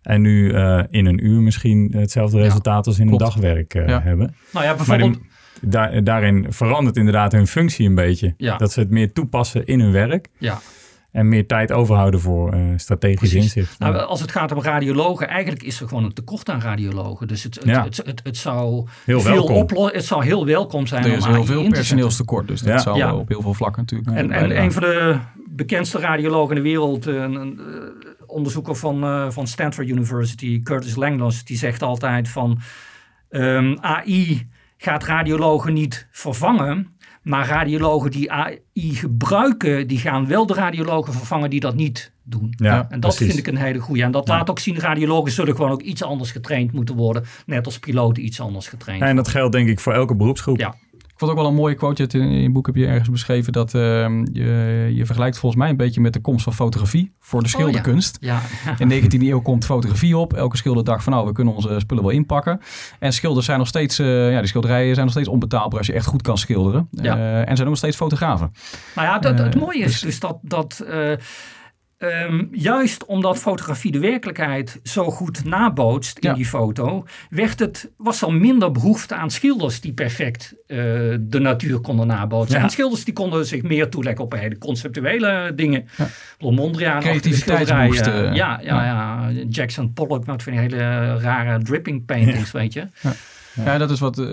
En 0.08 0.22
nu 0.22 0.54
uh, 0.54 0.84
in 0.90 1.06
een 1.06 1.26
uur 1.26 1.42
misschien 1.42 1.92
hetzelfde 1.96 2.42
resultaat 2.42 2.86
ja, 2.86 2.92
als 2.92 3.00
in 3.00 3.08
klopt. 3.08 3.22
een 3.22 3.28
dagwerk 3.28 3.74
uh, 3.74 3.88
ja. 3.88 4.02
hebben. 4.02 4.36
Nou 4.52 4.66
ja, 4.66 4.76
bijvoorbeeld... 4.76 5.14
Die, 5.14 5.70
daar, 5.70 6.04
daarin 6.04 6.46
verandert 6.50 6.98
inderdaad 6.98 7.32
hun 7.32 7.48
functie 7.48 7.88
een 7.88 7.96
beetje. 7.96 8.34
Ja. 8.38 8.58
Dat 8.58 8.72
ze 8.72 8.80
het 8.80 8.90
meer 8.90 9.14
toepassen 9.14 9.66
in 9.66 9.80
hun 9.80 9.92
werk. 9.92 10.28
Ja. 10.38 10.60
En 11.12 11.30
meer 11.30 11.48
tijd 11.48 11.72
overhouden 11.72 12.20
voor 12.20 12.54
uh, 12.54 12.60
strategisch 12.76 13.18
Precies. 13.18 13.44
inzicht. 13.44 13.80
Nou, 13.80 13.98
als 13.98 14.22
het 14.22 14.32
gaat 14.32 14.52
om 14.52 14.62
radiologen, 14.62 15.28
eigenlijk 15.28 15.64
is 15.64 15.82
er 15.82 15.88
gewoon 15.88 16.04
een 16.04 16.14
tekort 16.14 16.50
aan 16.50 16.62
radiologen. 16.62 17.28
Dus 17.28 17.44
het, 17.44 17.56
het, 17.56 17.66
ja. 17.66 17.84
het, 17.84 17.98
het, 18.06 18.22
het, 18.24 18.38
zou 18.38 18.88
heel 19.06 19.22
veel 19.22 19.48
welkom. 19.48 19.90
het 19.94 20.06
zou 20.06 20.24
heel 20.24 20.46
welkom 20.46 20.88
zijn. 20.88 21.04
Er 21.04 21.18
is 21.18 21.26
heel 21.26 21.46
veel 21.46 21.68
personeelstekort, 21.70 22.48
dus 22.48 22.62
dat 22.62 22.74
ja. 22.74 22.78
zou 22.78 22.98
ja. 22.98 23.16
op 23.16 23.28
heel 23.28 23.42
veel 23.42 23.54
vlakken 23.54 23.82
natuurlijk. 23.82 24.18
En, 24.18 24.32
en 24.32 24.62
een 24.62 24.72
van 24.72 24.82
de 24.82 25.18
bekendste 25.50 26.00
radiologen 26.00 26.56
in 26.56 26.64
de 26.64 26.70
wereld, 26.70 27.06
een, 27.06 27.36
een 27.36 27.60
onderzoeker 28.28 28.76
van, 28.76 29.04
uh, 29.04 29.30
van 29.30 29.48
Stanford 29.48 29.88
University, 29.88 30.62
Curtis 30.62 30.96
Langlos, 30.96 31.44
die 31.44 31.58
zegt 31.58 31.82
altijd 31.82 32.30
van 32.30 32.60
um, 33.30 33.78
AI 33.80 34.48
gaat 34.78 35.04
radiologen 35.04 35.74
niet 35.74 36.08
vervangen, 36.12 36.98
maar 37.22 37.48
radiologen 37.48 38.12
die 38.12 38.32
AI 38.32 38.60
gebruiken, 38.74 39.88
die 39.88 39.98
gaan 39.98 40.28
wel 40.28 40.46
de 40.46 40.54
radiologen 40.54 41.14
vervangen 41.14 41.50
die 41.50 41.60
dat 41.60 41.76
niet 41.76 42.12
doen. 42.24 42.54
Ja, 42.58 42.88
en 42.90 43.00
dat 43.00 43.16
precies. 43.16 43.34
vind 43.34 43.48
ik 43.48 43.54
een 43.54 43.62
hele 43.62 43.80
goede. 43.80 44.04
En 44.04 44.12
dat 44.12 44.28
ja. 44.28 44.34
laat 44.38 44.50
ook 44.50 44.60
zien, 44.60 44.80
radiologen 44.80 45.32
zullen 45.32 45.56
gewoon 45.56 45.72
ook 45.72 45.82
iets 45.82 46.04
anders 46.04 46.32
getraind 46.32 46.72
moeten 46.72 46.96
worden. 46.96 47.24
Net 47.46 47.66
als 47.66 47.80
piloten 47.80 48.26
iets 48.26 48.40
anders 48.40 48.68
getraind 48.68 49.02
En 49.02 49.16
dat 49.16 49.28
geldt 49.28 49.52
denk 49.52 49.70
ik 49.70 49.80
voor 49.80 49.94
elke 49.94 50.16
beroepsgroep. 50.16 50.60
Ja. 50.60 50.76
Ik 51.18 51.24
vond 51.24 51.36
ook 51.36 51.44
wel 51.44 51.52
een 51.52 51.58
mooie 51.60 51.76
quote. 51.76 52.08
In 52.08 52.42
je 52.42 52.50
boek 52.50 52.66
heb 52.66 52.76
je 52.76 52.88
ergens 52.88 53.10
beschreven 53.10 53.54
dat 53.54 53.74
uh, 53.74 53.82
je, 54.32 54.92
je 54.94 55.06
vergelijkt 55.06 55.38
volgens 55.38 55.62
mij 55.62 55.70
een 55.70 55.78
beetje 55.78 56.02
met 56.02 56.14
de 56.14 56.20
komst 56.20 56.44
van 56.44 56.54
fotografie 56.54 57.12
voor 57.20 57.44
de 57.44 57.50
schilderkunst. 57.50 58.16
Oh, 58.16 58.28
ja. 58.28 58.42
Ja. 58.66 58.76
In 58.84 58.90
de 58.90 59.02
19e 59.02 59.22
eeuw 59.22 59.42
komt 59.42 59.66
fotografie 59.66 60.18
op. 60.18 60.34
Elke 60.34 60.58
schilder 60.58 60.84
dacht 60.84 61.04
van 61.04 61.14
nou, 61.14 61.26
we 61.28 61.32
kunnen 61.32 61.54
onze 61.54 61.76
spullen 61.80 62.04
wel 62.04 62.12
inpakken. 62.12 62.60
En 63.00 63.14
schilders 63.14 63.46
zijn 63.46 63.58
nog 63.58 63.68
steeds, 63.68 64.00
uh, 64.00 64.32
ja, 64.32 64.40
die 64.40 64.48
schilderijen 64.48 64.94
zijn 64.94 65.06
nog 65.06 65.14
steeds 65.14 65.30
onbetaalbaar 65.30 65.78
als 65.78 65.88
je 65.88 65.94
echt 65.94 66.06
goed 66.06 66.22
kan 66.22 66.38
schilderen. 66.38 66.88
Ja. 66.92 67.18
Uh, 67.18 67.50
en 67.50 67.56
zijn 67.56 67.68
nog 67.68 67.78
steeds 67.78 67.96
fotografen. 67.96 68.54
Nou 68.96 69.08
ja, 69.08 69.20
dat, 69.20 69.40
het 69.40 69.56
mooie 69.56 69.80
is 69.80 69.92
dus, 69.92 70.02
dus 70.02 70.20
dat. 70.20 70.38
dat 70.42 70.86
Um, 72.00 72.50
juist 72.52 73.06
omdat 73.06 73.38
fotografie 73.38 73.92
de 73.92 74.00
werkelijkheid 74.00 74.80
zo 74.84 75.12
goed 75.12 75.44
nabootst 75.44 76.18
in 76.18 76.30
ja. 76.30 76.36
die 76.36 76.46
foto, 76.46 77.06
werd 77.30 77.60
het, 77.60 77.92
was 77.98 78.22
er 78.22 78.34
minder 78.34 78.72
behoefte 78.72 79.16
aan 79.16 79.32
schilders 79.32 79.82
die 79.82 79.94
perfect 79.94 80.54
uh, 80.68 80.78
de 81.20 81.40
natuur 81.40 81.80
konden 81.80 82.08
nabootsen. 82.08 82.58
Ja. 82.58 82.64
En 82.64 82.70
schilders 82.70 83.04
die 83.04 83.14
konden 83.14 83.46
zich 83.46 83.62
meer 83.62 83.90
toeleggen 83.90 84.24
op 84.24 84.34
hele 84.34 84.58
conceptuele 84.58 85.52
dingen. 85.56 85.88
Ja. 85.98 86.08
Mondriaan. 86.52 87.02
Uh, 88.14 88.36
ja, 88.36 88.60
ja, 88.64 88.86
ja, 88.86 89.30
Jackson 89.50 89.94
Pollock 89.94 90.26
met 90.26 90.44
van 90.44 90.52
die 90.52 90.62
hele 90.62 91.20
rare 91.20 91.64
dripping 91.64 92.06
paintings, 92.06 92.52
weet 92.52 92.74
je. 92.74 92.88
Ja, 93.66 93.78
dat 93.78 93.92
is 93.92 94.00
wat 94.00 94.18
uh, 94.18 94.28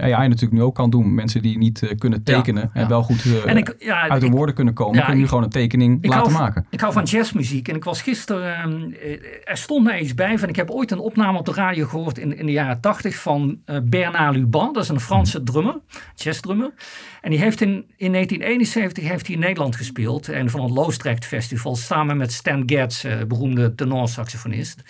AI 0.00 0.28
natuurlijk 0.28 0.52
nu 0.52 0.62
ook 0.62 0.74
kan 0.74 0.90
doen. 0.90 1.14
Mensen 1.14 1.42
die 1.42 1.58
niet 1.58 1.82
uh, 1.82 1.90
kunnen 1.98 2.22
tekenen 2.22 2.70
en 2.72 2.88
wel 2.88 3.02
goed 3.02 3.44
en 3.46 3.56
ik, 3.56 3.74
ja, 3.78 4.08
uit 4.08 4.20
de 4.20 4.26
ik, 4.26 4.32
woorden 4.32 4.54
kunnen 4.54 4.74
komen, 4.74 4.98
kunnen 4.98 5.18
nu 5.18 5.28
gewoon 5.28 5.42
een 5.42 5.50
tekening 5.50 6.06
laten 6.06 6.32
hou, 6.32 6.42
maken. 6.42 6.66
Ik 6.70 6.80
hou 6.80 6.92
van 6.92 7.04
jazzmuziek 7.04 7.68
en 7.68 7.76
ik 7.76 7.84
was 7.84 8.02
gisteren, 8.02 8.56
ehm, 8.56 8.90
er 9.44 9.56
stond 9.56 9.84
mij 9.84 10.00
iets 10.00 10.14
bij 10.14 10.38
van, 10.38 10.48
ik 10.48 10.56
heb 10.56 10.70
ooit 10.70 10.90
een 10.90 10.98
opname 10.98 11.38
op 11.38 11.44
de 11.44 11.52
radio 11.52 11.86
gehoord 11.86 12.18
in, 12.18 12.38
in 12.38 12.46
de 12.46 12.52
jaren 12.52 12.80
tachtig 12.80 13.16
van 13.16 13.58
Bernard 13.82 14.36
Luban, 14.36 14.72
dat 14.72 14.82
is 14.82 14.88
een 14.88 15.00
Franse 15.00 15.42
drummer, 15.42 15.78
jazzdrummer. 16.14 16.72
En 17.20 17.30
die 17.30 17.40
heeft 17.40 17.60
in, 17.60 17.70
in 17.96 18.12
1971 18.12 19.04
heeft 19.08 19.26
hij 19.26 19.34
in 19.34 19.40
Nederland 19.40 19.76
gespeeld, 19.76 20.28
en 20.28 20.50
van 20.50 20.62
het 20.62 20.70
Loostrecht 20.70 21.24
Festival, 21.24 21.76
samen 21.76 22.16
met 22.16 22.32
Stan 22.32 22.62
Getz, 22.66 23.04
beroemde 23.28 23.74
tenorsaxofonist. 23.74 24.82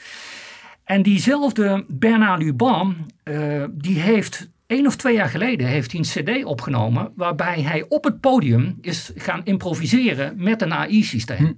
En 0.87 1.03
diezelfde 1.03 1.85
Bernard 1.89 2.43
Luban, 2.43 2.97
uh, 3.25 3.65
die 3.71 3.99
heeft 3.99 4.49
één 4.67 4.87
of 4.87 4.97
twee 4.97 5.15
jaar 5.15 5.29
geleden 5.29 5.67
heeft 5.67 5.95
een 5.95 6.03
cd 6.03 6.45
opgenomen 6.45 7.13
waarbij 7.17 7.63
hij 7.63 7.85
op 7.89 8.05
het 8.05 8.21
podium 8.21 8.79
is 8.81 9.13
gaan 9.15 9.41
improviseren 9.45 10.35
met 10.37 10.63
een 10.63 10.73
AI-systeem. 10.73 11.37
Hm. 11.37 11.53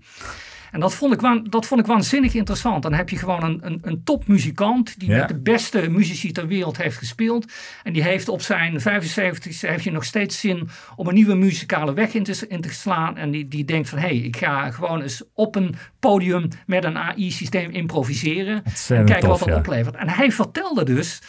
En 0.70 0.80
dat 0.80 0.94
vond, 0.94 1.12
ik, 1.12 1.50
dat 1.50 1.66
vond 1.66 1.80
ik 1.80 1.86
waanzinnig 1.86 2.34
interessant. 2.34 2.82
Dan 2.82 2.92
heb 2.92 3.08
je 3.08 3.16
gewoon 3.16 3.44
een, 3.44 3.58
een, 3.62 3.78
een 3.82 4.04
topmuzikant 4.04 5.00
die 5.00 5.08
met 5.08 5.28
de 5.28 5.38
beste 5.38 5.88
muzici 5.90 6.32
ter 6.32 6.46
wereld 6.46 6.76
heeft 6.76 6.96
gespeeld. 6.96 7.52
En 7.82 7.92
die 7.92 8.02
heeft 8.02 8.28
op 8.28 8.42
zijn 8.42 8.80
75 8.80 9.60
heeft 9.60 9.84
je 9.84 9.90
nog 9.90 10.04
steeds 10.04 10.40
zin 10.40 10.68
om 10.96 11.08
een 11.08 11.14
nieuwe 11.14 11.34
muzikale 11.34 11.92
weg 11.92 12.14
in 12.14 12.22
te, 12.22 12.44
in 12.48 12.60
te 12.60 12.72
slaan. 12.72 13.16
En 13.16 13.30
die, 13.30 13.48
die 13.48 13.64
denkt 13.64 13.88
van 13.88 13.98
hé, 13.98 14.06
hey, 14.06 14.16
ik 14.16 14.36
ga 14.36 14.70
gewoon 14.70 15.00
eens 15.00 15.22
op 15.34 15.56
een 15.56 15.74
podium 16.00 16.48
met 16.66 16.84
een 16.84 16.98
AI-systeem 16.98 17.70
improviseren. 17.70 18.62
En 18.88 19.04
kijken 19.04 19.28
wat 19.28 19.38
dat 19.38 19.54
oplevert. 19.54 19.96
En 19.96 20.08
hij 20.08 20.32
vertelde 20.32 20.84
dus 20.84 21.20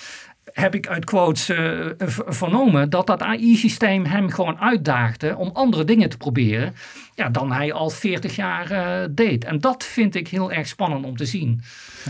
heb 0.54 0.76
ik 0.76 0.88
uit 0.88 1.06
quotes 1.06 1.50
uh, 1.50 1.86
vernomen 2.28 2.90
dat 2.90 3.08
dat 3.08 3.22
AI-systeem 3.22 4.06
hem 4.06 4.30
gewoon 4.30 4.60
uitdaagde 4.60 5.36
om 5.36 5.50
andere 5.54 5.84
dingen 5.84 6.10
te 6.10 6.18
proberen 6.18 6.74
ja, 7.16 7.30
dan 7.30 7.52
hij 7.52 7.74
al 7.74 7.90
40 7.90 8.36
jaar 8.36 8.72
uh, 8.72 9.08
deed. 9.12 9.44
En 9.44 9.60
dat 9.60 9.84
vind 9.84 10.16
ik 10.16 10.28
heel 10.28 10.52
erg 10.52 10.68
spannend 10.68 11.06
om 11.06 11.18
te 11.18 11.26
zien. 11.26 11.62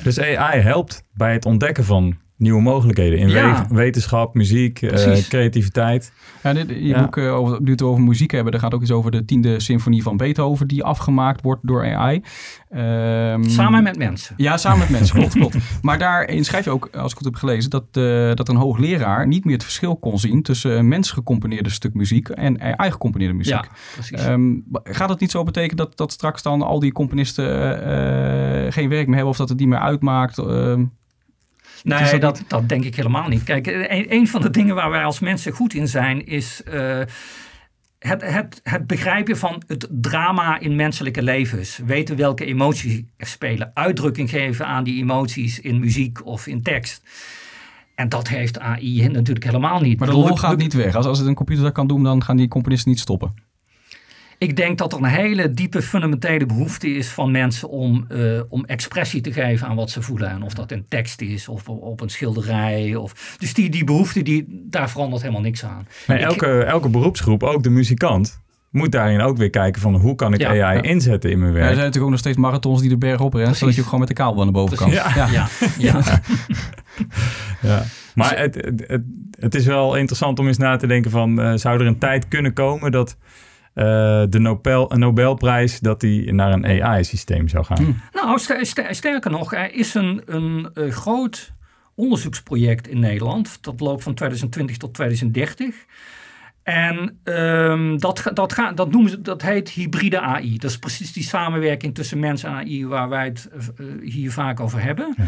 Dus 0.04 0.20
AI 0.20 0.60
helpt 0.60 1.04
bij 1.14 1.34
het 1.34 1.46
ontdekken 1.46 1.86
van 1.86 2.18
nieuwe 2.40 2.62
mogelijkheden 2.62 3.20
in 3.20 3.30
ja. 3.30 3.66
wetenschap, 3.70 4.34
muziek, 4.34 4.82
uh, 4.82 5.18
creativiteit. 5.18 6.12
Ja, 6.44 6.54
dit, 6.54 6.70
je 6.80 7.00
boek 7.00 7.18
uh, 7.18 7.36
over, 7.36 7.62
nu 7.62 7.72
het 7.72 7.82
over 7.82 8.04
muziek 8.04 8.32
hebben, 8.32 8.52
daar 8.52 8.62
gaat 8.62 8.74
ook 8.74 8.82
iets 8.82 8.92
over 8.92 9.12
de 9.12 9.26
tiende 9.26 9.60
symfonie 9.60 10.04
van 10.04 10.18
Beethoven 10.18 10.68
die 10.68 10.84
afgemaakt 10.84 11.42
wordt 11.42 11.68
door 11.68 11.96
AI. 11.96 12.16
Um, 12.16 12.80
ehm, 12.80 13.44
samen 13.44 13.84
met 13.84 13.98
mensen. 13.98 14.34
Ja, 14.38 14.58
samen 14.58 14.80
met 14.80 14.90
mensen, 14.90 15.16
klopt, 15.20 15.34
klopt. 15.34 15.58
Maar 15.82 15.98
daarin 15.98 16.46
schrijf 16.46 16.66
je 16.66 16.72
ook, 16.72 16.90
als 16.92 17.12
ik 17.12 17.18
het 17.18 17.28
heb 17.28 17.36
gelezen, 17.36 17.70
dat, 17.70 17.86
uh, 17.94 18.34
dat 18.34 18.50
een 18.50 18.56
hoogleraar 18.56 19.28
niet 19.28 19.46
meer 19.46 19.54
het 19.54 19.64
verschil 19.64 19.98
kon 19.98 20.20
zien 20.20 20.42
tussen 20.42 20.78
een 20.78 20.88
mens 20.88 21.12
gecomponeerde 21.12 21.70
stuk 21.70 21.94
muziek 21.94 22.30
en 22.30 22.62
AI 22.62 22.92
gecomponeerde 22.92 23.34
muziek. 23.34 23.54
Ja, 23.54 23.66
precies. 23.94 24.26
Um, 24.26 24.66
gaat 24.84 25.10
het 25.10 25.20
niet 25.20 25.32
zo 25.32 25.44
betekenen 25.44 25.78
dat, 25.78 25.98
dat 25.98 26.12
straks 26.12 26.42
dan 26.42 26.62
al 26.62 26.80
die 26.80 26.92
componisten 26.92 27.48
geen 28.74 28.90
werk 28.90 29.06
meer 29.06 29.16
hebben 29.16 29.32
of 29.32 29.38
dat 29.38 29.50
het 29.50 29.60
niet 29.60 29.68
meer 29.68 29.80
uitmaakt? 29.80 30.38
Nee, 31.84 32.20
dat, 32.20 32.44
dat, 32.48 32.70
denk 32.70 32.84
ik 32.84 32.96
helemaal 32.96 33.28
niet. 33.28 33.44
Kijk, 33.44 33.68
een, 33.68 34.14
een, 34.14 34.28
van 34.28 34.42
de 34.42 34.50
dingen 34.50 34.76
waar 34.76 34.90
wij 34.90 35.04
als 35.04 35.20
mensen 35.20 35.52
goed 35.52 35.74
in 35.74 35.88
zijn, 35.88 36.26
is 36.26 36.62
uh, 36.74 37.02
het, 38.00 38.22
het, 38.22 38.60
het 38.64 38.88
begrijpen 38.88 39.38
van 39.38 39.64
het 39.68 39.88
drama 39.92 40.60
in 40.60 40.76
menselijke 40.76 41.22
levens. 41.22 41.80
Weten 41.86 42.16
welke 42.16 42.46
emoties 42.46 43.02
er 43.18 43.28
spelen. 43.28 43.72
Uitdrukking 43.74 44.30
geven 44.30 44.66
aan 44.66 44.84
die 44.84 45.02
emoties 45.02 45.60
in 45.60 45.80
muziek 45.80 46.26
of 46.26 46.48
in 46.48 46.62
tekst. 46.62 47.04
En 47.96 48.10
dat 48.10 48.28
heeft 48.28 48.60
AI 48.60 49.08
natuurlijk 49.08 49.46
helemaal 49.46 49.80
niet. 49.80 50.00
Maar 50.00 50.08
de 50.08 50.14
rol 50.14 50.36
gaat 50.36 50.58
niet 50.58 50.74
weg. 50.74 50.96
Als, 50.96 51.06
als 51.06 51.18
het 51.18 51.28
een 51.28 51.36
computer 51.36 51.64
dat 51.64 51.74
kan 51.74 51.88
doen, 51.88 52.04
dan 52.04 52.24
gaan 52.24 52.38
die 52.38 52.48
componisten 52.48 52.90
niet 52.90 53.00
stoppen. 53.00 53.34
Ik 54.40 54.56
denk 54.56 54.78
dat 54.78 54.94
er 54.94 55.00
een 55.00 55.06
hele 55.06 55.52
diepe 55.52 55.82
fundamentele 55.82 56.46
behoefte 56.46 56.96
is 56.96 57.10
van 57.10 57.32
mensen 57.32 57.70
om, 57.70 58.06
uh, 58.12 58.42
om 58.50 58.66
expressie 58.66 59.22
te 59.22 59.34
geven 59.34 59.68
aan 59.68 59.76
wat 59.76 59.90
ze 59.90 60.02
voelen. 60.02 60.30
En 60.30 60.42
of 60.44 60.54
dat 60.54 60.72
in 60.72 60.86
tekst 60.90 61.22
is 61.22 61.48
of 61.48 61.70
op 61.70 62.02
een 62.02 62.10
schilderij. 62.10 62.96
Of, 62.96 63.36
dus 63.40 63.54
die, 63.54 63.70
die 63.70 63.84
behoefte, 63.84 64.22
die, 64.22 64.46
daar 64.70 64.90
verandert 64.90 65.22
helemaal 65.22 65.42
niks 65.42 65.66
aan. 65.66 65.88
Maar 66.08 66.20
elke, 66.20 66.64
elke 66.64 66.90
beroepsgroep, 66.90 67.44
ook 67.44 67.64
de 67.64 67.70
muzikant, 67.70 68.42
moet 68.70 68.92
daarin 68.92 69.22
ook 69.22 69.38
weer 69.38 69.50
kijken 69.50 69.82
van 69.82 69.96
hoe 69.96 70.16
kan 70.16 70.34
ik 70.34 70.46
AI 70.46 70.82
inzetten 70.82 71.32
in 71.32 71.40
mijn 71.40 71.54
werk. 71.54 71.66
er 71.66 71.74
zijn 71.74 71.78
natuurlijk 71.78 72.06
ook 72.06 72.12
nog 72.12 72.20
steeds 72.20 72.38
marathons 72.38 72.82
die 72.82 72.90
de 72.90 72.98
berg 72.98 73.20
op 73.20 73.34
rennen, 73.34 73.56
zodat 73.56 73.74
je 73.76 73.80
ook 73.80 73.86
gewoon 73.86 74.00
met 74.00 74.10
de 74.10 74.16
kabel 74.16 74.42
aan 74.42 74.48
de 74.48 74.54
bovenkant. 74.54 74.94
Ja. 74.94 75.16
Ja. 75.16 75.28
Ja. 75.28 75.48
ja. 75.78 76.02
ja. 77.62 77.84
Maar 78.16 78.38
het, 78.38 78.56
het, 78.56 79.02
het, 79.40 79.56
is 79.56 79.66
wel 79.66 79.96
interessant 79.96 80.40
om 80.40 80.48
eens 80.48 80.58
na 80.58 80.76
te 80.76 80.88
denken 80.88 81.12
van, 81.12 81.40
uh, 81.40 81.52
zou 81.56 81.80
er 81.80 81.88
een 81.88 81.98
tijd 81.98 82.28
kunnen 82.28 82.54
komen 82.54 82.92
dat 82.92 83.18
uh, 83.20 83.49
de 84.30 84.40
Nobel, 84.40 84.92
Nobelprijs 84.96 85.80
dat 85.80 86.00
die 86.00 86.34
naar 86.34 86.54
een 86.54 86.84
AI-systeem 86.84 87.48
zou 87.48 87.66
gaan. 87.66 87.78
Hmm. 87.78 88.02
Nou, 88.14 88.40
sterker 88.90 89.32
nog, 89.32 89.54
er 89.54 89.74
is 89.74 89.94
een, 89.94 90.22
een, 90.26 90.70
een, 90.74 90.92
groot 90.92 91.54
onderzoeksproject 91.96 92.88
in 92.88 93.00
Nederland. 93.00 93.64
Dat 93.64 93.80
loopt 93.80 94.04
van 94.04 94.14
2020 94.14 94.78
tot 94.78 94.94
2030. 94.94 95.86
En 96.64 97.20
um, 97.24 98.00
dat, 98.00 98.32
dat, 98.34 98.54
ga, 98.54 98.72
dat, 98.72 98.92
noemen 98.92 99.10
ze, 99.10 99.22
dat 99.22 99.42
heet 99.42 99.70
hybride 99.70 100.20
AI. 100.20 100.58
Dat 100.58 100.70
is 100.70 100.80
precies 100.80 101.14
die 101.14 101.24
samenwerking 101.24 101.96
tussen 101.96 102.20
mens 102.20 102.44
en 102.44 102.52
AI 102.52 102.88
waar 102.88 103.10
wij 103.10 103.26
het 103.26 103.50
uh, 103.78 104.12
hier 104.12 104.32
vaak 104.32 104.60
over 104.60 104.82
hebben. 104.82 105.14
Ja. 105.18 105.24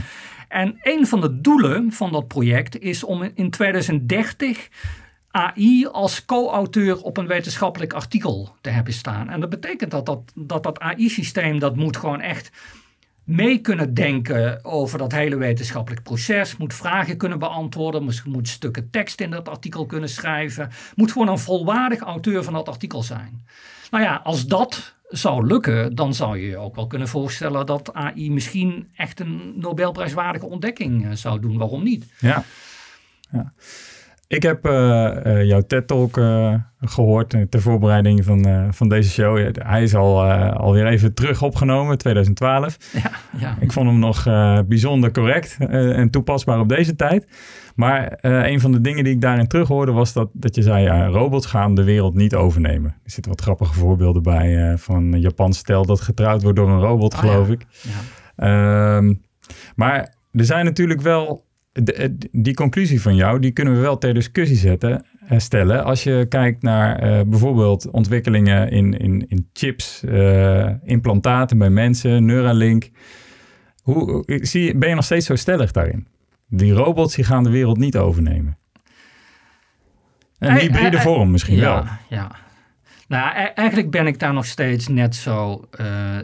En 0.48 0.80
een 0.82 1.08
van 1.08 1.22
de 1.22 1.42
doelen 1.42 1.92
van 1.92 2.12
dat 2.12 2.28
project 2.28 2.80
is 2.80 3.04
om 3.04 3.32
in 3.36 3.50
2030 3.50 4.70
AI 5.32 5.88
als 5.92 6.26
co-auteur 6.26 7.02
op 7.02 7.18
een 7.18 7.28
wetenschappelijk 7.28 7.94
artikel 7.94 8.56
te 8.62 8.70
hebben 8.70 8.94
staan. 8.94 9.30
En 9.30 9.40
dat 9.40 9.50
betekent 9.50 9.92
dat 9.92 10.06
dat, 10.06 10.32
dat, 10.36 10.64
dat 10.64 10.80
AI-systeem 10.80 11.60
dat 11.60 11.76
moet 11.76 11.98
gewoon 11.98 12.22
echt 12.22 12.52
mee 13.24 13.58
kunnen 13.58 13.94
denken 13.94 14.66
over 14.66 14.98
dat 14.98 15.12
hele 15.12 15.36
wetenschappelijk 15.36 16.04
proces, 16.04 16.58
moet 16.58 16.74
vragen 16.74 17.18
kunnen 17.18 17.40
beantwoorden, 17.40 18.10
moet 18.26 18.48
stukken 18.48 18.90
tekst 18.90 19.22
in 19.22 19.32
dat 19.32 19.50
artikel 19.50 19.86
kunnen 19.86 20.10
schrijven, 20.10 20.70
moet 20.96 21.12
gewoon 21.12 21.28
een 21.28 21.40
volwaardig 21.40 22.00
auteur 22.00 22.44
van 22.44 22.54
dat 22.54 22.68
artikel 22.68 23.04
zijn. 23.04 23.46
Nou 23.92 24.04
ja, 24.04 24.22
als 24.24 24.48
dat 24.48 24.96
zou 25.08 25.46
lukken, 25.46 25.96
dan 25.96 26.14
zou 26.14 26.38
je 26.38 26.48
je 26.48 26.58
ook 26.58 26.76
wel 26.76 26.88
kunnen 26.88 27.08
voorstellen 27.08 27.66
dat 27.66 27.94
AI 27.94 28.32
misschien 28.32 28.90
echt 28.96 29.20
een 29.20 29.54
Nobelprijswaardige 29.56 30.46
ontdekking 30.46 31.06
eh, 31.06 31.12
zou 31.12 31.40
doen. 31.40 31.58
Waarom 31.58 31.84
niet? 31.84 32.06
Ja. 32.20 32.44
ja. 33.32 33.54
Ik 34.32 34.44
heb 34.44 34.68
uh, 34.68 34.72
uh, 35.26 35.44
jouw 35.44 35.62
TED-talk 35.62 36.18
uh, 36.18 36.54
gehoord 36.80 37.36
ter 37.50 37.62
voorbereiding 37.62 38.26
van, 38.26 38.70
van 38.74 38.90
deze 38.90 39.10
show. 39.10 39.52
Hij 39.54 39.84
is 39.84 39.96
al, 39.96 40.32
alweer 40.54 40.88
even 40.88 41.14
terug 41.14 41.42
opgenomen, 41.42 41.98
2012. 41.98 42.78
Ja, 42.94 43.12
ja. 43.38 43.58
Ik 43.60 43.72
vond 43.72 43.88
hem 43.88 44.00
nog 44.00 44.24
bijzonder 44.68 45.12
correct 45.12 45.58
en 45.70 46.10
toepasbaar 46.10 46.60
op 46.60 46.70
deze 46.70 46.96
tijd. 46.96 47.28
Maar 47.76 48.18
een 48.22 48.60
van 48.60 48.72
de 48.72 48.82
dingen 48.82 49.04
die 49.04 49.14
ik 49.14 49.22
daarin 49.22 49.48
terug 49.48 49.68
hoorde 49.68 49.92
was 49.92 50.14
dat, 50.14 50.30
dat 50.34 50.56
je 50.56 50.62
zei... 50.62 50.84
Ja, 50.84 51.06
robots 51.06 51.46
gaan 51.46 51.76
de 51.76 51.84
wereld 51.84 52.16
niet 52.16 52.36
overnemen. 52.36 52.96
Er 53.04 53.12
zitten 53.12 53.32
wat 53.32 53.42
grappige 53.42 53.74
voorbeelden 53.74 54.24
bij 54.24 54.78
van 54.78 55.14
een 55.14 55.22
Japans 55.22 55.58
stel 55.58 55.86
dat 55.86 56.02
getrouwd 56.02 56.42
wordt 56.42 56.58
door 56.58 56.70
een 56.70 56.80
robot, 56.80 57.14
ah, 57.14 57.20
geloof 57.20 57.50
ik. 57.50 57.66
Ja. 58.36 58.98
Um, 58.98 59.22
maar 59.76 60.14
er 60.32 60.46
zijn 60.46 60.66
natuurlijk 60.66 61.02
wel 61.02 61.50
die 62.32 62.54
conclusie 62.54 63.02
van 63.02 63.16
jou, 63.16 63.40
die 63.40 63.52
kunnen 63.52 63.74
we 63.74 63.80
wel 63.80 63.98
ter 63.98 64.14
discussie 64.14 64.58
zetten, 64.58 65.06
uh, 65.32 65.40
stellen. 65.40 65.84
Als 65.84 66.04
je 66.04 66.26
kijkt 66.30 66.62
naar 66.62 67.04
uh, 67.04 67.22
bijvoorbeeld 67.28 67.90
ontwikkelingen 67.90 68.72
in, 68.72 68.98
in, 68.98 69.26
in 69.28 69.50
chips, 69.54 70.04
uh, 70.06 70.70
implantaten 70.84 71.58
bij 71.58 71.70
mensen, 71.70 72.26
Neuralink. 72.26 72.90
Hoe, 73.82 74.24
zie, 74.26 74.78
ben 74.78 74.90
je 74.90 74.96
nog 74.96 75.04
steeds 75.04 75.26
zo 75.26 75.36
stellig 75.36 75.72
daarin? 75.72 76.08
Die 76.48 76.74
robots 76.74 77.16
die 77.16 77.26
gaan 77.26 77.44
de 77.44 77.50
wereld 77.50 77.78
niet 77.78 77.98
overnemen. 77.98 78.58
Een 80.40 80.58
hybride 80.58 81.00
vorm 81.00 81.32
misschien 81.32 81.56
ja, 81.56 81.62
wel. 81.62 81.84
Ja, 82.10 82.32
nou, 83.12 83.36
e-, 83.36 83.54
eigenlijk 83.54 83.92
ben 83.92 84.08
ik 84.08 84.20
daar 84.20 84.34
nog 84.34 84.46
steeds 84.46 84.88
net 84.88 85.16
zo, 85.16 85.68
uh, 85.80 86.18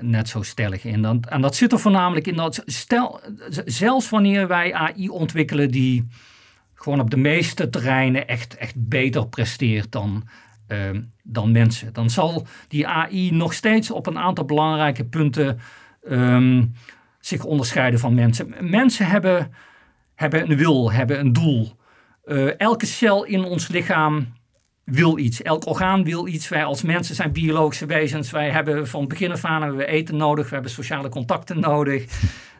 net 0.00 0.28
zo 0.28 0.42
stellig 0.42 0.84
in. 0.84 1.04
En 1.28 1.40
dat 1.40 1.56
zit 1.56 1.72
er 1.72 1.78
voornamelijk 1.78 2.26
in 2.26 2.36
dat, 2.36 2.62
stel, 2.66 3.20
zelfs 3.64 4.08
wanneer 4.08 4.48
wij 4.48 4.74
AI 4.74 5.08
ontwikkelen 5.08 5.70
die 5.70 6.08
gewoon 6.74 7.00
op 7.00 7.10
de 7.10 7.16
meeste 7.16 7.70
terreinen 7.70 8.28
echt, 8.28 8.56
echt 8.56 8.74
beter 8.76 9.28
presteert 9.28 9.92
dan, 9.92 10.28
uh, 10.68 10.78
dan 11.22 11.52
mensen, 11.52 11.92
dan 11.92 12.10
zal 12.10 12.46
die 12.68 12.86
AI 12.86 13.30
nog 13.30 13.52
steeds 13.52 13.90
op 13.90 14.06
een 14.06 14.18
aantal 14.18 14.44
belangrijke 14.44 15.04
punten 15.04 15.58
um, 16.08 16.72
zich 17.20 17.44
onderscheiden 17.44 18.00
van 18.00 18.14
mensen. 18.14 18.54
Mensen 18.60 19.06
hebben, 19.06 19.52
hebben 20.14 20.50
een 20.50 20.56
wil, 20.56 20.92
hebben 20.92 21.18
een 21.18 21.32
doel. 21.32 21.72
Uh, 22.24 22.60
elke 22.60 22.86
cel 22.86 23.24
in 23.24 23.44
ons 23.44 23.68
lichaam 23.68 24.26
wil 24.92 25.18
iets. 25.18 25.42
Elk 25.42 25.66
orgaan 25.66 26.04
wil 26.04 26.26
iets. 26.26 26.48
Wij 26.48 26.64
als 26.64 26.82
mensen 26.82 27.14
zijn 27.14 27.32
biologische 27.32 27.86
wezens. 27.86 28.30
Wij 28.30 28.50
hebben 28.50 28.88
van 28.88 29.08
begin 29.08 29.32
af 29.32 29.44
aan 29.44 29.60
hebben 29.60 29.78
we 29.78 29.86
eten 29.86 30.16
nodig. 30.16 30.48
We 30.48 30.54
hebben 30.54 30.72
sociale 30.72 31.08
contacten 31.08 31.60
nodig. 31.60 32.04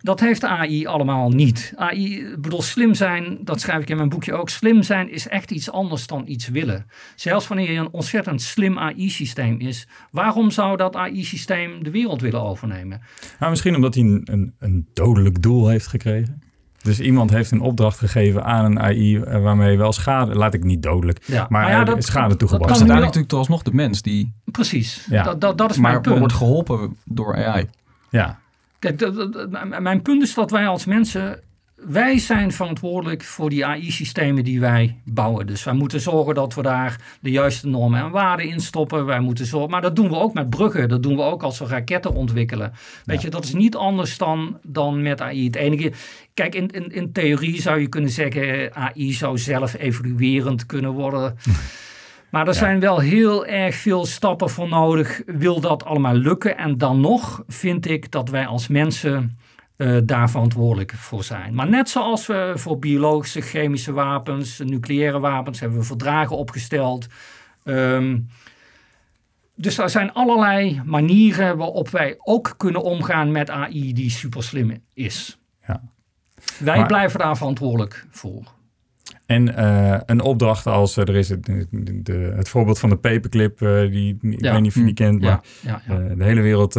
Dat 0.00 0.20
heeft 0.20 0.44
AI 0.44 0.86
allemaal 0.86 1.30
niet. 1.30 1.72
AI, 1.76 2.34
bedoel, 2.38 2.62
slim 2.62 2.94
zijn, 2.94 3.38
dat 3.40 3.60
schrijf 3.60 3.82
ik 3.82 3.90
in 3.90 3.96
mijn 3.96 4.08
boekje 4.08 4.32
ook. 4.32 4.48
Slim 4.48 4.82
zijn 4.82 5.10
is 5.10 5.28
echt 5.28 5.50
iets 5.50 5.70
anders 5.70 6.06
dan 6.06 6.22
iets 6.26 6.48
willen. 6.48 6.86
Zelfs 7.16 7.48
wanneer 7.48 7.70
je 7.72 7.78
een 7.78 7.92
ontzettend 7.92 8.42
slim 8.42 8.78
AI-systeem 8.78 9.60
is, 9.60 9.88
waarom 10.10 10.50
zou 10.50 10.76
dat 10.76 10.96
AI-systeem 10.96 11.84
de 11.84 11.90
wereld 11.90 12.20
willen 12.20 12.42
overnemen? 12.42 13.00
Nou, 13.38 13.50
misschien 13.50 13.74
omdat 13.74 13.94
hij 13.94 14.04
een, 14.04 14.22
een, 14.24 14.54
een 14.58 14.88
dodelijk 14.92 15.42
doel 15.42 15.68
heeft 15.68 15.86
gekregen. 15.86 16.41
Dus 16.82 17.00
iemand 17.00 17.30
heeft 17.30 17.50
een 17.50 17.60
opdracht 17.60 17.98
gegeven 17.98 18.44
aan 18.44 18.64
een 18.64 18.80
AI 18.80 19.16
eh, 19.16 19.42
waarmee 19.42 19.78
wel 19.78 19.92
schade, 19.92 20.34
laat 20.34 20.54
ik 20.54 20.64
niet 20.64 20.82
dodelijk, 20.82 21.18
Ja, 21.26 21.46
maar, 21.48 21.62
maar 21.62 21.70
ja, 21.70 21.84
dat- 21.84 21.96
is 21.98 22.06
schade 22.06 22.28
dat 22.28 22.38
toegebracht. 22.38 22.70
Het 22.70 22.80
is 22.80 22.88
uiteindelijk 22.88 23.14
natuurlijk 23.16 23.50
alsnog 23.50 23.62
de 23.72 23.76
mens 23.84 24.02
die 24.02 24.32
Precies, 24.44 25.06
Ja. 25.10 25.22
dat, 25.22 25.40
dat, 25.40 25.58
dat 25.58 25.70
is 25.70 25.76
maar 25.76 25.90
mijn 25.90 26.02
punt. 26.02 26.18
wordt 26.18 26.34
geholpen 26.34 26.96
door 27.04 27.44
AI. 27.46 27.68
Ja, 28.10 28.40
Kijk, 28.78 28.98
dat- 28.98 29.14
dat- 29.14 29.32
dat- 29.32 29.80
mijn 29.80 30.02
punt 30.02 30.22
is 30.22 30.34
dat 30.34 30.50
wij 30.50 30.66
als 30.66 30.84
mensen, 30.84 31.40
wij 31.86 32.18
zijn 32.18 32.52
verantwoordelijk 32.52 33.22
voor 33.22 33.50
die 33.50 33.66
AI-systemen 33.66 34.44
die 34.44 34.60
wij 34.60 34.96
bouwen. 35.04 35.46
Dus 35.46 35.64
wij 35.64 35.74
moeten 35.74 36.00
zorgen 36.00 36.34
dat 36.34 36.54
we 36.54 36.62
daar 36.62 37.00
de 37.20 37.30
juiste 37.30 37.68
normen 37.68 38.00
en 38.00 38.10
waarden 38.10 38.48
in 38.48 38.60
stoppen. 38.60 39.06
Wij 39.06 39.20
moeten 39.20 39.46
zorgen, 39.46 39.70
maar 39.70 39.80
dat 39.80 39.96
doen 39.96 40.08
we 40.08 40.14
ook 40.14 40.34
met 40.34 40.50
bruggen. 40.50 40.88
Dat 40.88 41.02
doen 41.02 41.16
we 41.16 41.22
ook 41.22 41.42
als 41.42 41.58
we 41.58 41.66
raketten 41.66 42.14
ontwikkelen. 42.14 42.72
Weet 43.04 43.22
je, 43.22 43.30
dat 43.30 43.44
is 43.44 43.52
niet 43.52 43.76
anders 43.76 44.18
dan, 44.18 44.58
dan 44.62 45.02
met 45.02 45.20
AI. 45.20 45.44
Het 45.44 45.56
enige, 45.56 45.92
kijk, 46.34 46.54
in, 46.54 46.68
in, 46.68 46.92
in 46.92 47.12
theorie 47.12 47.60
zou 47.60 47.80
je 47.80 47.88
kunnen 47.88 48.10
zeggen, 48.10 48.74
AI 48.74 49.12
zou 49.12 49.38
zelf 49.38 49.78
evoluerend 49.78 50.66
kunnen 50.66 50.90
worden. 50.90 51.36
Maar 52.32 52.48
er 52.48 52.54
zijn 52.54 52.80
wel 52.80 52.98
heel 52.98 53.46
erg 53.46 53.74
veel 53.74 54.06
stappen 54.06 54.50
voor 54.50 54.68
nodig. 54.68 55.22
Wil 55.26 55.60
dat 55.60 55.84
allemaal 55.84 56.14
lukken? 56.14 56.58
En 56.58 56.78
dan 56.78 57.00
nog 57.00 57.42
vind 57.48 57.88
ik 57.88 58.10
dat 58.10 58.28
wij 58.28 58.46
als 58.46 58.68
mensen 58.68 59.38
eh, 59.76 59.96
daar 60.04 60.30
verantwoordelijk 60.30 60.92
voor 60.92 61.24
zijn. 61.24 61.54
Maar 61.54 61.68
net 61.68 61.88
zoals 61.88 62.26
we 62.26 62.52
voor 62.56 62.78
biologische, 62.78 63.40
chemische 63.40 63.92
wapens, 63.92 64.58
nucleaire 64.58 65.20
wapens, 65.20 65.60
hebben 65.60 65.78
we 65.78 65.84
verdragen 65.84 66.36
opgesteld. 66.36 67.06
Ehm, 67.64 68.18
dus 69.56 69.78
er 69.78 69.90
zijn 69.90 70.12
allerlei 70.12 70.82
manieren 70.84 71.56
waarop 71.56 71.88
wij 71.88 72.14
ook 72.18 72.54
kunnen 72.56 72.82
omgaan 72.82 73.32
met 73.32 73.50
AI 73.50 73.92
die 73.92 74.10
super 74.10 74.42
slim 74.42 74.82
is. 74.94 75.38
Ja. 75.66 75.80
Wij 76.58 76.76
Maar- 76.78 76.86
blijven 76.86 77.18
daar 77.18 77.36
verantwoordelijk 77.36 78.06
voor. 78.10 78.42
En 79.26 79.56
eh, 79.56 80.00
een 80.06 80.20
opdracht 80.20 80.66
als, 80.66 80.96
eh, 80.96 81.08
er 81.08 81.16
is 81.16 81.28
het, 81.28 81.44
de, 81.70 82.32
het 82.36 82.48
voorbeeld 82.48 82.78
van 82.78 82.88
de 82.88 82.96
paperclip, 82.96 83.58
die, 83.90 84.18
ik 84.20 84.40
Ja. 84.40 84.52
weet 84.52 84.60
niet 84.60 84.70
of 84.70 84.74
je 84.78 84.84
die 84.84 84.94
kent, 84.94 85.20
maar 85.20 85.40
Ja, 85.60 85.80
ja, 85.88 85.94
ja. 86.08 86.14
de 86.14 86.24
hele 86.24 86.40
wereld, 86.40 86.76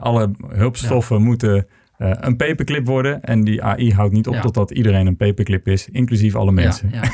alle 0.00 0.30
hulpstoffen 0.48 1.22
moeten 1.22 1.66
eh, 1.98 2.10
een 2.20 2.36
paperclip 2.36 2.86
worden. 2.86 3.22
En 3.22 3.44
die 3.44 3.62
AI 3.62 3.92
houdt 3.92 4.12
niet 4.12 4.26
op 4.28 4.34
Ja. 4.34 4.40
totdat 4.40 4.70
iedereen 4.70 5.06
een 5.06 5.16
paperclip 5.16 5.68
is, 5.68 5.88
inclusief 5.90 6.34
alle 6.34 6.52
mensen. 6.52 6.90
Ja, 6.92 7.00
ja. 7.02 7.10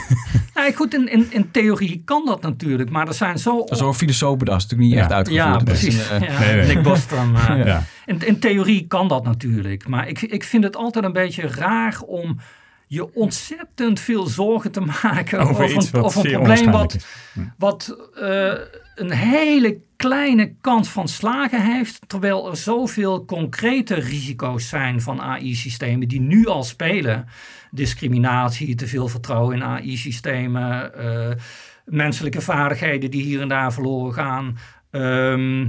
nou, 0.54 0.72
goed, 0.74 0.94
in, 0.94 1.08
in, 1.08 1.26
in 1.30 1.50
theorie 1.50 2.02
kan 2.04 2.26
dat 2.26 2.42
natuurlijk, 2.42 2.90
maar 2.90 3.06
er 3.08 3.14
zijn 3.14 3.38
zo... 3.38 3.64
Filosoof 3.94 4.36
bedacht. 4.36 4.70
Dat 4.70 4.72
is 4.72 4.76
natuurlijk 4.78 4.80
niet 4.80 4.92
Ja. 4.92 5.00
echt 5.00 5.12
uitgevoerd. 5.12 5.58
ja, 5.58 5.64
precies. 5.64 6.10
een, 6.10 6.22
eh, 6.22 6.28
ja. 6.28 6.38
Nee, 6.40 6.54
nee. 6.54 6.74
Nick 6.74 6.82
Bostrom. 6.82 7.36
eh. 7.36 7.64
Ja. 7.64 7.82
in, 8.06 8.26
in 8.26 8.38
theorie 8.38 8.86
kan 8.86 9.08
dat 9.08 9.24
natuurlijk, 9.24 9.88
maar 9.88 10.08
ik, 10.08 10.20
ik 10.22 10.44
vind 10.44 10.64
het 10.64 10.76
altijd 10.76 11.04
een 11.04 11.12
beetje 11.12 11.46
raar 11.48 12.00
om 12.06 12.38
je 12.86 13.14
ontzettend 13.14 14.00
veel 14.00 14.26
zorgen 14.26 14.70
te 14.72 14.80
maken 15.02 15.38
Over 15.38 15.50
over, 15.64 15.70
iets 15.76 15.92
een, 15.92 16.00
wat 16.00 16.04
over 16.04 16.26
een 16.26 16.32
probleem 16.32 16.70
wat, 16.70 16.94
is. 16.94 17.04
wat 17.58 17.96
eh, 18.20 18.52
een 19.00 19.12
hele 19.12 19.80
kleine 19.96 20.54
kans 20.60 20.88
van 20.88 21.08
slagen 21.08 21.62
heeft, 21.74 22.00
terwijl 22.06 22.50
er 22.50 22.56
zoveel 22.56 23.24
concrete 23.24 23.94
risico's 23.94 24.68
zijn 24.68 25.00
van 25.00 25.20
AI-systemen 25.20 26.08
die 26.08 26.20
nu 26.20 26.46
al 26.46 26.62
spelen. 26.62 27.26
Discriminatie, 27.70 28.74
te 28.74 28.86
veel 28.86 29.08
vertrouwen 29.08 29.56
in 29.56 29.62
AI-systemen, 29.62 30.94
eh, 30.94 31.36
menselijke 31.84 32.40
vaardigheden 32.40 33.10
die 33.10 33.22
hier 33.22 33.40
en 33.40 33.48
daar 33.48 33.72
verloren 33.72 34.14
gaan. 34.14 34.58
ehm, 34.90 35.68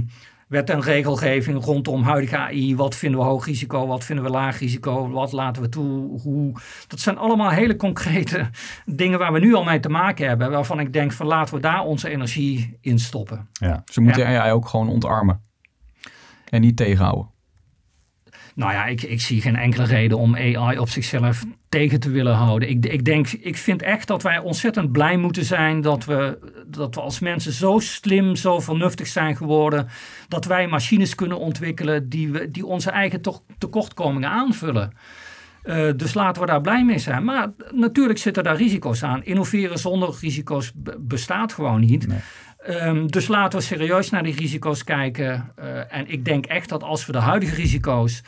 wet 0.52 0.70
en 0.70 0.80
regelgeving 0.80 1.64
rondom 1.64 2.02
huidige 2.02 2.36
AI. 2.36 2.76
Wat 2.76 2.94
vinden 2.94 3.20
we 3.20 3.26
hoog 3.26 3.46
risico? 3.46 3.86
Wat 3.86 4.04
vinden 4.04 4.24
we 4.24 4.30
laag 4.30 4.58
risico? 4.58 5.10
Wat 5.10 5.32
laten 5.32 5.62
we 5.62 5.68
toe? 5.68 6.20
Hoe? 6.20 6.52
Dat 6.88 7.00
zijn 7.00 7.18
allemaal 7.18 7.50
hele 7.50 7.76
concrete 7.76 8.50
dingen 8.86 9.18
waar 9.18 9.32
we 9.32 9.38
nu 9.38 9.54
al 9.54 9.64
mee 9.64 9.80
te 9.80 9.88
maken 9.88 10.28
hebben. 10.28 10.50
Waarvan 10.50 10.80
ik 10.80 10.92
denk 10.92 11.12
van 11.12 11.26
laten 11.26 11.54
we 11.54 11.60
daar 11.60 11.82
onze 11.84 12.08
energie 12.10 12.78
in 12.80 12.98
stoppen. 12.98 13.48
Ja. 13.52 13.82
Ze 13.84 14.00
moeten 14.00 14.26
AI 14.26 14.52
ook 14.52 14.68
gewoon 14.68 14.88
ontarmen. 14.88 15.42
En 16.48 16.60
niet 16.60 16.76
tegenhouden. 16.76 17.31
Nou 18.54 18.72
ja, 18.72 18.86
ik, 18.86 19.02
ik 19.02 19.20
zie 19.20 19.40
geen 19.40 19.56
enkele 19.56 19.84
reden 19.84 20.18
om 20.18 20.36
AI 20.36 20.78
op 20.78 20.88
zichzelf 20.88 21.44
tegen 21.68 22.00
te 22.00 22.10
willen 22.10 22.34
houden. 22.34 22.68
Ik, 22.68 22.86
ik 22.86 23.04
denk, 23.04 23.28
ik 23.28 23.56
vind 23.56 23.82
echt 23.82 24.06
dat 24.06 24.22
wij 24.22 24.38
ontzettend 24.38 24.92
blij 24.92 25.16
moeten 25.16 25.44
zijn 25.44 25.80
dat 25.80 26.04
we, 26.04 26.38
dat 26.66 26.94
we 26.94 27.00
als 27.00 27.18
mensen 27.20 27.52
zo 27.52 27.78
slim, 27.78 28.36
zo 28.36 28.60
vernuftig 28.60 29.06
zijn 29.06 29.36
geworden. 29.36 29.88
Dat 30.28 30.44
wij 30.44 30.66
machines 30.66 31.14
kunnen 31.14 31.38
ontwikkelen 31.38 32.08
die, 32.08 32.30
we, 32.30 32.50
die 32.50 32.66
onze 32.66 32.90
eigen 32.90 33.20
tekortkomingen 33.58 34.30
aanvullen. 34.30 34.92
Eh, 35.62 35.90
dus 35.96 36.14
laten 36.14 36.42
we 36.42 36.48
daar 36.48 36.60
blij 36.60 36.84
mee 36.84 36.98
zijn. 36.98 37.24
Maar 37.24 37.50
natuurlijk 37.70 38.18
zitten 38.18 38.44
daar 38.44 38.56
risico's 38.56 39.02
aan. 39.02 39.24
Innoveren 39.24 39.78
zonder 39.78 40.14
risico's 40.20 40.72
be- 40.74 40.96
bestaat 40.98 41.52
gewoon 41.52 41.80
niet. 41.80 42.06
Ehm, 42.64 43.06
dus 43.06 43.28
laten 43.28 43.58
we 43.58 43.64
serieus 43.64 44.10
naar 44.10 44.22
die 44.22 44.34
risico's 44.34 44.84
kijken. 44.84 45.52
Eh, 45.56 45.94
en 45.94 46.10
ik 46.10 46.24
denk 46.24 46.46
echt 46.46 46.68
dat 46.68 46.82
als 46.82 47.06
we 47.06 47.12
de 47.12 47.18
huidige 47.18 47.54
risico's, 47.54 48.22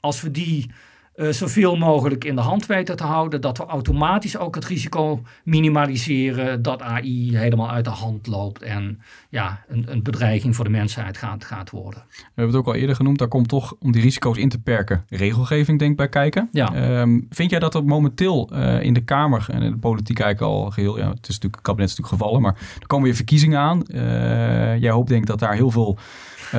als 0.00 0.20
we 0.20 0.30
die 0.30 0.70
eh, 1.16 1.28
zoveel 1.28 1.76
mogelijk 1.76 2.24
in 2.24 2.34
de 2.34 2.40
hand 2.40 2.66
weten 2.66 2.96
te 2.96 3.04
houden, 3.04 3.40
dat 3.40 3.58
we 3.58 3.64
automatisch 3.64 4.38
ook 4.38 4.54
het 4.54 4.64
risico 4.64 5.22
minimaliseren 5.44 6.62
dat 6.62 6.82
AI 6.82 7.36
helemaal 7.36 7.70
uit 7.70 7.84
de 7.84 7.90
hand 7.90 8.26
loopt 8.26 8.62
en 8.62 9.00
ja, 9.28 9.64
een, 9.68 9.84
een 9.88 10.02
bedreiging 10.02 10.56
voor 10.56 10.64
de 10.64 10.70
mensheid 10.70 11.16
gaat, 11.16 11.44
gaat 11.44 11.70
worden. 11.70 12.02
We 12.08 12.22
hebben 12.24 12.46
het 12.46 12.54
ook 12.54 12.74
al 12.74 12.80
eerder 12.80 12.96
genoemd. 12.96 13.18
Daar 13.18 13.28
komt 13.28 13.48
toch 13.48 13.74
om 13.78 13.92
die 13.92 14.02
risico's 14.02 14.36
in 14.36 14.48
te 14.48 14.60
perken 14.60 15.04
regelgeving 15.08 15.78
denk 15.78 15.90
ik 15.90 15.96
bij 15.96 16.08
kijken. 16.08 16.48
Ja. 16.52 16.74
Ehm, 16.74 17.20
vind 17.30 17.50
jij 17.50 17.58
dat 17.58 17.74
er 17.74 17.84
momenteel 17.84 18.50
eh, 18.52 18.82
in 18.82 18.94
de 18.94 19.04
Kamer 19.04 19.46
en 19.50 19.62
in 19.62 19.70
de 19.70 19.78
politiek 19.78 20.20
eigenlijk 20.20 20.52
al 20.52 20.70
geheel... 20.70 20.98
Ja, 20.98 21.08
het, 21.08 21.28
is 21.28 21.34
natuurlijk, 21.34 21.54
het 21.54 21.62
kabinet 21.62 21.90
is 21.90 21.96
natuurlijk 21.96 22.22
gevallen, 22.22 22.42
maar 22.42 22.54
er 22.80 22.86
komen 22.86 23.06
weer 23.06 23.14
verkiezingen 23.14 23.58
aan. 23.58 23.82
Eh, 23.82 24.78
jij 24.80 24.90
hoopt 24.90 25.08
denk 25.08 25.20
ik 25.20 25.28
dat 25.28 25.38
daar 25.38 25.54
heel 25.54 25.70
veel 25.70 25.98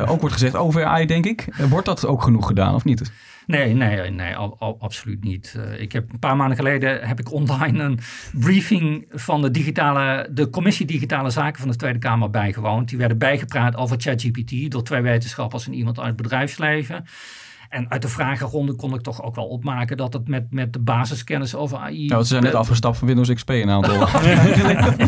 ook 0.08 0.20
wordt 0.20 0.34
gezegd 0.34 0.56
over 0.56 0.86
AI, 0.86 1.06
denk 1.06 1.26
ik. 1.26 1.48
Wordt 1.70 1.86
dat 1.86 2.06
ook 2.06 2.24
genoeg 2.24 2.48
gedaan 2.48 2.76
of 2.76 2.84
niet? 2.84 3.12
Nee, 3.48 3.74
nee, 3.74 4.10
nee, 4.10 4.36
absoluut 4.80 5.24
niet. 5.24 5.56
Eh, 5.58 5.82
ik 5.82 5.92
heb 5.92 6.12
een 6.12 6.20
paar 6.20 6.36
maanden 6.36 6.58
geleden 6.58 7.08
heb 7.08 7.20
ik 7.20 7.32
online 7.32 7.84
een 7.84 8.00
briefing 8.34 9.06
van 9.10 9.42
de 9.42 9.52
digitale, 9.52 10.30
de 10.32 10.50
commissie 10.50 10.86
digitale 10.86 11.30
zaken 11.30 11.60
van 11.60 11.70
de 11.70 11.76
Tweede 11.76 12.00
Kamer 12.00 12.30
bijgewoond. 12.30 12.90
Die 12.90 12.98
werden 12.98 13.18
bijgepraat 13.18 13.76
over 13.76 13.98
ChatGPT 14.00 14.72
door 14.72 14.84
twee 14.84 15.02
wetenschappers 15.02 15.68
en 15.68 15.74
iemand 15.74 15.98
uit 15.98 16.08
het 16.08 16.16
bedrijfsleven. 16.16 17.06
En 17.70 17.90
uit 17.90 18.02
de 18.02 18.08
vragenronde 18.08 18.74
kon 18.74 18.94
ik 18.94 19.02
toch 19.02 19.24
ook 19.24 19.36
wel 19.36 19.48
opmaken 19.48 19.98
dat 19.98 20.14
het 20.14 20.28
met, 20.28 20.52
met 20.52 20.74
de 20.74 20.80
basiskennis 20.80 21.56
over 21.56 21.78
AI. 21.78 22.08
Nou, 22.08 22.22
ze 22.22 22.28
zijn 22.28 22.44
net 22.44 22.54
afgestapt 22.54 22.98
van 22.98 23.08
Windows 23.08 23.34
XP 23.34 23.50
een 23.50 23.70
aantal. 23.70 24.00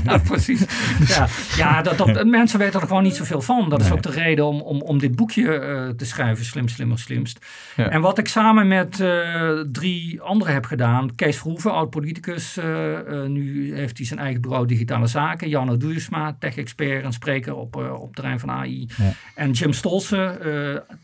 ja, 0.06 0.18
precies. 0.18 0.66
Ja, 1.08 1.28
ja 1.56 1.82
dat, 1.82 1.98
dat, 1.98 2.26
mensen 2.26 2.60
weten 2.60 2.82
er 2.82 2.88
gewoon 2.88 3.04
niet 3.04 3.16
zoveel 3.16 3.42
van. 3.42 3.70
Dat 3.70 3.82
is 3.82 3.92
ook 3.92 4.02
de 4.02 4.12
reden 4.12 4.46
om, 4.46 4.62
om, 4.62 4.82
om 4.82 5.00
dit 5.00 5.16
boekje 5.16 5.54
eh, 5.54 5.90
te 5.90 6.06
schrijven, 6.06 6.46
Slim, 6.46 6.68
Slimmer, 6.68 7.00
Slimst. 7.00 7.46
En 7.76 8.02
wat 8.02 8.18
ik 8.18 8.28
samen 8.28 8.68
met 8.68 9.00
eh, 9.00 9.50
drie 9.72 10.22
anderen 10.22 10.54
heb 10.54 10.66
gedaan. 10.66 11.16
Kees 11.16 11.38
Verhoeven, 11.38 11.74
oud-politicus. 11.74 12.58
eh, 12.58 13.24
nu 13.28 13.76
heeft 13.76 13.98
hij 13.98 14.08
zijn 14.08 14.20
eigen 14.20 14.42
bureau 14.42 14.66
Digitale 14.66 15.08
Zaken. 15.08 15.50
Janne 15.50 15.78
Duursma, 15.78 16.36
tech-expert 16.40 17.04
en 17.04 17.14
spreker 17.14 17.56
op, 17.56 17.76
op 17.76 18.06
het 18.06 18.16
terrein 18.16 18.40
van 18.40 18.52
AI. 18.52 18.88
En 19.36 19.52
Jim 19.52 19.74
Stolsen, 19.74 20.38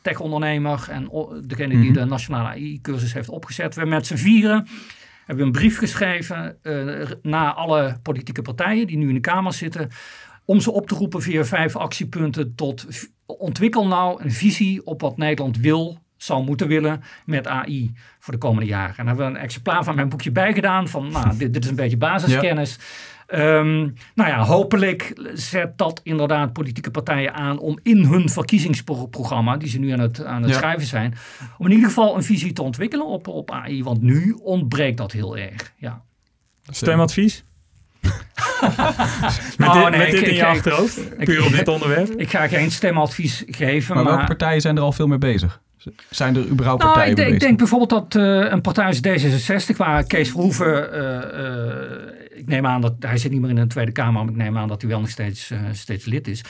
tech-ondernemer. 0.02 0.88
En 0.90 1.10
degene 1.48 1.74
die 1.80 1.90
Mhm. 1.92 1.94
de 1.94 2.06
nationale 2.06 2.48
AI-cursus 2.48 3.14
heeft 3.14 3.30
opgezet. 3.30 3.74
We 3.74 3.80
hebben 3.80 3.98
met 3.98 4.08
z'n 4.08 4.16
vieren 4.16 4.68
hebben 5.26 5.46
we 5.46 5.52
een 5.52 5.60
brief 5.60 5.78
geschreven 5.78 6.58
eh, 6.62 7.10
naar 7.22 7.54
alle 7.54 8.00
politieke 8.04 8.42
partijen 8.42 8.88
die 8.88 8.98
nu 8.98 9.08
in 9.08 9.14
de 9.14 9.20
Kamer 9.20 9.54
zitten. 9.54 9.90
Om 10.46 10.60
ze 10.60 10.72
op 10.72 10.88
te 10.88 10.96
roepen 10.96 11.22
via 11.22 11.44
vijf 11.46 11.76
actiepunten 11.76 12.56
tot 12.56 12.86
ontwikkel 13.26 13.88
nou 13.88 14.24
een 14.24 14.32
visie 14.32 14.86
op 14.86 15.02
wat 15.02 15.18
Nederland 15.18 15.58
wil, 15.58 16.00
zou 16.18 16.44
moeten 16.44 16.68
willen 16.68 17.04
met 17.26 17.48
AI 17.48 17.92
voor 18.20 18.34
de 18.34 18.40
komende 18.40 18.66
jaren. 18.66 18.90
En 18.90 18.96
daar 18.96 19.06
hebben 19.06 19.26
we 19.26 19.32
een 19.40 19.44
exemplaar 19.46 19.84
van 19.84 19.96
mijn 19.96 20.10
boekje 20.10 20.32
bijgedaan 20.32 20.88
van 20.88 21.12
nou, 21.12 21.38
dit, 21.38 21.54
dit 21.54 21.64
is 21.64 21.70
een 21.70 21.76
beetje 21.76 21.98
basiskennis. 21.98 22.80
Ehm, 23.28 23.78
nou 24.16 24.30
ja, 24.30 24.44
hopelijk 24.44 25.14
zet 25.34 25.78
dat 25.78 26.00
inderdaad 26.04 26.54
politieke 26.54 26.92
partijen 26.92 27.34
aan 27.34 27.60
om 27.60 27.80
in 27.84 28.04
hun 28.06 28.30
verkiezingsprogramma, 28.30 29.58
die 29.58 29.70
ze 29.70 29.80
nu 29.80 29.92
aan 29.92 30.00
het, 30.00 30.24
aan 30.26 30.42
het 30.42 30.52
Ja. 30.52 30.58
schrijven 30.58 30.88
zijn, 30.88 31.14
om 31.58 31.66
in 31.66 31.72
ieder 31.72 31.88
geval 31.88 32.16
een 32.16 32.24
visie 32.24 32.54
te 32.54 32.62
ontwikkelen 32.62 33.06
op, 33.08 33.28
op 33.28 33.52
AI. 33.52 33.84
Want 33.84 34.02
nu 34.02 34.32
ontbreekt 34.44 34.98
dat 34.98 35.12
heel 35.12 35.38
erg. 35.38 35.74
Ja. 35.78 36.02
Stemadvies? 36.70 37.44
Met 39.58 39.68
Oh, 39.68 39.74
dit, 39.82 39.90
nee, 39.90 40.00
met 40.00 40.12
dit 40.12 40.22
ik- 40.22 40.28
in 40.28 40.34
je 40.34 40.40
ik- 40.40 40.44
achterhoofd? 40.46 41.18
Puur 41.18 41.46
op 41.46 41.52
dit 41.52 41.68
onderwerp? 41.68 42.10
Ik 42.10 42.30
ga 42.30 42.48
geen 42.48 42.72
stemadvies 42.72 43.44
geven, 43.48 43.96
Maar, 43.96 44.04
maar... 44.04 44.14
welke 44.14 44.28
partijen 44.28 44.62
zijn 44.62 44.76
er 44.78 44.82
al 44.84 44.92
veel 44.92 45.08
mee 45.08 45.18
bezig? 45.18 45.62
Zijn 46.10 46.36
er 46.36 46.48
überhaupt 46.48 46.82
Nou, 46.84 46.94
partijen 46.94 47.10
ik, 47.12 47.16
denk- 47.16 47.28
ik 47.28 47.34
bezig? 47.34 47.48
denk 47.48 47.58
bijvoorbeeld 47.58 47.90
dat 48.12 48.16
eh, 48.24 48.52
een 48.52 48.62
partij 48.62 48.86
als 48.86 49.00
D66, 49.08 49.76
waar 49.78 50.04
Kees 50.04 50.30
Verhoeven, 50.30 50.92
eh, 50.94 51.18
eh, 51.46 51.82
ik 52.36 52.48
neem 52.48 52.66
aan 52.66 52.82
dat 52.82 52.96
hij 53.00 53.18
zit 53.18 53.32
niet 53.32 53.42
meer 53.42 53.50
in 53.50 53.56
de 53.56 53.68
Tweede 53.68 53.92
Kamer, 53.92 54.14
maar 54.24 54.32
ik 54.34 54.38
neem 54.40 54.58
aan 54.58 54.68
dat 54.68 54.82
hij 54.82 54.90
wel 54.90 55.00
nog 55.00 55.10
steeds, 55.10 55.52
eh, 55.52 55.60
steeds 55.72 56.06
lid 56.06 56.28
is. 56.28 56.44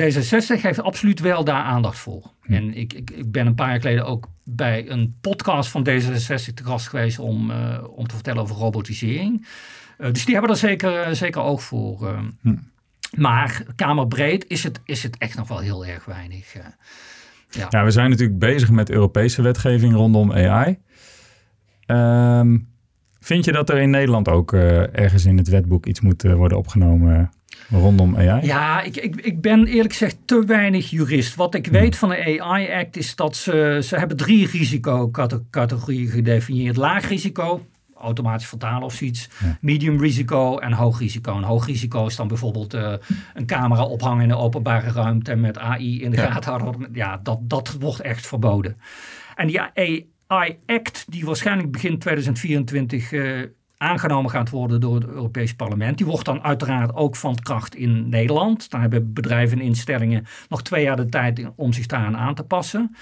D66 0.00 0.60
heeft 0.62 0.82
absoluut 0.82 1.20
wel 1.20 1.44
daar 1.44 1.62
aandacht 1.62 1.98
voor. 1.98 2.30
En 2.42 2.74
ik, 2.74 2.92
ik, 2.92 3.10
ik 3.10 3.32
ben 3.32 3.46
een 3.46 3.54
paar 3.54 3.68
jaar 3.70 3.80
geleden 3.80 4.06
ook 4.06 4.28
bij 4.44 4.90
een 4.90 5.16
podcast 5.20 5.70
van 5.70 5.88
D66 5.88 6.54
te 6.54 6.64
gast 6.64 6.88
geweest 6.88 7.18
om, 7.18 7.50
eh, 7.50 7.84
om 7.96 8.06
te 8.06 8.14
vertellen 8.14 8.42
over 8.42 8.56
robotisering. 8.56 9.46
Eh, 9.98 10.12
dus 10.12 10.24
die 10.24 10.34
hebben 10.34 10.52
er 10.52 10.58
zeker, 10.58 11.16
zeker 11.16 11.40
oog 11.42 11.62
voor. 11.62 12.08
eh. 12.08 12.50
Maar 13.16 13.62
kamerbreed 13.76 14.44
is 14.48 14.62
het, 14.62 14.80
is 14.84 15.02
het 15.02 15.18
echt 15.18 15.36
nog 15.36 15.48
wel 15.48 15.58
heel 15.58 15.86
erg 15.86 16.04
weinig. 16.04 16.54
eh. 16.54 16.64
Ja, 17.70 17.84
we 17.84 17.90
zijn 17.90 18.10
natuurlijk 18.10 18.38
bezig 18.38 18.70
met 18.70 18.90
Europese 18.90 19.42
wetgeving 19.42 19.94
rondom 19.94 20.32
AI. 20.32 20.78
Ehm, 21.86 22.58
vind 23.24 23.44
je 23.44 23.52
dat 23.52 23.68
er 23.70 23.78
in 23.78 23.90
Nederland 23.90 24.28
ook 24.28 24.52
eh, 24.52 24.98
ergens 24.98 25.24
in 25.24 25.36
het 25.38 25.48
wetboek 25.48 25.86
iets 25.86 26.00
moet 26.00 26.24
eh, 26.24 26.34
worden 26.34 26.58
opgenomen 26.58 27.30
rondom 27.70 28.16
AI? 28.16 28.46
Ja, 28.46 28.82
ik, 28.82 28.96
ik, 28.96 29.16
ik 29.16 29.40
ben 29.40 29.66
eerlijk 29.66 29.92
gezegd 29.92 30.16
te 30.24 30.44
weinig 30.46 30.90
jurist. 30.90 31.34
Wat 31.34 31.54
ik 31.54 31.66
weet 31.66 31.96
van 31.96 32.08
de 32.08 32.40
AI 32.42 32.72
Act 32.72 32.96
is 32.96 33.16
dat 33.16 33.36
ze, 33.36 33.80
ze 33.84 33.96
hebben 33.98 34.16
drie 34.16 34.46
risicocategorieën 34.46 36.08
gedefinieerd. 36.08 36.76
Laag 36.76 37.08
risico, 37.08 37.66
automatisch 37.96 38.46
vertalen 38.48 38.82
of 38.82 38.94
zoiets. 38.94 39.28
Medium 39.60 40.00
risico 40.00 40.58
en 40.58 40.72
hoog 40.72 40.98
risico. 40.98 41.36
En 41.36 41.42
hoog 41.42 41.66
risico 41.66 42.06
is 42.06 42.16
dan 42.16 42.28
bijvoorbeeld 42.28 42.74
eh, 42.74 42.92
een 43.34 43.46
camera 43.46 43.84
ophangen 43.84 44.22
in 44.22 44.28
de 44.28 44.36
openbare 44.36 44.90
ruimte 44.92 45.30
en 45.30 45.40
met 45.40 45.58
AI 45.58 46.02
in 46.02 46.10
de 46.10 46.16
Ja. 46.16 46.30
gaten 46.30 46.50
houden. 46.52 46.88
Ja, 46.92 47.20
dat, 47.22 47.38
dat 47.42 47.76
wordt 47.80 48.00
echt 48.00 48.26
verboden. 48.26 48.76
En 49.34 49.46
die 49.46 49.60
AI 50.34 50.58
Act, 50.66 51.04
die 51.08 51.24
waarschijnlijk 51.24 51.70
begin 51.70 51.98
2024 51.98 53.12
eh, 53.12 53.42
aangenomen 53.76 54.30
gaat 54.30 54.50
worden 54.50 54.80
door 54.80 54.94
het 54.94 55.04
Europees 55.04 55.54
Parlement, 55.54 55.96
die 55.96 56.06
wordt 56.06 56.24
dan 56.24 56.42
uiteraard 56.42 56.94
ook 56.94 57.16
van 57.16 57.38
kracht 57.42 57.74
in 57.74 58.08
Nederland. 58.08 58.70
Dan 58.70 58.80
hebben 58.80 59.12
bedrijven 59.12 59.58
en 59.58 59.64
instellingen 59.64 60.26
nog 60.48 60.62
twee 60.62 60.82
jaar 60.82 60.96
de 60.96 61.08
tijd 61.08 61.46
om 61.56 61.72
zich 61.72 61.86
daaraan 61.86 62.16
aan 62.16 62.34
te 62.34 62.42
passen. 62.42 62.96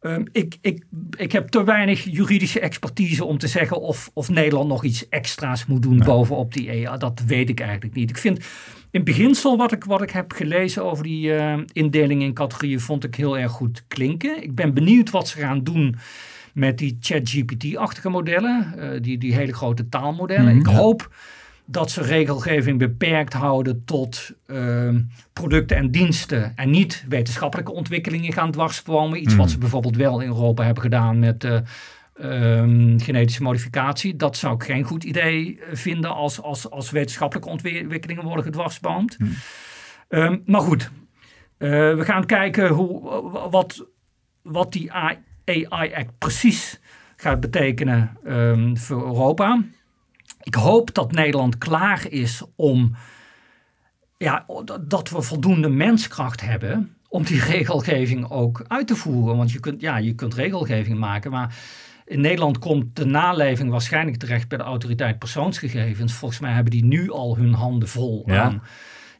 Ehm, 0.00 0.24
ik, 0.32 0.58
ik, 0.60 0.84
ik 1.16 1.32
heb 1.32 1.48
te 1.48 1.64
weinig 1.64 2.04
juridische 2.04 2.60
expertise 2.60 3.24
om 3.24 3.38
te 3.38 3.46
zeggen 3.46 3.80
of, 3.80 4.10
of 4.14 4.28
Nederland 4.28 4.68
nog 4.68 4.84
iets 4.84 5.08
extra's 5.08 5.66
moet 5.66 5.82
doen 5.82 5.98
bovenop 5.98 6.52
die 6.52 6.70
EA. 6.70 6.96
Dat 6.96 7.22
weet 7.26 7.48
ik 7.48 7.60
eigenlijk 7.60 7.94
niet. 7.94 8.10
Ik 8.10 8.18
vind 8.18 8.44
in 8.90 9.04
beginsel 9.04 9.56
wat 9.56 9.72
ik, 9.72 9.84
wat 9.84 10.02
ik 10.02 10.10
heb 10.10 10.32
gelezen 10.32 10.84
over 10.84 11.04
die 11.04 11.34
eh, 11.34 11.58
indeling 11.72 12.22
in 12.22 12.34
categorieën 12.34 12.80
vond 12.80 13.04
ik 13.04 13.14
heel 13.14 13.38
erg 13.38 13.52
goed 13.52 13.84
klinken. 13.88 14.42
Ik 14.42 14.54
ben 14.54 14.74
benieuwd 14.74 15.10
wat 15.10 15.28
ze 15.28 15.38
gaan 15.38 15.64
doen 15.64 15.96
met 16.54 16.78
die 16.78 16.96
ChatGPT-achtige 17.00 18.08
modellen, 18.08 18.74
eh, 18.78 19.02
die, 19.02 19.18
die 19.18 19.34
hele 19.34 19.52
grote 19.52 19.88
taalmodellen. 19.88 20.56
ik 20.56 20.66
hoop 20.66 21.14
dat 21.66 21.90
ze 21.90 22.02
regelgeving 22.02 22.78
beperkt 22.78 23.32
houden 23.32 23.84
tot 23.84 24.30
ehm, 24.46 25.00
producten 25.32 25.76
en 25.76 25.90
diensten 25.90 26.56
en 26.56 26.70
niet 26.70 27.04
wetenschappelijke 27.08 27.72
ontwikkelingen 27.72 28.32
gaan 28.32 28.50
dwarsbomen. 28.50 29.22
Iets 29.22 29.36
wat 29.36 29.50
ze 29.50 29.58
bijvoorbeeld 29.58 29.96
wel 29.96 30.20
in 30.20 30.28
Europa 30.28 30.64
hebben 30.64 30.82
gedaan 30.82 31.18
met 31.18 31.44
eh, 31.44 31.58
ehm, 32.14 32.98
genetische 32.98 33.42
modificatie. 33.42 34.16
Dat 34.16 34.36
zou 34.36 34.54
ik 34.54 34.62
geen 34.62 34.84
goed 34.84 35.04
idee 35.04 35.58
eh, 35.60 35.76
vinden 35.76 36.14
als, 36.14 36.42
als, 36.42 36.70
als 36.70 36.90
wetenschappelijke 36.90 37.50
ontwikkelingen 37.50 38.24
worden 38.24 38.44
gedwarsboomd. 38.44 39.16
Ehm, 40.08 40.38
maar 40.46 40.60
goed, 40.60 40.90
we 41.58 42.00
gaan 42.00 42.26
kijken 42.26 42.68
hoe, 42.68 43.00
wat, 43.50 43.86
wat 44.42 44.72
die 44.72 44.92
AI-act 45.44 46.18
precies 46.18 46.80
gaat 47.16 47.40
betekenen 47.40 48.16
ehm, 48.24 48.76
voor 48.76 49.02
Europa. 49.06 49.62
Ik 50.42 50.54
hoop 50.54 50.94
dat 50.94 51.12
Nederland 51.12 51.58
klaar 51.58 52.06
is 52.08 52.42
om 52.56 52.96
ja, 54.18 54.46
dat 54.82 55.10
we 55.10 55.22
voldoende 55.22 55.68
menskracht 55.68 56.40
hebben 56.40 56.96
om 57.08 57.22
die 57.22 57.40
regelgeving 57.54 58.30
ook 58.30 58.64
uit 58.68 58.86
te 58.86 58.96
voeren. 58.96 59.36
Want 59.36 59.52
je 59.52 59.60
kunt, 59.60 59.80
ja, 59.80 59.96
je 59.96 60.14
kunt 60.14 60.34
regelgeving 60.34 60.98
maken, 60.98 61.30
maar 61.30 61.56
in 62.06 62.20
Nederland 62.20 62.58
komt 62.58 62.96
de 62.96 63.04
naleving 63.04 63.70
waarschijnlijk 63.70 64.16
terecht 64.16 64.48
bij 64.48 64.58
de 64.58 64.64
autoriteit 64.64 65.18
persoonsgegevens. 65.18 66.12
Volgens 66.12 66.40
mij 66.40 66.52
hebben 66.52 66.70
die 66.70 66.84
nu 66.84 67.10
al 67.10 67.36
hun 67.36 67.52
handen 67.54 67.88
vol 67.88 68.22
Ja. 68.26 68.42
aan. 68.42 68.62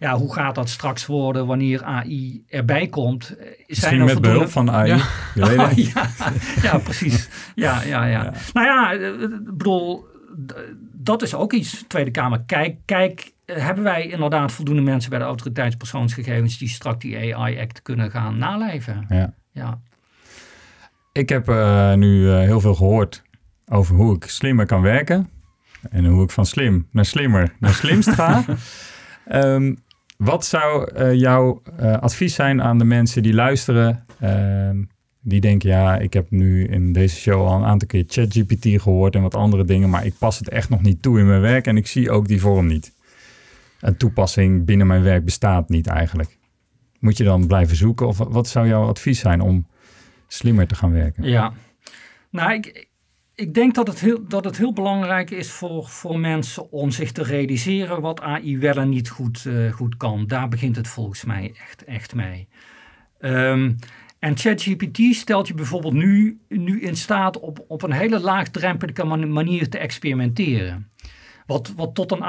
Ja, 0.04 0.16
hoe 0.16 0.32
gaat 0.34 0.54
dat 0.54 0.68
straks 0.68 1.06
worden 1.06 1.46
wanneer 1.46 1.82
AI 1.84 2.44
erbij 2.48 2.86
komt? 2.88 3.36
Eh, 3.36 3.44
Zijn 3.46 3.56
Misschien 3.66 3.98
er 3.98 4.04
met 4.04 4.12
voldoende- 4.12 4.36
behulp 4.38 4.50
van 4.52 4.70
AI. 4.70 5.00
Ja. 6.62 6.78
Precies. 6.78 7.28
Ja, 7.54 7.82
ja, 7.82 8.04
ja. 8.04 8.32
Nou 8.52 8.66
ja, 8.66 8.92
eh, 8.92 9.22
ik 9.22 9.44
bedoel, 9.56 10.06
dat 10.92 11.22
is 11.22 11.34
ook 11.34 11.52
iets. 11.52 11.84
Tweede 11.88 12.10
Kamer, 12.10 12.42
kijk, 12.46 12.76
kijk, 12.84 13.32
eh, 13.44 13.56
hebben 13.56 13.84
wij 13.84 14.06
inderdaad 14.06 14.52
voldoende 14.52 14.82
mensen 14.82 15.10
bij 15.10 15.18
de 15.18 15.24
autoriteitspersoonsgegevens 15.24 16.58
die 16.58 16.68
straks 16.68 16.98
die 16.98 17.34
AI-act 17.34 17.82
kunnen 17.82 18.10
gaan 18.10 18.38
naleven? 18.38 19.06
Ja. 19.08 19.34
Ja. 19.52 19.80
Ik 21.12 21.28
heb 21.28 21.48
eh, 21.48 21.92
nu 21.94 22.30
eh, 22.30 22.38
heel 22.38 22.60
veel 22.60 22.74
gehoord 22.74 23.22
over 23.66 23.94
hoe 23.94 24.16
ik 24.16 24.24
slimmer 24.24 24.66
kan 24.66 24.80
werken. 24.82 25.28
En 25.90 26.04
hoe 26.04 26.22
ik 26.24 26.30
van 26.30 26.46
slim 26.46 26.88
naar 26.90 27.04
slimmer 27.04 27.54
naar 27.58 27.72
slimst 27.74 28.08
ga. 28.10 28.44
Ehm, 29.24 29.74
wat 30.24 30.44
zou 30.44 30.90
eh, 30.90 31.14
jouw 31.14 31.62
eh, 31.76 31.98
advies 31.98 32.34
zijn 32.34 32.62
aan 32.62 32.78
de 32.78 32.84
mensen 32.84 33.22
die 33.22 33.34
luisteren? 33.34 34.06
ehm, 34.20 34.82
die 35.20 35.40
denken, 35.40 35.68
ja, 35.68 35.98
ik 35.98 36.12
heb 36.12 36.30
nu 36.30 36.66
in 36.66 36.92
deze 36.92 37.16
show 37.16 37.46
al 37.46 37.56
een 37.56 37.64
aantal 37.64 37.88
keer 37.88 38.04
ChatGPT 38.06 38.82
gehoord 38.82 39.14
en 39.14 39.22
wat 39.22 39.34
andere 39.34 39.64
dingen. 39.64 39.90
Maar 39.90 40.06
ik 40.06 40.14
pas 40.18 40.38
het 40.38 40.48
echt 40.48 40.68
nog 40.68 40.82
niet 40.82 41.02
toe 41.02 41.18
in 41.18 41.26
mijn 41.26 41.40
werk 41.40 41.66
en 41.66 41.76
ik 41.76 41.86
zie 41.86 42.10
ook 42.10 42.28
die 42.28 42.40
vorm 42.40 42.66
niet. 42.66 42.92
Een 43.80 43.96
toepassing 43.96 44.64
binnen 44.64 44.86
mijn 44.86 45.02
werk 45.02 45.24
bestaat 45.24 45.68
niet 45.68 45.86
eigenlijk. 45.86 46.38
Moet 46.98 47.16
je 47.16 47.24
dan 47.24 47.46
blijven 47.46 47.76
zoeken? 47.76 48.06
Of 48.06 48.18
wat 48.18 48.48
zou 48.48 48.68
jouw 48.68 48.86
advies 48.88 49.18
zijn 49.18 49.40
om 49.40 49.66
slimmer 50.26 50.66
te 50.66 50.74
gaan 50.74 50.92
werken? 50.92 51.24
Ja, 51.24 51.52
nou, 52.30 52.52
ik, 52.52 52.88
ik 53.34 53.54
denk 53.54 53.74
dat 53.74 53.86
het 53.86 54.00
heel, 54.00 54.28
dat 54.28 54.44
het 54.44 54.56
heel 54.56 54.72
belangrijk 54.72 55.30
is 55.30 55.50
voor, 55.50 55.86
voor 55.88 56.18
mensen 56.18 56.70
om 56.72 56.90
zich 56.90 57.12
te 57.12 57.22
realiseren 57.22 58.00
wat 58.00 58.20
AI 58.20 58.58
wel 58.58 58.74
en 58.76 58.88
niet 58.88 59.08
goed, 59.08 59.46
eh, 59.46 59.72
goed 59.72 59.96
kan. 59.96 60.26
Daar 60.26 60.48
begint 60.48 60.76
het 60.76 60.88
volgens 60.88 61.24
mij 61.24 61.54
echt, 61.62 61.84
echt 61.84 62.14
mee. 62.14 62.48
Ehm, 63.20 63.72
en 64.18 64.36
ChatGPT 64.36 64.98
stelt 65.14 65.48
je 65.48 65.54
bijvoorbeeld 65.54 65.94
nu, 65.94 66.40
nu 66.48 66.80
in 66.80 66.96
staat 66.96 67.40
op, 67.40 67.64
op 67.68 67.82
een 67.82 67.92
hele 67.92 68.20
laagdrempelige 68.20 69.04
man- 69.04 69.32
manier 69.32 69.68
te 69.68 69.78
experimenteren. 69.78 70.88
Wat, 71.46 71.72
wat 71.76 71.94
tot 71.94 72.12
een 72.12 72.24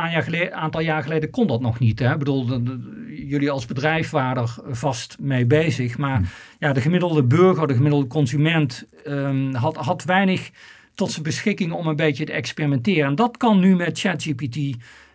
aantal 0.53 0.82
jaar 0.82 1.03
geleden 1.03 1.30
kon 1.30 1.47
dat 1.47 1.62
nog 1.62 1.80
niet. 1.80 1.99
Hè? 1.99 2.12
Ik 2.12 2.18
bedoel, 2.20 2.45
de- 2.45 2.64
de- 2.64 3.26
jullie 3.28 3.51
als 3.51 3.66
bedrijf 3.66 4.10
waren 4.10 4.43
er 4.43 4.76
vast 4.76 5.18
mee 5.20 5.45
bezig. 5.45 5.97
Maar 5.97 6.34
ja, 6.60 6.74
de 6.74 6.82
gemiddelde 6.82 7.24
burger, 7.24 7.68
de 7.68 7.74
gemiddelde 7.76 8.08
consument 8.08 8.88
ehm, 9.03 9.53
had, 9.53 9.76
had 9.76 10.03
weinig 10.03 10.51
tot 10.96 11.12
zijn 11.12 11.24
beschikking 11.24 11.72
om 11.72 11.88
een 11.88 11.96
beetje 11.96 12.26
te 12.26 12.32
experimenteren. 12.32 13.06
En 13.10 13.16
dat 13.16 13.38
kan 13.38 13.60
nu 13.60 13.76
met 13.76 14.00
ChatGPT 14.00 14.58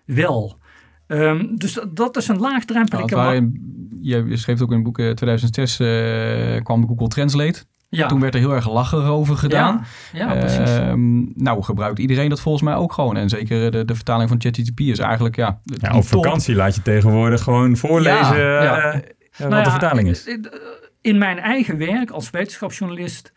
wel. 0.05 0.59
Ehm, 1.07 1.47
dus 1.57 1.72
dat- 1.72 1.97
dat 1.97 2.16
is 2.16 2.28
een 2.28 2.37
Nou, 2.39 2.51
laagdrempelige... 2.53 3.14
waren 3.14 3.35
in- 3.37 3.99
je 4.03 4.24
je 4.28 4.37
schreef 4.37 4.61
ook 4.61 4.68
in 4.70 4.74
het 4.74 4.85
boek 4.85 4.99
eh, 4.99 5.11
2006 5.11 5.81
eh, 5.81 6.62
kwam 6.62 6.87
Google 6.87 7.09
Translate. 7.09 7.64
ja. 7.89 8.07
Toen 8.09 8.20
werd 8.20 8.35
er 8.35 8.41
heel 8.41 8.55
erg 8.55 8.72
lachen 8.72 9.03
over 9.05 9.37
gedaan. 9.37 9.85
Ja, 10.12 10.33
ja 10.33 10.39
precies. 10.41 10.59
Ehm, 10.76 11.20
nou, 11.43 11.62
gebruikt 11.62 11.99
iedereen 11.99 12.28
dat 12.28 12.41
volgens 12.41 12.64
mij 12.64 12.74
ook 12.74 12.93
gewoon. 12.93 13.16
En 13.16 13.28
zeker 13.28 13.70
de, 13.70 13.85
de 13.85 13.95
vertaling 13.95 14.28
van 14.28 14.41
ChatGPT 14.41 14.81
is 14.81 14.99
eigenlijk, 14.99 15.37
ja... 15.37 15.61
Ja, 15.64 15.89
op 15.97 16.03
top. 16.05 16.22
vakantie 16.24 16.55
laat 16.55 16.74
je 16.74 16.83
tegenwoordig 16.83 17.43
gewoon 17.43 17.76
voorlezen 17.76 18.39
Ja, 18.39 18.62
ja. 18.62 18.76
eh, 18.93 18.95
eh, 18.97 19.03
Nou 19.39 19.55
wat 19.55 19.64
de 19.64 19.70
vertaling 19.70 20.09
is. 20.09 20.26
eh, 20.26 20.35
eh, 20.35 20.41
In 21.01 21.18
mijn 21.18 21.39
eigen 21.39 21.78
werk 21.78 22.11
als 22.11 22.31
wetenschapsjournalist, 22.31 23.33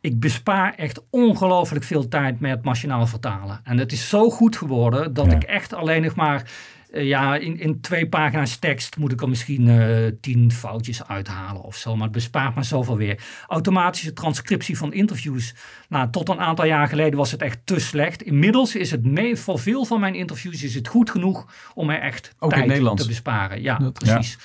ik 0.00 0.20
bespaar 0.20 0.74
echt 0.74 1.00
ongelooflijk 1.10 1.84
veel 1.84 2.08
tijd 2.08 2.40
met 2.40 2.64
machinaal 2.64 3.06
vertalen. 3.06 3.60
En 3.64 3.78
het 3.78 3.92
is 3.92 4.08
zo 4.08 4.30
goed 4.30 4.56
geworden 4.56 5.14
dat 5.14 5.26
Ja. 5.26 5.32
ik 5.32 5.42
echt 5.42 5.74
alleen 5.74 6.02
nog 6.02 6.14
maar, 6.14 6.50
eh, 6.90 7.04
ja, 7.04 7.36
in, 7.36 7.58
in 7.60 7.80
twee 7.80 8.08
pagina's 8.08 8.56
tekst 8.56 8.96
moet 8.96 9.12
ik 9.12 9.20
er 9.22 9.28
misschien 9.28 9.68
eh, 9.68 10.12
tien 10.20 10.52
foutjes 10.52 11.06
uithalen 11.06 11.62
of 11.62 11.76
zo. 11.76 11.94
Maar 11.94 12.04
het 12.04 12.12
bespaart 12.12 12.54
me 12.54 12.62
zoveel 12.62 12.96
weer. 12.96 13.24
Automatische 13.46 14.12
transcriptie 14.12 14.76
van 14.78 14.92
interviews. 14.92 15.54
Nou, 15.88 16.10
tot 16.10 16.28
een 16.28 16.40
aantal 16.40 16.64
jaar 16.64 16.88
geleden 16.88 17.18
was 17.18 17.30
het 17.30 17.42
echt 17.42 17.58
te 17.64 17.78
slecht. 17.80 18.22
Inmiddels 18.22 18.74
is 18.76 18.90
het 18.90 19.04
mee, 19.04 19.36
voor 19.36 19.58
veel 19.58 19.84
van 19.84 20.00
mijn 20.00 20.14
interviews 20.14 20.62
is 20.62 20.74
het 20.74 20.88
goed 20.88 21.10
genoeg 21.10 21.46
om 21.74 21.90
er 21.90 22.00
echt 22.00 22.34
Ook 22.38 22.52
tijd 22.52 22.96
te 22.96 23.06
besparen. 23.06 23.62
Ja, 23.62 23.90
precies. 23.92 24.38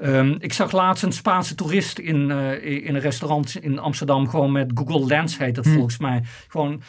Ehm, 0.00 0.34
ik 0.38 0.52
zag 0.52 0.72
laatst 0.72 1.02
een 1.02 1.12
Spaanse 1.12 1.54
toerist 1.54 1.98
in, 1.98 2.30
eh, 2.30 2.86
in 2.86 2.94
een 2.94 3.00
restaurant 3.00 3.56
in 3.60 3.78
Amsterdam 3.78 4.28
gewoon 4.28 4.52
met 4.52 4.70
Google 4.74 5.06
Lens 5.06 5.38
heet 5.38 5.54
dat 5.54 5.64
Hm. 5.64 5.72
volgens 5.72 5.98
mij. 5.98 6.22
Gewoon 6.48 6.82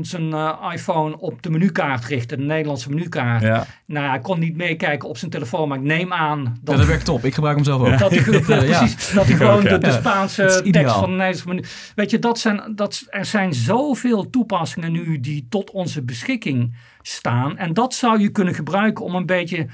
zijn 0.00 0.32
eh, 0.32 0.70
iPhone 0.72 1.18
op 1.18 1.42
de 1.42 1.50
menukaart 1.50 2.04
richten, 2.04 2.38
de 2.38 2.44
Nederlandse 2.44 2.88
menukaart. 2.90 3.42
Ja. 3.42 3.66
Nou, 3.86 4.08
hij 4.08 4.20
kon 4.20 4.38
niet 4.38 4.56
meekijken 4.56 5.08
op 5.08 5.16
zijn 5.16 5.30
telefoon, 5.30 5.68
maar 5.68 5.78
ik 5.78 5.84
neem 5.84 6.12
aan 6.12 6.40
Ja, 6.42 6.52
dat, 6.62 6.76
dat 6.76 6.86
werkt 6.86 7.04
top. 7.04 7.24
Ik 7.24 7.34
gebruik 7.34 7.56
hem 7.56 7.64
zelf 7.64 7.80
ook. 7.80 7.98
dat 7.98 8.10
hij, 8.10 8.22
Ja. 8.64 8.78
precies, 8.78 9.10
dat 9.12 9.26
hij 9.26 9.36
gewoon 9.36 9.64
de, 9.64 9.90
Spaanse 9.90 10.42
dat 10.42 10.72
tekst 10.72 10.94
van 10.94 11.10
de 11.10 11.16
Nederlandse 11.16 11.48
menu. 11.48 11.64
Weet 11.94 12.10
je, 12.10 12.18
dat 12.18 12.38
zijn, 12.38 12.72
dat, 12.74 13.06
er 13.08 13.24
zijn 13.24 13.54
zoveel 13.54 14.30
toepassingen 14.30 14.92
nu 14.92 15.20
die 15.20 15.46
tot 15.48 15.70
onze 15.70 16.02
beschikking 16.02 16.74
staan. 17.02 17.58
En 17.58 17.72
dat 17.72 17.94
zou 17.94 18.20
je 18.20 18.28
kunnen 18.28 18.54
gebruiken 18.54 19.04
om 19.04 19.14
een 19.14 19.26
beetje 19.26 19.66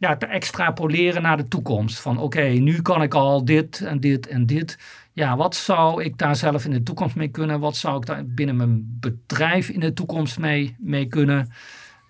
ja, 0.00 0.16
te 0.16 0.26
extrapoleren 0.26 1.22
naar 1.22 1.36
de 1.36 1.48
toekomst. 1.48 2.00
Van 2.00 2.18
oké, 2.18 2.42
nu 2.42 2.82
kan 2.82 3.02
ik 3.02 3.14
al 3.14 3.44
dit 3.44 3.80
en 3.80 4.00
dit 4.00 4.26
en 4.26 4.46
dit. 4.46 4.78
Ja, 5.12 5.36
wat 5.36 5.54
zou 5.54 6.02
ik 6.04 6.18
daar 6.18 6.36
zelf 6.36 6.64
in 6.64 6.70
de 6.70 6.82
toekomst 6.82 7.16
mee 7.16 7.28
kunnen? 7.28 7.60
Wat 7.60 7.76
zou 7.76 7.96
ik 7.96 8.06
daar 8.06 8.26
binnen 8.26 8.56
mijn 8.56 8.96
bedrijf 9.00 9.68
in 9.68 9.80
de 9.80 9.92
toekomst 9.92 10.38
mee, 10.38 10.76
mee 10.78 11.06
kunnen? 11.06 11.48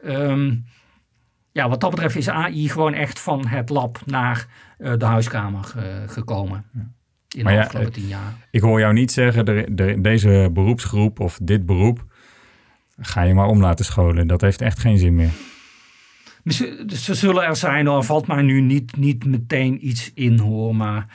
Ehm, 0.02 0.54
ja, 1.52 1.68
wat 1.68 1.80
dat 1.80 1.90
betreft 1.90 2.16
is 2.16 2.28
AI 2.28 2.68
gewoon 2.68 2.94
echt 2.94 3.20
van 3.20 3.46
het 3.46 3.68
lab 3.68 3.98
naar 4.06 4.46
eh, 4.78 4.92
de 4.96 5.04
huiskamer 5.04 5.72
eh, 5.76 5.84
gekomen. 6.06 6.64
In 7.36 7.42
Maar 7.44 7.52
de 7.52 7.58
ja, 7.58 7.64
afgelopen 7.64 7.92
eh, 7.92 7.98
tien 7.98 8.08
jaar. 8.08 8.34
Ik 8.50 8.60
hoor 8.60 8.80
jou 8.80 8.92
niet 8.92 9.12
zeggen, 9.12 9.44
de, 9.44 9.66
de- 9.70 10.00
deze 10.00 10.50
beroepsgroep 10.52 11.20
of 11.20 11.38
dit 11.42 11.66
beroep 11.66 12.04
ga 13.00 13.22
je 13.22 13.34
maar 13.34 13.46
om 13.48 13.60
laten 13.60 13.84
scholen. 13.84 14.26
Dat 14.26 14.40
heeft 14.40 14.60
echt 14.60 14.78
geen 14.78 14.98
zin 14.98 15.14
meer. 15.14 15.30
Ze 16.44 17.14
zullen 17.14 17.44
er 17.44 17.56
zijn, 17.56 17.86
er 17.86 18.04
valt 18.04 18.26
mij 18.26 18.42
nu 18.42 18.60
niet, 18.60 18.96
niet 18.96 19.24
meteen 19.24 19.86
iets 19.86 20.10
in 20.14 20.38
hoor, 20.38 20.76
maar 20.76 21.06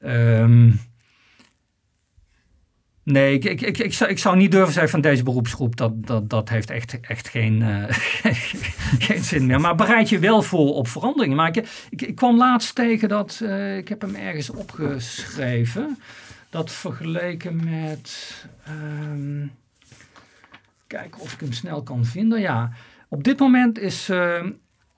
ehm, 0.00 0.72
nee, 3.02 3.34
ik, 3.34 3.44
ik, 3.44 3.60
ik, 3.60 3.78
ik, 3.78 3.94
zou, 3.94 4.10
ik 4.10 4.18
zou 4.18 4.36
niet 4.36 4.50
durven 4.50 4.72
zeggen 4.72 4.90
van 4.90 5.00
deze 5.00 5.22
beroepsgroep, 5.22 5.76
dat, 5.76 6.06
dat, 6.06 6.30
dat 6.30 6.48
heeft 6.48 6.70
echt, 6.70 7.00
echt 7.00 7.28
geen, 7.28 7.62
eh, 7.62 7.84
geen 9.06 9.22
zin 9.22 9.46
meer. 9.46 9.60
Maar 9.60 9.74
bereid 9.74 10.08
je 10.08 10.18
wel 10.18 10.42
voor 10.42 10.74
op 10.74 10.88
veranderingen. 10.88 11.36
Maar 11.36 11.56
ik, 11.56 11.66
ik, 12.00 12.14
kwam 12.14 12.36
laatst 12.36 12.74
tegen 12.74 13.08
dat, 13.08 13.40
eh, 13.42 13.76
ik 13.76 13.88
heb 13.88 14.00
hem 14.00 14.14
ergens 14.14 14.50
opgeschreven, 14.50 15.98
dat 16.50 16.72
vergeleken 16.72 17.64
met, 17.64 18.46
ehm, 18.64 19.46
kijken 20.86 21.20
of 21.20 21.32
ik 21.32 21.40
hem 21.40 21.52
snel 21.52 21.82
kan 21.82 22.04
vinden, 22.04 22.40
ja. 22.40 22.72
Op 23.08 23.24
dit 23.24 23.38
moment 23.38 23.78
is 23.78 24.08
eh 24.08 24.44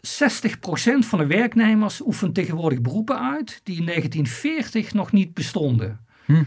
60% 0.06 0.98
van 0.98 1.18
de 1.18 1.26
werknemers 1.26 2.00
oefent 2.06 2.34
tegenwoordig 2.34 2.80
beroepen 2.80 3.20
uit 3.32 3.60
die 3.64 3.76
in 3.78 3.84
1940 3.86 4.92
nog 4.94 5.12
niet 5.12 5.34
bestonden. 5.34 6.00
Hm. 6.24 6.42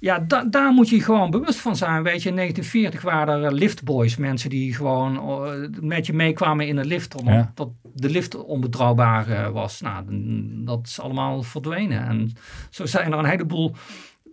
Ja, 0.00 0.18
da- 0.18 0.44
daar 0.44 0.72
moet 0.72 0.88
je 0.88 1.02
gewoon 1.02 1.30
bewust 1.30 1.58
van 1.58 1.76
zijn. 1.76 2.02
Weet 2.02 2.22
je, 2.22 2.28
in 2.28 2.34
1940 2.34 3.02
waren 3.02 3.42
er 3.44 3.52
liftboys, 3.54 4.16
mensen 4.16 4.50
die 4.50 4.74
gewoon 4.74 5.16
eh, 5.16 5.80
met 5.80 6.06
je 6.06 6.12
meekwamen 6.12 6.66
in 6.66 6.76
een 6.76 6.86
lift, 6.86 7.14
omdat 7.14 7.34
Ja. 7.34 7.52
dat 7.54 7.68
de 7.94 8.10
lift 8.10 8.36
onbetrouwbaar 8.44 9.28
eh, 9.28 9.48
was. 9.50 9.80
Nou, 9.80 10.04
dat 10.64 10.86
is 10.86 11.00
allemaal 11.00 11.42
verdwenen. 11.42 12.06
En 12.06 12.32
zo 12.70 12.86
zijn 12.86 13.12
er 13.12 13.18
een 13.18 13.24
heleboel 13.24 13.74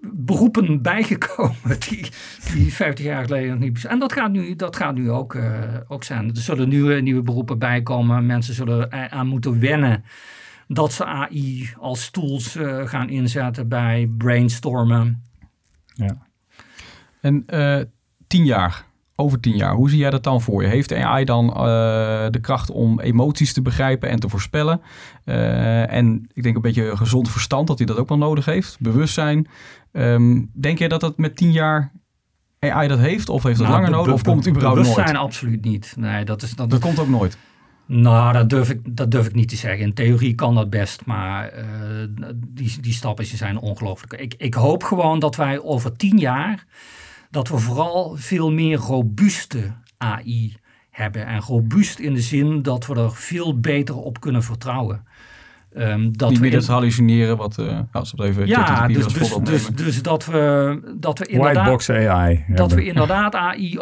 beroepen 0.02 0.82
bijgekomen 0.82 1.80
die, 1.90 2.08
die 2.54 2.74
50 2.74 3.06
jaar 3.06 3.24
geleden 3.24 3.60
niet 3.60 3.74
bestonden. 3.74 4.02
En 4.02 4.08
dat 4.08 4.18
gaat 4.18 4.32
nu, 4.32 4.56
dat 4.56 4.76
gaat 4.76 4.96
nu 4.96 5.12
ook, 5.12 5.36
eh, 5.36 5.60
ook 5.88 6.04
zijn. 6.04 6.30
Er 6.30 6.42
zullen 6.42 6.70
nieuwe, 6.70 7.02
nieuwe 7.02 7.22
beroepen 7.22 7.60
bijkomen. 7.60 8.26
Mensen 8.26 8.54
zullen 8.54 9.12
aan 9.12 9.28
moeten 9.28 9.60
wennen 9.60 10.04
dat 10.68 10.94
ze 10.94 11.06
AI 11.06 11.74
als 11.80 12.10
tools 12.10 12.56
eh, 12.56 12.88
gaan 12.88 13.10
inzetten 13.10 13.68
bij 13.68 14.12
brainstormen. 14.18 15.24
Ja. 15.94 16.26
En 17.22 17.44
eh, 17.48 17.82
tien 18.28 18.46
jaar, 18.46 18.86
over 19.16 19.40
tien 19.40 19.56
jaar, 19.56 19.74
hoe 19.74 19.90
zie 19.90 20.00
jij 20.00 20.10
dat 20.10 20.24
dan 20.24 20.42
voor 20.42 20.62
je? 20.62 20.68
Heeft 20.68 20.94
AI 20.94 21.26
dan 21.26 21.48
de 22.32 22.40
kracht 22.42 22.72
om 22.72 23.00
emoties 23.00 23.54
te 23.54 23.62
begrijpen 23.62 24.10
en 24.10 24.20
te 24.20 24.30
voorspellen? 24.30 24.82
En 25.90 26.30
ik 26.34 26.44
denk 26.44 26.56
een 26.56 26.62
beetje 26.62 26.98
gezond 26.98 27.30
verstand 27.30 27.68
dat 27.68 27.78
hij 27.78 27.88
dat 27.88 27.98
ook 27.98 28.10
wel 28.10 28.18
nodig 28.18 28.46
heeft. 28.46 28.78
Bewustzijn. 28.80 29.48
Ehm, 29.92 30.42
denk 30.54 30.80
jij 30.80 30.88
dat 30.88 31.02
dat 31.02 31.18
met 31.18 31.36
tien 31.38 31.52
jaar 31.52 31.92
AI 32.60 32.88
dat 32.88 33.00
heeft? 33.00 33.30
Of 33.30 33.44
heeft 33.44 33.58
het 33.58 33.68
Nou, 33.68 33.80
langer 33.80 33.98
nodig? 33.98 34.14
Of 34.14 34.22
komt 34.22 34.46
het 34.46 34.54
überhaupt 34.56 34.96
nooit? 34.96 35.16
absoluut 35.16 35.66
niet. 35.66 35.94
Nee, 35.98 36.26
dat 36.26 36.42
is, 36.42 36.56
dat, 36.56 36.70
Dat 36.70 36.80
komt 36.80 37.00
ook 37.00 37.10
nooit. 37.10 37.38
Nou, 37.86 38.34
dat 38.34 38.50
durf, 38.50 38.70
ik, 38.70 38.96
dat 38.96 39.12
durf 39.12 39.26
ik 39.26 39.34
niet 39.34 39.50
te 39.50 39.56
zeggen. 39.56 39.86
In 39.86 39.94
theorie 39.94 40.36
kan 40.36 40.56
dat 40.56 40.70
best, 40.70 41.06
maar 41.06 41.48
eh, 41.50 41.66
die, 42.36 42.82
die 42.82 42.94
stappen 42.94 43.26
zijn 43.26 43.60
ongelooflijk. 43.60 44.14
Ik, 44.14 44.34
ik 44.38 44.54
hoop 44.54 44.84
gewoon 44.84 45.20
dat 45.20 45.36
wij 45.36 45.62
over 45.62 45.96
tien 45.96 46.18
jaar, 46.18 46.66
dat 47.30 47.48
we 47.48 47.58
vooral 47.58 48.16
veel 48.16 48.52
meer 48.52 48.78
robuuste 48.78 49.74
AI 49.98 50.56
hebben. 50.90 51.26
En 51.26 51.40
robuust 51.40 52.00
in 52.00 52.14
de 52.14 52.22
zin 52.22 52.62
dat 52.62 52.88
we 52.88 52.96
er 52.96 53.16
veel 53.16 53.60
beter 53.60 53.96
op 53.96 54.20
kunnen 54.20 54.44
vertrouwen. 54.44 55.06
Ehm, 55.78 56.12
dat 56.12 56.30
Niet 56.30 56.40
we 56.40 56.44
meer 56.44 56.54
dat 56.54 56.68
hallucineren 56.68 57.38
wat, 57.38 57.58
eh 57.58 57.80
als 57.92 58.12
we 58.12 58.24
het 58.24 58.32
even 58.32 58.48
ja, 58.48 58.88
dus, 58.88 59.08
dus, 59.14 59.38
dus, 59.44 59.68
dus 59.68 60.02
dat 60.02 60.26
we, 60.26 60.80
dat 60.96 61.20
we 61.20 61.26
inderdaad 61.26 61.56
Whitebox 61.56 61.90
AI. 61.90 62.44
dat 62.48 62.58
hebben. 62.58 62.78
we 62.78 62.86
inderdaad 62.86 63.36
AI 63.36 63.80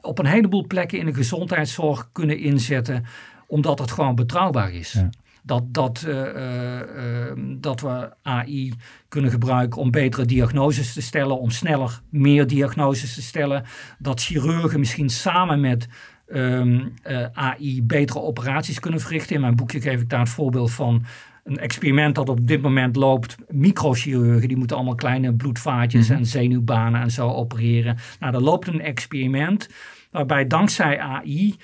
op 0.00 0.18
een 0.18 0.26
heleboel 0.26 0.66
plekken 0.66 0.98
in 0.98 1.06
de 1.06 1.14
gezondheidszorg 1.14 2.08
kunnen 2.12 2.38
inzetten, 2.38 3.04
omdat 3.46 3.78
het 3.78 3.90
gewoon 3.90 4.14
betrouwbaar 4.14 4.72
is. 4.72 4.92
Ja. 4.92 5.08
Dat, 5.42 5.62
dat, 5.66 6.02
eh, 6.06 6.20
eh, 6.20 6.80
eh, 6.80 7.36
dat 7.58 7.80
we 7.80 8.10
AI 8.22 8.72
kunnen 9.08 9.30
gebruiken 9.30 9.80
om 9.80 9.90
betere 9.90 10.24
diagnoses 10.24 10.92
te 10.92 11.02
stellen, 11.02 11.40
om 11.40 11.50
sneller 11.50 12.00
meer 12.08 12.46
diagnoses 12.46 13.14
te 13.14 13.22
stellen. 13.22 13.64
Dat 13.98 14.22
chirurgen 14.22 14.78
misschien 14.78 15.08
samen 15.08 15.60
met 15.60 15.88
ehm, 16.32 16.86
eh, 17.02 17.26
AI 17.32 17.82
betere 17.82 18.20
operaties 18.20 18.80
kunnen 18.80 19.00
verrichten. 19.00 19.34
In 19.34 19.40
mijn 19.40 19.56
boekje 19.56 19.80
geef 19.80 20.00
ik 20.00 20.08
daar 20.08 20.20
het 20.20 20.28
voorbeeld 20.28 20.70
van 20.70 21.04
een 21.44 21.58
experiment 21.58 22.14
dat 22.14 22.28
op 22.28 22.46
dit 22.46 22.62
moment 22.62 22.96
loopt. 22.96 23.36
Microchirurgen, 23.48 24.48
die 24.48 24.56
moeten 24.56 24.76
allemaal 24.76 24.94
kleine 24.94 25.34
bloedvaatjes 25.34 26.08
Mhm. 26.08 26.18
en 26.18 26.26
zenuwbanen 26.26 27.00
en 27.00 27.10
zo 27.10 27.28
opereren. 27.28 27.96
Nou, 28.20 28.34
er 28.34 28.42
loopt 28.42 28.66
een 28.66 28.80
experiment 28.80 29.68
waarbij 30.10 30.46
dankzij 30.46 31.00
AI 31.00 31.56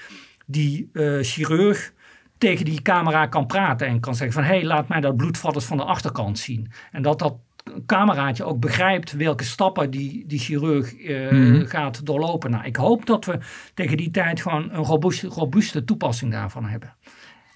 die 0.46 0.90
eh, 0.92 1.18
chirurg 1.20 1.92
tegen 2.38 2.64
die 2.64 2.82
camera 2.82 3.26
kan 3.26 3.46
praten 3.46 3.86
en 3.86 4.00
kan 4.00 4.14
zeggen 4.14 4.34
van 4.42 4.44
hé, 4.44 4.56
hey, 4.56 4.64
laat 4.64 4.88
mij 4.88 5.00
dat 5.00 5.16
bloedvat 5.16 5.54
eens 5.54 5.64
van 5.64 5.76
de 5.76 5.84
achterkant 5.84 6.38
zien. 6.38 6.70
En 6.92 7.02
dat 7.02 7.18
dat 7.18 7.36
cameraatje 7.86 8.44
ook 8.44 8.60
begrijpt 8.60 9.12
welke 9.12 9.44
stappen 9.44 9.90
die, 9.90 10.24
die 10.26 10.38
chirurg 10.38 10.94
eh, 10.94 11.30
Mhm. 11.30 11.64
gaat 11.66 12.06
doorlopen. 12.06 12.50
Nou, 12.50 12.64
ik 12.64 12.76
hoop 12.76 13.06
dat 13.06 13.24
we 13.24 13.38
tegen 13.74 13.96
die 13.96 14.10
tijd 14.10 14.40
gewoon 14.40 14.70
een 14.72 14.84
robuuste, 14.84 15.26
robuuste 15.28 15.84
toepassing 15.84 16.32
daarvan 16.32 16.64
hebben. 16.64 16.94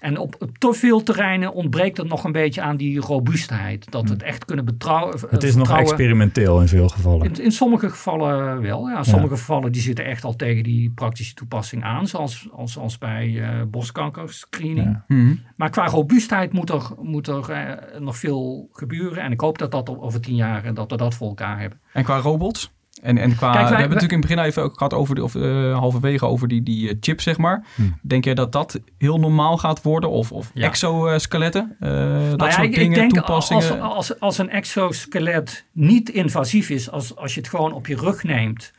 En 0.01 0.17
op, 0.17 0.35
op 0.39 0.57
te 0.57 0.73
veel 0.73 1.03
terreinen 1.03 1.53
ontbreekt 1.53 1.97
het 1.97 2.07
nog 2.07 2.23
een 2.23 2.31
beetje 2.31 2.61
aan 2.61 2.77
die 2.77 2.99
robuustheid. 2.99 3.91
Dat 3.91 4.03
we 4.03 4.09
het 4.09 4.23
echt 4.23 4.45
kunnen 4.45 4.65
betrouwen. 4.65 5.19
Het 5.29 5.43
is 5.43 5.55
nog 5.55 5.77
experimenteel 5.77 6.61
in 6.61 6.67
veel 6.67 6.89
gevallen. 6.89 7.25
In, 7.25 7.43
in 7.43 7.51
sommige 7.51 7.89
gevallen 7.89 8.61
wel. 8.61 8.89
Ja. 8.89 9.03
Sommige 9.03 9.35
gevallen 9.35 9.71
die 9.71 9.81
zitten 9.81 10.05
echt 10.05 10.23
al 10.23 10.35
tegen 10.35 10.63
die 10.63 10.91
praktische 10.91 11.33
toepassing 11.33 11.83
aan. 11.83 12.07
Zoals 12.07 12.47
als, 12.51 12.77
als 12.77 12.97
bij 12.97 13.41
eh 13.41 13.61
borstkankerscreening. 13.67 14.87
Ja. 14.87 15.05
Mhm. 15.07 15.35
Maar 15.55 15.69
qua 15.69 15.85
robuustheid 15.85 16.53
moet 16.53 16.69
er, 16.69 16.89
moet 17.01 17.27
er 17.27 17.49
eh, 17.49 17.99
nog 17.99 18.17
veel 18.17 18.69
gebeuren. 18.71 19.23
En 19.23 19.31
ik 19.31 19.41
hoop 19.41 19.57
dat 19.57 19.71
dat 19.71 19.99
over 19.99 20.21
tien 20.21 20.35
jaar 20.35 20.63
eh, 20.63 20.73
dat 20.73 20.91
we 20.91 20.97
dat 20.97 21.13
voor 21.13 21.27
elkaar 21.27 21.59
hebben. 21.59 21.79
En 21.93 22.03
qua 22.03 22.17
robots? 22.17 22.71
En, 23.01 23.17
en 23.17 23.35
qua, 23.35 23.51
Kijk, 23.51 23.53
wij- 23.63 23.71
we 23.73 23.79
hebben 23.79 23.97
natuurlijk 23.97 24.11
in 24.11 24.17
het 24.17 24.27
begin 24.27 24.43
even 24.43 24.63
ook 24.63 24.77
gehad 24.77 24.93
over, 24.93 25.15
de, 25.15 25.23
of, 25.23 25.35
eh, 25.35 25.77
halverwege 25.77 26.25
over 26.25 26.47
die, 26.47 26.63
die 26.63 26.89
eh, 26.89 26.95
chip, 26.99 27.21
zeg 27.21 27.37
maar. 27.37 27.65
Hm. 27.75 27.81
Denk 28.01 28.23
jij 28.25 28.33
dat 28.33 28.51
dat 28.51 28.79
heel 28.97 29.19
normaal 29.19 29.57
gaat 29.57 29.81
worden? 29.81 30.09
Of, 30.09 30.31
of 30.31 30.51
Ja. 30.53 30.65
exoskeletten? 30.67 31.75
Eh, 31.79 31.89
dat 31.89 32.37
Nou 32.37 32.49
ja, 32.49 32.51
soort 32.51 32.65
ik, 32.67 32.73
dingen, 32.75 32.89
ik 32.91 32.95
denk 32.95 33.11
toepassingen? 33.11 33.81
als, 33.81 33.95
als, 34.09 34.19
als 34.19 34.37
een 34.37 34.49
exoskelet 34.49 35.65
niet 35.71 36.09
invasief 36.09 36.69
is, 36.69 36.91
als, 36.91 37.15
als 37.15 37.33
je 37.33 37.39
het 37.39 37.49
gewoon 37.49 37.73
op 37.73 37.87
je 37.87 37.95
rug 37.95 38.23
neemt. 38.23 38.71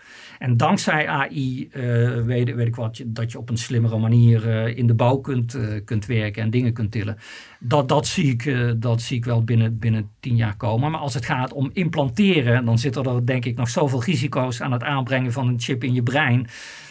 En 0.43 0.57
dankzij 0.57 1.09
AI 1.09 1.69
eh, 1.69 1.83
weet, 2.25 2.55
weet 2.55 2.67
ik 2.67 2.77
wat, 2.77 3.03
dat 3.07 3.33
je 3.33 3.39
op 3.39 3.51
een 3.51 3.57
slimmere 3.57 3.99
manier 3.99 4.49
eh, 4.49 4.77
in 4.77 4.87
de 4.87 4.95
bouw 4.95 5.17
kunt, 5.17 5.55
eh, 5.55 5.63
kunt 5.85 6.07
werken 6.07 6.43
en 6.43 6.51
dingen 6.51 6.73
kunt 6.73 6.93
tillen. 6.93 7.17
Dat, 7.61 7.89
dat, 7.89 8.07
zie, 8.07 8.33
ik, 8.33 8.55
dat 8.77 9.01
zie 9.03 9.17
ik 9.17 9.25
wel 9.25 9.45
binnen, 9.45 9.79
binnen 9.79 10.11
tien 10.21 10.37
jaar 10.37 10.57
komen. 10.57 10.91
Maar 10.91 11.01
als 11.01 11.15
het 11.15 11.25
gaat 11.25 11.53
om 11.53 11.71
implanteren, 11.73 12.65
dan 12.65 12.79
zitten 12.79 13.05
er 13.05 13.27
denk 13.27 13.45
ik 13.45 13.57
nog 13.57 13.69
zoveel 13.69 14.03
risico's 14.03 14.61
aan 14.61 14.73
het 14.73 14.83
aanbrengen 14.83 15.33
van 15.33 15.49
een 15.49 15.61
chip 15.61 15.85
in 15.85 15.95
je 15.95 16.03
brein. 16.03 16.47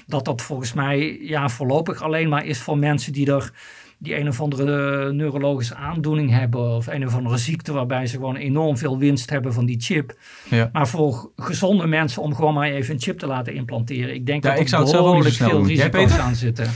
Dat 0.07 0.25
dat 0.25 0.41
volgens 0.41 0.73
mij 0.73 1.19
ja, 1.21 1.49
voorlopig 1.49 2.01
alleen 2.01 2.29
maar 2.29 2.45
is 2.45 2.59
voor 2.59 2.77
mensen 2.77 3.13
die 3.13 3.31
er 3.31 3.51
die 4.03 4.19
een 4.19 4.27
of 4.27 4.41
andere 4.41 5.13
neurologische 5.13 5.75
aandoening 5.75 6.29
hebben 6.31 6.75
of 6.75 6.87
een 6.87 7.05
of 7.05 7.15
andere 7.15 7.37
ziekte 7.37 7.73
waarbij 7.73 8.07
ze 8.07 8.15
gewoon 8.15 8.35
enorm 8.35 8.77
veel 8.77 8.97
winst 8.97 9.29
hebben 9.29 9.53
van 9.53 9.65
die 9.65 9.79
chip. 9.79 10.13
Ja. 10.49 10.69
Maar 10.73 10.87
voor 10.87 11.31
gezonde 11.35 11.87
mensen 11.87 12.21
om 12.21 12.35
gewoon 12.35 12.53
maar 12.53 12.69
even 12.69 12.93
een 12.93 13.01
chip 13.01 13.19
te 13.19 13.27
laten 13.27 13.53
implanteren, 13.53 14.13
ik 14.13 14.25
denk 14.25 14.43
Ja, 14.43 14.49
dat 14.49 14.57
ik 14.59 14.63
er 14.63 14.69
zou 14.69 14.81
het 14.81 14.91
zelf 14.91 15.05
ook 15.07 15.13
niet 15.23 15.23
behoorlijk 15.23 15.35
zo 15.35 15.43
snel 15.43 15.65
veel 15.65 15.91
doen. 15.91 16.01
Risico's 16.05 16.25
aan 16.27 16.35
zitten. 16.35 16.67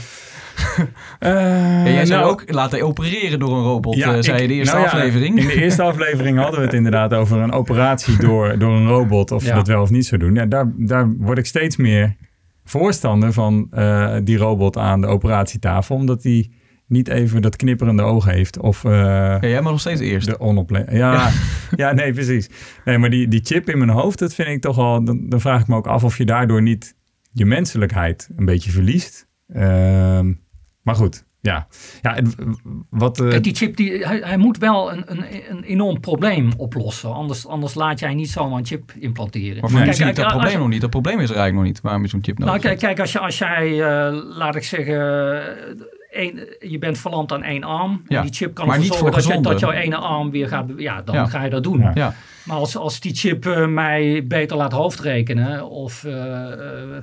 Ja, 1.20 1.82
jij 1.84 2.06
zou 2.06 2.20
nou, 2.20 2.32
ook 2.32 2.52
laten 2.52 2.82
opereren 2.82 3.38
door 3.38 3.56
een 3.56 3.62
robot, 3.62 3.94
Ja, 3.96 4.14
eh, 4.14 4.22
zei 4.22 4.42
je 4.42 4.48
de 4.48 4.54
eerste 4.54 4.74
nou 4.76 4.86
ja, 4.86 4.92
aflevering. 4.92 5.38
in 5.38 5.46
de 5.46 5.62
eerste 5.62 5.82
aflevering 5.82 6.38
hadden 6.38 6.58
we 6.58 6.64
het 6.66 6.74
inderdaad 6.74 7.14
over 7.14 7.38
een 7.38 7.52
operatie 7.52 8.16
door, 8.18 8.58
door 8.58 8.72
een 8.72 8.86
robot. 8.88 9.30
Of 9.30 9.42
Ja. 9.42 9.48
ze 9.48 9.54
dat 9.54 9.66
wel 9.66 9.82
of 9.82 9.90
niet 9.90 10.06
zou 10.06 10.20
doen. 10.20 10.34
Ja, 10.34 10.46
daar, 10.46 10.72
daar 10.76 11.14
word 11.18 11.38
ik 11.38 11.46
steeds 11.46 11.76
meer 11.76 12.16
voorstander 12.64 13.32
van 13.32 13.66
eh, 13.70 14.16
die 14.24 14.36
robot 14.36 14.76
aan 14.78 15.00
de 15.00 15.06
operatietafel. 15.06 15.96
Omdat 15.96 16.22
die 16.22 16.52
niet 16.86 17.08
even 17.08 17.42
dat 17.42 17.56
knipperende 17.56 18.02
oog 18.02 18.24
heeft. 18.24 18.58
Of 18.58 18.84
eh, 18.84 18.90
Ja, 18.92 19.38
jij 19.40 19.62
mag 19.62 19.70
nog 19.72 19.80
steeds 19.80 20.00
eerst. 20.00 20.26
de 20.26 20.40
onople... 20.40 20.86
Ja, 20.90 21.30
ja. 21.76 21.92
nee, 21.92 22.12
precies. 22.12 22.50
Nee, 22.84 22.98
maar 22.98 23.10
die, 23.10 23.28
die 23.28 23.40
chip 23.44 23.68
in 23.70 23.78
mijn 23.78 23.90
hoofd, 23.90 24.18
dat 24.18 24.34
vind 24.34 24.48
ik 24.48 24.60
toch 24.60 24.78
al... 24.78 25.04
Dan, 25.04 25.28
dan 25.28 25.40
vraag 25.40 25.60
ik 25.60 25.66
me 25.68 25.76
ook 25.76 25.86
af 25.86 26.04
of 26.04 26.18
je 26.18 26.24
daardoor 26.24 26.62
niet 26.62 26.94
je 27.32 27.46
menselijkheid 27.46 28.28
een 28.36 28.44
beetje 28.44 28.70
verliest. 28.70 29.26
Ehm, 29.48 30.32
maar 30.82 30.94
goed, 30.94 31.24
ja. 31.40 31.66
ja 32.02 32.16
wat, 32.90 33.20
eh, 33.20 33.28
Kijk, 33.28 33.42
die 33.44 33.54
chip, 33.54 33.76
die, 33.76 34.06
hij, 34.06 34.20
hij 34.24 34.36
moet 34.36 34.58
wel 34.58 34.92
een, 34.92 35.02
een, 35.06 35.24
een 35.50 35.62
enorm 35.62 36.00
probleem 36.00 36.50
oplossen. 36.56 37.12
Anders, 37.14 37.46
anders 37.46 37.74
laat 37.74 37.98
jij 37.98 38.14
niet 38.14 38.30
zomaar 38.30 38.58
een 38.58 38.66
chip 38.66 38.92
implanteren. 38.98 39.60
Maar 39.60 39.70
voor 39.70 39.78
nu 39.78 39.84
Kijk, 39.84 39.96
zie 39.96 40.06
ik 40.06 40.14
dat 40.14 40.24
als- 40.24 40.32
probleem 40.32 40.52
als- 40.52 40.62
nog 40.62 40.70
niet. 40.72 40.80
Dat 40.80 40.90
probleem 40.90 41.18
is 41.20 41.30
er 41.30 41.36
eigenlijk 41.36 41.54
nog 41.56 41.64
niet. 41.74 41.80
Waarom 41.82 42.02
je 42.02 42.08
zo'n 42.08 42.24
chip 42.24 42.38
nodig 42.38 42.54
Nou, 42.54 42.66
kijk, 42.66 42.78
kijk 42.78 43.00
als, 43.00 43.12
je, 43.12 43.18
als 43.18 43.38
jij, 43.38 43.72
eh, 43.82 44.12
laat 44.36 44.56
ik 44.56 44.62
zeggen, 44.64 44.96
één- 46.10 46.48
je 46.58 46.78
bent 46.78 46.98
verlamd 46.98 47.32
aan 47.32 47.42
één 47.42 47.62
arm. 47.64 48.02
Ja, 48.08 48.16
En 48.18 48.22
die 48.24 48.34
chip 48.34 48.54
kan 48.54 48.66
maar 48.66 48.76
ervoor 48.76 48.90
niet 48.90 48.98
zorgen 49.00 49.22
dat, 49.22 49.36
je, 49.36 49.40
dat 49.50 49.60
jouw 49.60 49.70
ene 49.70 49.96
arm 49.96 50.30
weer 50.30 50.48
gaat... 50.48 50.66
Ja, 50.76 51.02
dan 51.02 51.14
Ja. 51.14 51.26
ga 51.26 51.44
je 51.44 51.50
dat 51.50 51.62
doen. 51.62 51.78
Ja. 51.80 51.90
Ja, 51.94 52.14
Maar 52.44 52.56
als, 52.56 52.76
als 52.76 53.00
die 53.00 53.14
chip 53.14 53.46
eh, 53.46 53.66
mij 53.66 54.24
beter 54.26 54.56
laat 54.56 54.72
hoofdrekenen 54.72 55.68
of 55.70 56.04
eh, 56.04 56.52
eh, 56.96 57.02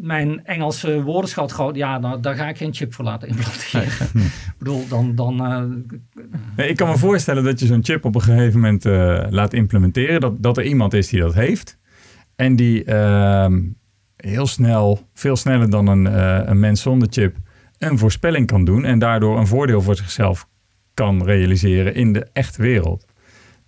mijn 0.00 0.44
Engelse 0.44 1.02
woordenschat 1.02 1.52
groot, 1.52 1.76
ja, 1.76 1.98
dan, 1.98 2.20
daar 2.20 2.34
ga 2.34 2.48
ik 2.48 2.56
geen 2.56 2.74
chip 2.74 2.94
voor 2.94 3.04
laten 3.04 3.28
implanteren. 3.28 3.82
Ik 4.14 4.54
bedoel, 4.58 4.88
dan, 4.88 5.14
dan 5.14 5.44
eh, 5.44 5.62
Nee, 6.56 6.68
ik 6.68 6.76
kan 6.76 6.88
me 6.88 6.96
voorstellen 6.98 7.44
dat 7.44 7.60
je 7.60 7.66
zo'n 7.66 7.84
chip 7.84 8.04
op 8.04 8.14
een 8.14 8.22
gegeven 8.22 8.60
moment 8.60 8.84
eh, 8.86 9.24
laat 9.30 9.52
implementeren. 9.52 10.20
Dat, 10.20 10.42
dat 10.42 10.56
er 10.56 10.64
iemand 10.64 10.92
is 10.94 11.08
die 11.08 11.20
dat 11.20 11.34
heeft. 11.34 11.78
En 12.36 12.56
die 12.56 12.84
ehm, 12.84 13.60
heel 14.18 14.46
snel, 14.46 15.00
veel 15.14 15.36
sneller 15.36 15.70
dan 15.70 15.86
een, 15.86 16.06
eh, 16.06 16.40
een 16.44 16.60
mens 16.60 16.82
zonder 16.82 17.08
chip, 17.10 17.36
een 17.78 17.98
voorspelling 17.98 18.46
kan 18.46 18.64
doen. 18.64 18.84
En 18.84 18.98
daardoor 18.98 19.38
een 19.38 19.46
voordeel 19.46 19.82
voor 19.82 19.96
zichzelf 19.96 20.48
kan 20.94 21.24
realiseren 21.24 21.94
in 21.94 22.12
de 22.12 22.26
echte 22.32 22.62
wereld. 22.62 23.06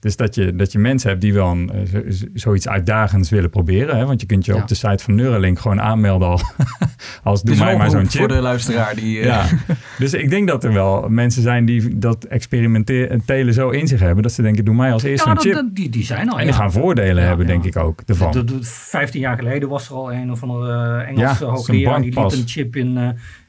Dus 0.00 0.16
dat 0.16 0.34
je, 0.34 0.56
dat 0.56 0.72
je 0.72 0.78
mensen 0.78 1.08
hebt 1.10 1.20
die 1.22 1.32
wel 1.34 1.50
een, 1.50 1.70
eh, 1.70 1.80
zo- 1.92 2.10
zo- 2.10 2.26
zoiets 2.34 2.68
uitdagends 2.68 3.30
willen 3.30 3.50
proberen. 3.50 3.96
Hè? 3.96 4.06
Want 4.06 4.20
je 4.20 4.26
kunt 4.26 4.44
je 4.44 4.54
Ja. 4.54 4.60
op 4.62 4.68
de 4.68 4.74
site 4.74 5.04
van 5.04 5.14
Neuralink 5.14 5.58
gewoon 5.58 5.80
aanmelden 5.80 6.28
al, 6.28 6.40
als 7.22 7.42
doe 7.42 7.54
is 7.54 7.60
mij 7.60 7.72
een 7.72 7.78
maar 7.78 7.90
zo'n 7.90 8.00
chip. 8.08 8.18
voor 8.18 8.28
de 8.28 8.34
luisteraar. 8.40 8.94
Die, 8.94 9.18
eh, 9.18 9.24
Ja, 9.24 9.46
dus 9.98 10.12
ik 10.14 10.30
denk 10.30 10.48
dat 10.48 10.64
er 10.64 10.72
wel 10.72 11.08
mensen 11.08 11.42
zijn 11.42 11.64
die 11.64 11.98
dat 11.98 12.24
experimenteren 12.24 13.54
zo 13.54 13.68
in 13.70 13.86
zich 13.86 14.00
hebben. 14.00 14.22
Dat 14.22 14.32
ze 14.32 14.42
denken, 14.42 14.64
doe 14.64 14.74
mij 14.74 14.92
als 14.92 15.02
eerste 15.02 15.24
ja, 15.24 15.30
een 15.30 15.36
dat- 15.36 15.44
chip. 15.46 15.54
dat- 15.54 15.74
die, 15.76 15.88
die 15.88 16.04
zijn 16.04 16.28
al. 16.28 16.38
en 16.38 16.44
die 16.44 16.52
ja. 16.54 16.60
gaan 16.60 16.72
voordelen 16.72 17.22
Ja, 17.22 17.28
hebben, 17.28 17.46
ja. 17.46 17.52
denk 17.52 17.64
ik 17.64 17.76
ook, 17.76 18.00
ervan. 18.06 18.32
De- 18.32 18.44
de- 18.44 18.58
15 18.62 19.20
jaar 19.20 19.36
geleden 19.36 19.68
was 19.68 19.88
er 19.88 19.94
al 19.94 20.12
een 20.12 20.30
of 20.30 20.42
andere 20.42 21.00
eh, 21.02 21.08
Engelse 21.08 21.44
hoogleraar 21.44 22.02
die 22.02 22.20
liet 22.22 22.32
een 22.32 22.48
chip 22.48 22.76
in, 22.76 22.96
eh, 22.96 23.08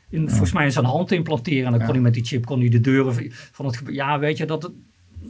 in 0.09 0.29
volgens 0.29 0.51
mij 0.51 0.65
in 0.65 0.71
zijn 0.71 0.85
hand 0.85 1.11
implanteren. 1.11 1.65
En 1.65 1.71
dan 1.71 1.81
kon 1.81 1.91
hij 1.93 2.01
met 2.01 2.13
die 2.13 2.23
chip 2.25 2.45
kon 2.45 2.59
hij 2.59 2.69
de 2.69 2.79
deuren 2.81 3.31
van 3.51 3.65
het. 3.65 3.81
Ja, 3.91 4.19
weet 4.19 4.37
je, 4.37 4.45
dat, 4.45 4.71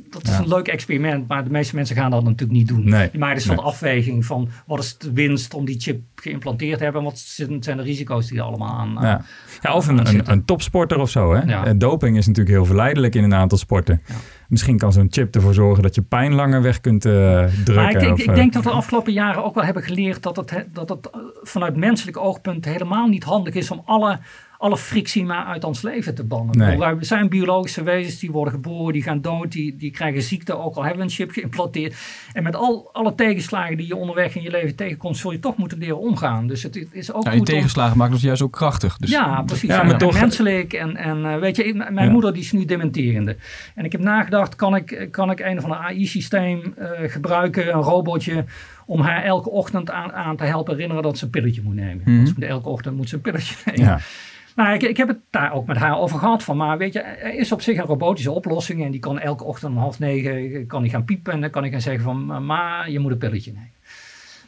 dat 0.10 0.24
is 0.24 0.30
Ja. 0.30 0.40
een 0.40 0.48
leuk 0.48 0.68
experiment, 0.68 1.28
maar 1.28 1.44
de 1.44 1.50
meeste 1.50 1.76
mensen 1.76 1.96
gaan 1.96 2.12
dat 2.12 2.24
natuurlijk 2.24 2.52
niet 2.52 2.68
doen. 2.68 2.90
Nee, 2.90 3.10
Die 3.12 3.20
maken 3.20 3.36
dus 3.36 3.46
een 3.48 3.56
nee. 3.56 3.66
afweging 3.66 4.26
van 4.26 4.50
wat 4.66 4.80
is 4.80 4.98
de 4.98 5.12
winst 5.14 5.54
om 5.54 5.66
die 5.66 5.80
chip 5.80 6.02
geïmplanteerd 6.16 6.78
te 6.78 6.84
hebben 6.84 7.02
en 7.02 7.08
wat 7.08 7.20
zijn 7.60 7.78
de 7.78 7.84
risico's 7.84 8.28
die 8.28 8.38
er 8.38 8.44
allemaal 8.44 8.70
aan. 8.80 8.98
eh, 8.98 9.04
Ja. 9.04 9.26
Ja, 9.62 9.74
of 9.74 9.88
een, 9.88 10.46
topsporter 10.46 11.00
of 11.00 11.10
zo. 11.10 11.34
Hè? 11.34 11.42
Ja. 11.42 11.66
Eh, 11.66 11.74
Doping 11.78 12.18
is 12.18 12.28
natuurlijk 12.28 12.56
heel 12.56 12.66
verleidelijk 12.66 13.16
in 13.16 13.24
een 13.24 13.34
aantal 13.34 13.58
sporten. 13.58 14.02
Misschien 14.48 14.78
kan 14.78 14.92
zo'n 14.94 15.08
chip 15.10 15.36
ervoor 15.36 15.54
zorgen 15.54 15.84
dat 15.84 15.96
je 15.96 16.02
pijn 16.02 16.34
langer 16.34 16.62
weg 16.62 16.82
kunt 16.82 17.06
eh, 17.06 17.12
drukken. 17.46 17.76
Maar 17.76 17.92
ik, 17.96 18.02
ik, 18.02 18.12
of, 18.14 18.20
ik 18.20 18.28
eh, 18.28 18.36
denk 18.36 18.54
dat 18.54 18.64
we 18.64 18.70
de 18.70 18.76
afgelopen 18.76 19.14
jaren 19.14 19.44
ook 19.44 19.56
wel 19.56 19.64
hebben 19.64 19.84
geleerd 19.84 20.24
dat 20.24 20.36
het, 20.36 20.50
he- 20.50 20.64
dat 20.74 20.90
het 20.90 21.10
eh, 21.10 21.20
vanuit 21.42 21.76
menselijk 21.76 22.18
oogpunt 22.18 22.66
helemaal 22.66 23.08
niet 23.08 23.24
handig 23.24 23.54
is 23.54 23.72
om 23.72 23.82
alle, 23.86 24.20
alle 24.62 24.78
frictie 24.78 25.26
maar 25.26 25.46
uit 25.46 25.64
ons 25.64 25.82
leven 25.82 26.16
te 26.16 26.24
bannen. 26.24 26.58
Nee. 26.58 26.68
Bedoel, 26.78 26.96
wij 26.96 27.04
zijn 27.04 27.30
biologische 27.30 27.84
wezens, 27.84 28.20
die 28.20 28.32
worden 28.32 28.54
geboren, 28.54 28.94
die 28.94 29.04
gaan 29.04 29.22
dood, 29.22 29.52
die, 29.52 29.76
die 29.78 29.92
krijgen 29.92 30.22
ziekte, 30.22 30.58
ook 30.58 30.76
al 30.76 30.82
hebben 30.82 30.98
we 31.00 31.04
een 31.04 31.16
chip 31.16 31.32
geïmplanteerd. 31.32 31.96
En 32.34 32.44
met 32.44 32.56
al, 32.56 32.90
alle 32.94 33.16
tegenslagen 33.16 33.78
die 33.78 33.88
je 33.88 33.96
onderweg 33.96 34.36
in 34.36 34.42
je 34.42 34.50
leven 34.52 34.76
tegenkomt, 34.76 35.18
zul 35.18 35.32
je 35.32 35.40
toch 35.40 35.58
moeten 35.58 35.78
leren 35.78 36.00
omgaan. 36.00 36.48
Dus 36.48 36.64
het 36.64 36.86
is 36.92 37.12
ook 37.14 37.24
Ja, 37.24 37.30
die 37.30 37.40
goed 37.40 37.48
om- 37.50 37.56
tegenslagen 37.56 37.98
maken 37.98 38.14
ons 38.14 38.22
juist 38.24 38.42
ook 38.42 38.52
krachtig. 38.52 38.98
Dus, 38.98 39.10
ja, 39.10 39.42
precies. 39.42 39.70
Ja, 39.70 39.76
Ja, 39.76 39.84
maar 39.84 39.92
en 39.94 39.98
toch- 40.00 40.20
menselijk. 40.20 40.74
En, 40.74 40.96
en 40.96 41.26
eh, 41.26 41.40
weet 41.40 41.56
je, 41.56 41.74
mijn 41.74 42.06
Ja. 42.06 42.12
moeder 42.12 42.34
die 42.34 42.42
is 42.42 42.52
nu 42.52 42.66
dementerende. 42.66 43.36
En 43.76 43.86
ik 43.86 43.92
heb 43.92 44.02
nagedacht, 44.02 44.56
kan 44.56 44.76
ik, 44.76 45.08
kan 45.12 45.32
ik 45.32 45.40
een 45.40 45.58
of 45.58 45.64
ander 45.64 45.78
AI-systeem 45.78 46.74
eh, 46.78 46.90
gebruiken, 47.12 47.74
een 47.74 47.82
robotje, 47.82 48.46
om 48.86 49.02
haar 49.02 49.24
elke 49.24 49.50
ochtend 49.50 49.92
aan, 49.92 50.14
aan 50.14 50.36
te 50.38 50.44
helpen 50.44 50.74
herinneren 50.74 51.04
dat 51.04 51.18
ze 51.18 51.24
een 51.26 51.30
pilletje 51.30 51.62
moet 51.62 51.76
nemen. 51.76 52.02
Want 52.06 52.28
ze 52.28 52.34
moet 52.38 52.44
elke 52.44 52.70
ochtend 52.70 52.96
moet 52.98 53.10
ze 53.10 53.16
een 53.16 53.22
pilletje 53.22 53.56
nemen. 53.66 53.82
ja. 53.86 54.00
Nou, 54.56 54.74
ik, 54.74 54.82
ik 54.84 54.98
heb 54.98 55.08
het 55.08 55.20
daar 55.30 55.54
ook 55.54 55.66
met 55.68 55.78
haar 55.78 55.98
over 56.00 56.20
gehad 56.20 56.44
van, 56.44 56.58
maar 56.58 56.78
weet 56.78 56.94
je, 56.94 57.00
er 57.00 57.34
is 57.34 57.52
op 57.52 57.62
zich 57.62 57.78
een 57.78 57.86
robotische 57.86 58.32
oplossing 58.32 58.84
en 58.84 58.92
die 58.92 59.00
kan 59.00 59.20
elke 59.20 59.44
ochtend 59.44 59.72
om 59.72 59.78
half 59.78 60.00
negen 60.00 60.68
kan 60.68 60.82
die 60.82 60.92
gaan 60.92 61.06
piepen 61.06 61.34
en 61.34 61.42
dan 61.42 61.50
kan 61.50 61.64
ik 61.64 61.72
gaan 61.72 61.82
zeggen 61.82 62.04
van, 62.04 62.46
ma, 62.46 62.86
je 62.86 63.00
moet 63.00 63.12
een 63.12 63.18
pilletje 63.18 63.52
nemen. 63.52 63.70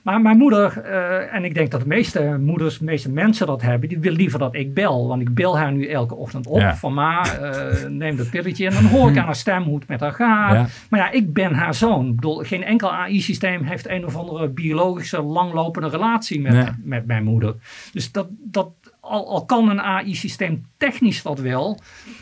Maar 0.03 0.21
mijn 0.21 0.37
moeder, 0.37 0.77
eh, 0.81 1.33
en 1.35 1.43
ik 1.43 1.53
denk 1.53 1.71
dat 1.71 1.81
de 1.81 1.87
meeste 1.87 2.37
moeders, 2.41 2.77
de 2.77 2.83
meeste 2.83 3.11
mensen 3.11 3.47
dat 3.47 3.61
hebben, 3.61 3.89
die 3.89 3.99
wil 3.99 4.11
liever 4.11 4.39
dat 4.39 4.55
ik 4.55 4.73
bel. 4.73 5.07
Want 5.07 5.21
ik 5.21 5.33
bel 5.33 5.57
haar 5.57 5.71
nu 5.71 5.87
elke 5.87 6.15
ochtend 6.15 6.47
op 6.47 6.59
Ja. 6.59 6.75
van 6.75 6.93
ma, 6.93 7.25
eh, 7.25 7.87
neem 7.89 8.15
dat 8.15 8.29
pilletje. 8.29 8.67
En 8.67 8.73
dan 8.73 8.85
hoor 8.85 9.09
ik 9.09 9.17
aan 9.17 9.25
haar 9.25 9.35
stem 9.35 9.63
hoe 9.63 9.75
het 9.79 9.87
met 9.87 9.99
haar 9.99 10.11
gaat. 10.11 10.53
Ja. 10.53 10.67
Maar 10.89 10.99
ja, 10.99 11.11
ik 11.11 11.33
ben 11.33 11.53
haar 11.53 11.73
zoon. 11.73 12.07
Ik 12.07 12.15
bedoel, 12.15 12.35
geen 12.37 12.63
enkel 12.63 12.93
AI-systeem 12.93 13.63
heeft 13.63 13.89
een 13.89 14.05
of 14.05 14.15
andere 14.15 14.47
biologische 14.47 15.21
langlopende 15.21 15.87
relatie 15.89 16.41
met, 16.41 16.73
met 16.83 17.05
mijn 17.05 17.23
moeder. 17.23 17.55
Dus 17.93 18.11
dat, 18.11 18.27
dat, 18.29 18.69
al, 19.03 19.29
al 19.29 19.45
kan 19.45 19.69
een 19.69 19.81
AI-systeem 19.81 20.65
technisch 20.77 21.21
dat 21.21 21.39
wel, 21.39 21.79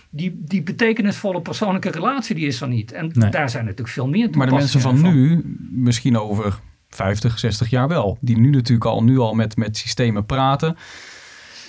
die, 0.10 0.42
die 0.46 0.64
betekenisvolle 0.64 1.42
persoonlijke 1.42 1.90
relatie 1.90 2.36
die 2.36 2.48
is 2.48 2.62
er 2.62 2.68
niet. 2.68 2.92
En 2.92 3.12
Nee. 3.14 3.30
daar 3.30 3.50
zijn 3.50 3.64
natuurlijk 3.64 3.90
veel 3.92 4.08
meer 4.08 4.30
Maar 4.38 4.48
de 4.48 4.54
mensen 4.54 4.82
van 4.82 5.02
nu, 5.02 5.42
misschien 5.72 6.18
over 6.18 6.60
50, 6.90 7.40
60 7.40 7.70
jaar 7.70 7.88
wel. 7.88 8.18
Die 8.22 8.38
nu 8.38 8.50
natuurlijk 8.50 8.86
al, 8.86 9.04
nu 9.04 9.20
al 9.20 9.34
met, 9.34 9.58
met 9.58 9.78
systemen 9.78 10.26
praten. 10.26 10.76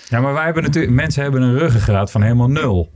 Ja, 0.09 0.21
maar 0.21 0.33
wij 0.35 0.45
hebben 0.45 0.63
natuurlijk, 0.63 0.93
mensen 0.95 1.23
hebben 1.23 1.43
een 1.43 1.59
ruggengraat 1.59 2.11
van 2.11 2.23
helemaal 2.23 2.51
nul. 2.51 2.93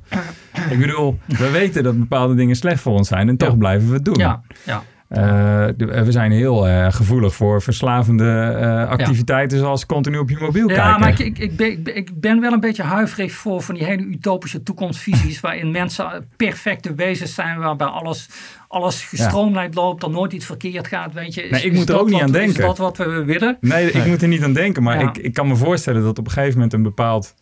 Ik 0.71 0.79
bedoel, 0.79 1.19
we 1.27 1.51
weten 1.51 1.83
dat 1.83 1.99
bepaalde 1.99 2.35
dingen 2.35 2.57
slecht 2.57 2.81
voor 2.81 2.93
ons 2.93 3.09
zijn 3.09 3.29
en 3.29 3.37
toch 3.37 3.49
Ja. 3.51 3.57
blijven 3.57 3.89
we 3.89 3.95
het 3.95 4.05
doen. 4.05 4.19
Ja, 4.19 4.43
ja. 4.65 4.83
Eh, 5.09 5.67
de- 5.77 6.03
we 6.05 6.13
zijn 6.13 6.31
heel 6.33 6.69
eh, 6.69 6.93
gevoelig 6.93 7.35
voor 7.35 7.63
verslavende 7.63 8.57
eh, 8.61 8.89
activiteiten 8.89 9.59
zoals 9.59 9.87
continu 9.87 10.19
op 10.19 10.31
je 10.31 10.37
mobiel 10.41 10.69
Ja, 10.71 10.75
kijken. 10.75 11.01
maar 11.01 11.09
ik, 11.09 11.19
ik, 11.19 11.39
ik, 11.39 11.57
ben, 11.57 11.97
ik 11.97 12.11
wel 12.41 12.53
een 12.53 12.61
beetje 12.61 12.83
huiverig 12.83 13.33
voor 13.33 13.63
van 13.63 13.75
die 13.75 13.85
hele 13.85 14.03
utopische 14.03 14.63
toekomstvisies. 14.63 15.41
waarin 15.47 15.71
mensen 15.71 16.29
perfecte 16.37 16.95
wezens 16.95 17.35
zijn, 17.35 17.59
waarbij 17.59 17.87
alles, 17.87 18.29
alles 18.69 19.05
gestroomlijnd 19.05 19.75
loopt, 19.75 20.03
er 20.03 20.11
nooit 20.11 20.33
iets 20.33 20.47
verkeerd 20.47 20.87
gaat. 20.87 21.13
Weet 21.13 21.35
je. 21.35 21.43
Is, 21.43 21.51
Nee, 21.51 21.63
ik 21.65 21.73
moet 21.73 21.89
er 21.89 21.99
ook 21.99 22.05
niet 22.05 22.13
wat- 22.15 22.23
aan 22.23 22.33
denken. 22.33 22.51
Is 22.61 22.67
dat 22.67 22.79
wat 22.79 22.97
we 22.97 23.25
willen? 23.25 23.57
Nee, 23.61 23.91
ik 23.91 24.07
moet 24.07 24.23
er 24.23 24.29
niet 24.29 24.43
aan 24.43 24.53
denken. 24.53 24.83
Maar 24.83 25.01
Ja. 25.01 25.09
ik, 25.09 25.17
ik 25.19 25.35
kan 25.35 25.49
me 25.49 25.57
voorstellen 25.57 26.03
dat 26.03 26.19
op 26.19 26.27
een 26.27 26.33
gegeven 26.33 26.55
moment 26.55 26.73
een 26.73 26.83
bepaald 26.83 27.35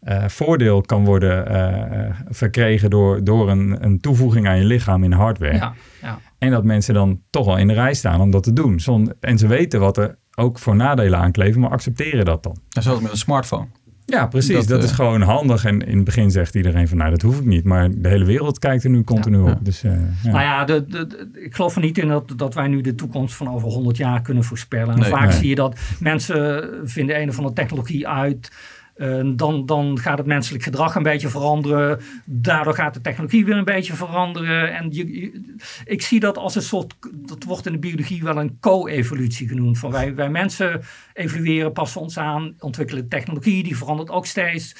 eh, 0.00 0.24
voordeel 0.26 0.80
kan 0.80 1.04
worden 1.04 1.46
eh, 1.46 2.06
eh, 2.06 2.14
verkregen 2.28 2.90
door, 2.90 3.24
door 3.24 3.50
een, 3.50 3.76
een 3.84 4.00
toevoeging 4.00 4.46
aan 4.48 4.58
je 4.58 4.64
lichaam 4.64 5.04
in 5.04 5.12
hardware. 5.12 5.54
Ja, 5.54 5.72
ja. 6.02 6.18
En 6.44 6.50
dat 6.50 6.64
mensen 6.64 6.94
dan 6.94 7.20
toch 7.30 7.46
wel 7.46 7.56
in 7.58 7.68
de 7.68 7.74
rij 7.74 7.94
staan 7.94 8.20
om 8.20 8.30
dat 8.30 8.42
te 8.42 8.52
doen. 8.52 8.80
En 9.20 9.38
ze 9.38 9.46
weten 9.46 9.80
wat 9.80 9.96
er 9.96 10.18
ook 10.34 10.58
voor 10.58 10.76
nadelen 10.76 11.18
aankleven, 11.18 11.60
maar 11.60 11.70
accepteren 11.70 12.24
dat 12.24 12.42
dan. 12.42 12.56
En 12.76 12.82
zelfs 12.82 13.00
met 13.00 13.10
een 13.10 13.16
smartphone. 13.16 13.66
Ja, 14.06 14.26
precies. 14.26 14.54
Dat, 14.54 14.68
Dat, 14.68 14.82
is 14.82 14.90
eh, 14.90 14.96
gewoon 14.96 15.22
handig. 15.22 15.64
En 15.64 15.80
in 15.86 15.96
het 15.96 16.04
begin 16.04 16.30
zegt 16.30 16.54
iedereen 16.54 16.88
van, 16.88 16.96
nou, 16.98 17.10
dat 17.10 17.22
hoef 17.22 17.38
ik 17.38 17.44
niet. 17.44 17.64
Maar 17.64 17.88
de 17.90 18.08
hele 18.08 18.24
wereld 18.24 18.58
kijkt 18.58 18.84
er 18.84 18.90
nu 18.90 19.04
continu 19.04 19.38
Ja. 19.44 19.50
op. 19.50 19.58
Dus, 19.64 19.82
eh, 19.82 19.92
ja. 20.22 20.30
Nou 20.30 20.42
ja, 20.42 20.64
de, 20.64 20.84
de, 20.86 21.06
de- 21.06 21.28
ik 21.44 21.54
geloof 21.54 21.74
er 21.74 21.80
niet 21.82 21.98
in 21.98 22.08
dat, 22.08 22.32
dat 22.36 22.54
wij 22.54 22.68
nu 22.68 22.80
de 22.80 22.94
toekomst 22.94 23.34
van 23.34 23.48
over 23.54 23.68
100 23.68 23.96
jaar 23.96 24.22
kunnen 24.22 24.44
voorspellen. 24.44 24.94
En 24.94 25.00
Nee, 25.00 25.10
vaak 25.10 25.28
nee. 25.28 25.38
zie 25.38 25.48
je 25.48 25.54
dat 25.54 25.78
mensen 26.00 26.70
vinden 26.84 27.20
een 27.20 27.28
of 27.28 27.36
andere 27.36 27.54
technologie 27.54 28.08
uit. 28.08 28.50
Eh, 28.94 29.20
dan, 29.36 29.66
dan 29.66 29.98
gaat 29.98 30.18
het 30.18 30.26
menselijk 30.26 30.64
gedrag 30.64 30.94
een 30.94 31.02
beetje 31.02 31.28
veranderen. 31.28 32.00
Daardoor 32.24 32.74
gaat 32.74 32.94
de 32.94 33.00
technologie 33.00 33.44
weer 33.44 33.56
een 33.56 33.64
beetje 33.64 33.92
veranderen. 33.94 34.74
En 34.74 34.86
je, 34.92 35.20
je- 35.20 35.54
ik 35.84 36.02
zie 36.02 36.20
dat 36.20 36.38
als 36.38 36.54
een 36.54 36.62
soort, 36.62 36.94
dat 37.14 37.44
wordt 37.44 37.66
in 37.66 37.72
de 37.72 37.78
biologie 37.78 38.22
wel 38.22 38.36
een 38.36 38.56
co-evolutie 38.60 39.48
genoemd. 39.48 39.78
Van 39.78 39.90
wij, 39.90 40.14
wij 40.14 40.30
mensen 40.30 40.80
evolueren, 41.12 41.72
passen 41.72 42.00
ons 42.00 42.18
aan, 42.18 42.54
ontwikkelen 42.58 43.08
technologie, 43.08 43.62
die 43.62 43.76
verandert 43.76 44.10
ook 44.10 44.26
steeds. 44.26 44.74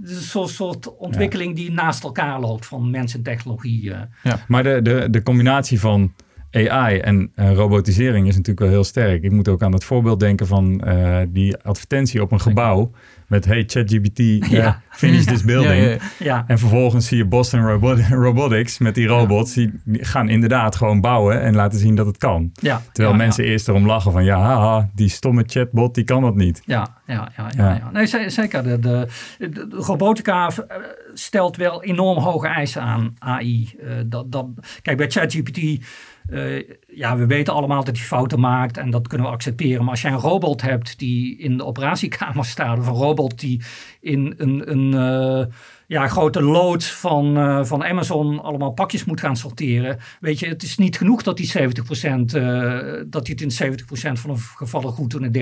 Het 0.00 0.08
is 0.10 0.16
een 0.16 0.22
soort, 0.22 0.48
soort 0.50 0.96
ontwikkeling 0.96 1.56
die 1.56 1.70
naast 1.72 2.04
elkaar 2.04 2.40
loopt 2.40 2.66
van 2.66 2.90
mens 2.90 3.14
en 3.14 3.22
technologie. 3.22 3.92
eh. 3.92 4.00
Maar 4.48 4.62
de, 4.62 4.82
de, 4.82 5.06
de 5.10 5.22
combinatie 5.22 5.80
van 5.80 6.12
AI 6.50 6.98
en 6.98 7.32
uh, 7.36 7.52
robotisering 7.52 8.26
is 8.28 8.32
natuurlijk 8.32 8.60
wel 8.60 8.68
heel 8.68 8.84
sterk. 8.84 9.22
Ik 9.22 9.32
moet 9.32 9.48
ook 9.48 9.62
aan 9.62 9.72
het 9.72 9.84
voorbeeld 9.84 10.20
denken 10.20 10.46
van 10.46 10.82
uh, 10.88 11.18
die 11.28 11.56
advertentie 11.56 12.22
op 12.22 12.32
een 12.32 12.40
gebouw 12.40 12.90
met 13.30 13.44
hey 13.44 13.64
ChatGPT, 13.66 14.18
ja. 14.50 14.82
finish 14.90 15.24
this 15.24 15.44
building. 15.44 16.00
Ja, 16.18 16.44
en 16.46 16.58
vervolgens 16.58 17.06
zie 17.06 17.16
je 17.16 17.24
Boston 17.24 17.60
Robotics 18.24 18.78
met 18.78 18.94
die 18.94 19.06
robots, 19.06 19.54
die 19.54 19.80
gaan 19.86 20.28
inderdaad 20.28 20.76
gewoon 20.76 21.00
bouwen 21.00 21.42
en 21.42 21.54
laten 21.54 21.78
zien 21.78 21.94
dat 21.94 22.06
het 22.06 22.18
kan. 22.18 22.52
Terwijl 22.92 23.16
mensen 23.16 23.44
eerst 23.44 23.68
erom 23.68 23.86
lachen 23.86 24.12
van 24.12 24.24
ja, 24.24 24.38
haha, 24.40 24.90
die 24.94 25.08
stomme 25.08 25.42
chatbot, 25.46 25.94
die 25.94 26.04
kan 26.04 26.22
dat 26.22 26.34
niet. 26.34 26.62
Ja, 26.64 26.88
ja, 27.06 27.28
ja. 27.36 27.48
ja, 27.56 27.90
Nee, 27.92 28.30
zeker. 28.30 28.62
De, 28.62 28.78
de, 28.78 29.08
de, 29.38 29.66
robotica 29.70 30.48
eh, 30.48 30.76
stelt 31.14 31.56
wel 31.56 31.82
enorm 31.82 32.18
hoge 32.18 32.46
eisen 32.46 32.82
aan 32.82 33.14
AI. 33.18 33.70
Uh, 33.82 33.92
dat, 34.06 34.32
dat, 34.32 34.46
kijk, 34.82 34.96
bij 34.96 35.10
ChatGPT 35.10 35.84
uh, 36.30 36.62
ja, 36.86 37.16
we 37.16 37.26
weten 37.26 37.54
allemaal 37.54 37.84
dat 37.84 37.96
hij 37.96 38.06
fouten 38.06 38.40
maakt 38.40 38.76
en 38.76 38.90
dat 38.90 39.08
kunnen 39.08 39.26
we 39.26 39.32
accepteren. 39.32 39.80
Maar 39.80 39.90
als 39.90 40.02
jij 40.02 40.10
een 40.10 40.18
robot 40.18 40.62
hebt 40.62 40.98
die 40.98 41.38
in 41.38 41.56
de 41.56 41.64
operatiekamer 41.64 42.44
staat, 42.54 42.78
of 42.78 42.86
een 42.86 42.94
robot 42.94 43.40
die 43.40 43.62
in 44.00 44.34
een, 44.36 44.70
een 44.70 44.92
uh, 44.92 45.44
ja, 45.90 46.08
grote 46.08 46.42
loods 46.42 46.92
van, 46.92 47.38
uh, 47.38 47.64
van 47.64 47.84
Amazon 47.84 48.42
allemaal 48.42 48.70
pakjes 48.70 49.04
moet 49.04 49.20
gaan 49.20 49.36
sorteren. 49.36 49.98
Weet 50.20 50.38
je, 50.38 50.46
het 50.46 50.62
is 50.62 50.76
niet 50.78 50.96
genoeg 50.96 51.22
dat 51.22 51.36
die 51.36 51.52
70%, 51.58 52.34
uh, 52.34 52.78
dat 53.06 53.26
hij 53.26 53.36
het 53.38 53.40
in 53.40 53.50
70% 53.50 54.20
van 54.20 54.34
de 54.34 54.40
gevallen 54.40 54.92
goed 54.92 55.10
doet 55.10 55.22
en 55.22 55.32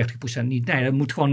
30% 0.41 0.47
niet. 0.47 0.65
Nee, 0.65 0.83
dat 0.83 0.93
moet 0.93 1.13
gewoon 1.13 1.31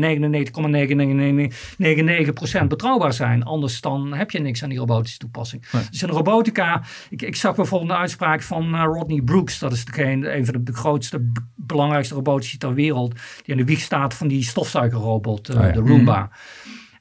99,999% 2.63 2.69
betrouwbaar 2.69 3.13
zijn. 3.13 3.43
Anders 3.43 3.81
dan 3.81 4.13
heb 4.13 4.31
je 4.31 4.39
niks 4.39 4.63
aan 4.63 4.69
die 4.69 4.79
robotische 4.79 5.19
toepassing. 5.19 5.65
Dus 5.91 6.03
in 6.03 6.09
robotica, 6.09 6.83
ik, 7.11 7.23
ik 7.23 7.37
zag 7.37 7.55
bijvoorbeeld 7.55 7.91
een 7.91 7.97
uitspraak 7.97 8.43
van 8.43 8.75
uh, 8.75 8.83
Rodney 8.85 9.21
Brooks. 9.21 9.59
Dat 9.59 9.73
is 9.73 9.85
degene, 9.85 10.33
een 10.33 10.47
van 10.47 10.65
de 10.65 10.73
grootste, 10.73 11.33
belangrijkste 11.55 12.15
robotici 12.15 12.59
ter 12.59 12.75
wereld. 12.75 13.15
Die 13.43 13.55
aan 13.55 13.61
de 13.61 13.67
wieg 13.67 13.81
staat 13.81 14.15
van 14.15 14.29
die 14.29 14.43
stofzuigerrobot, 14.43 15.55
oh 15.55 15.73
de 15.73 15.81
Roomba. 15.81 16.31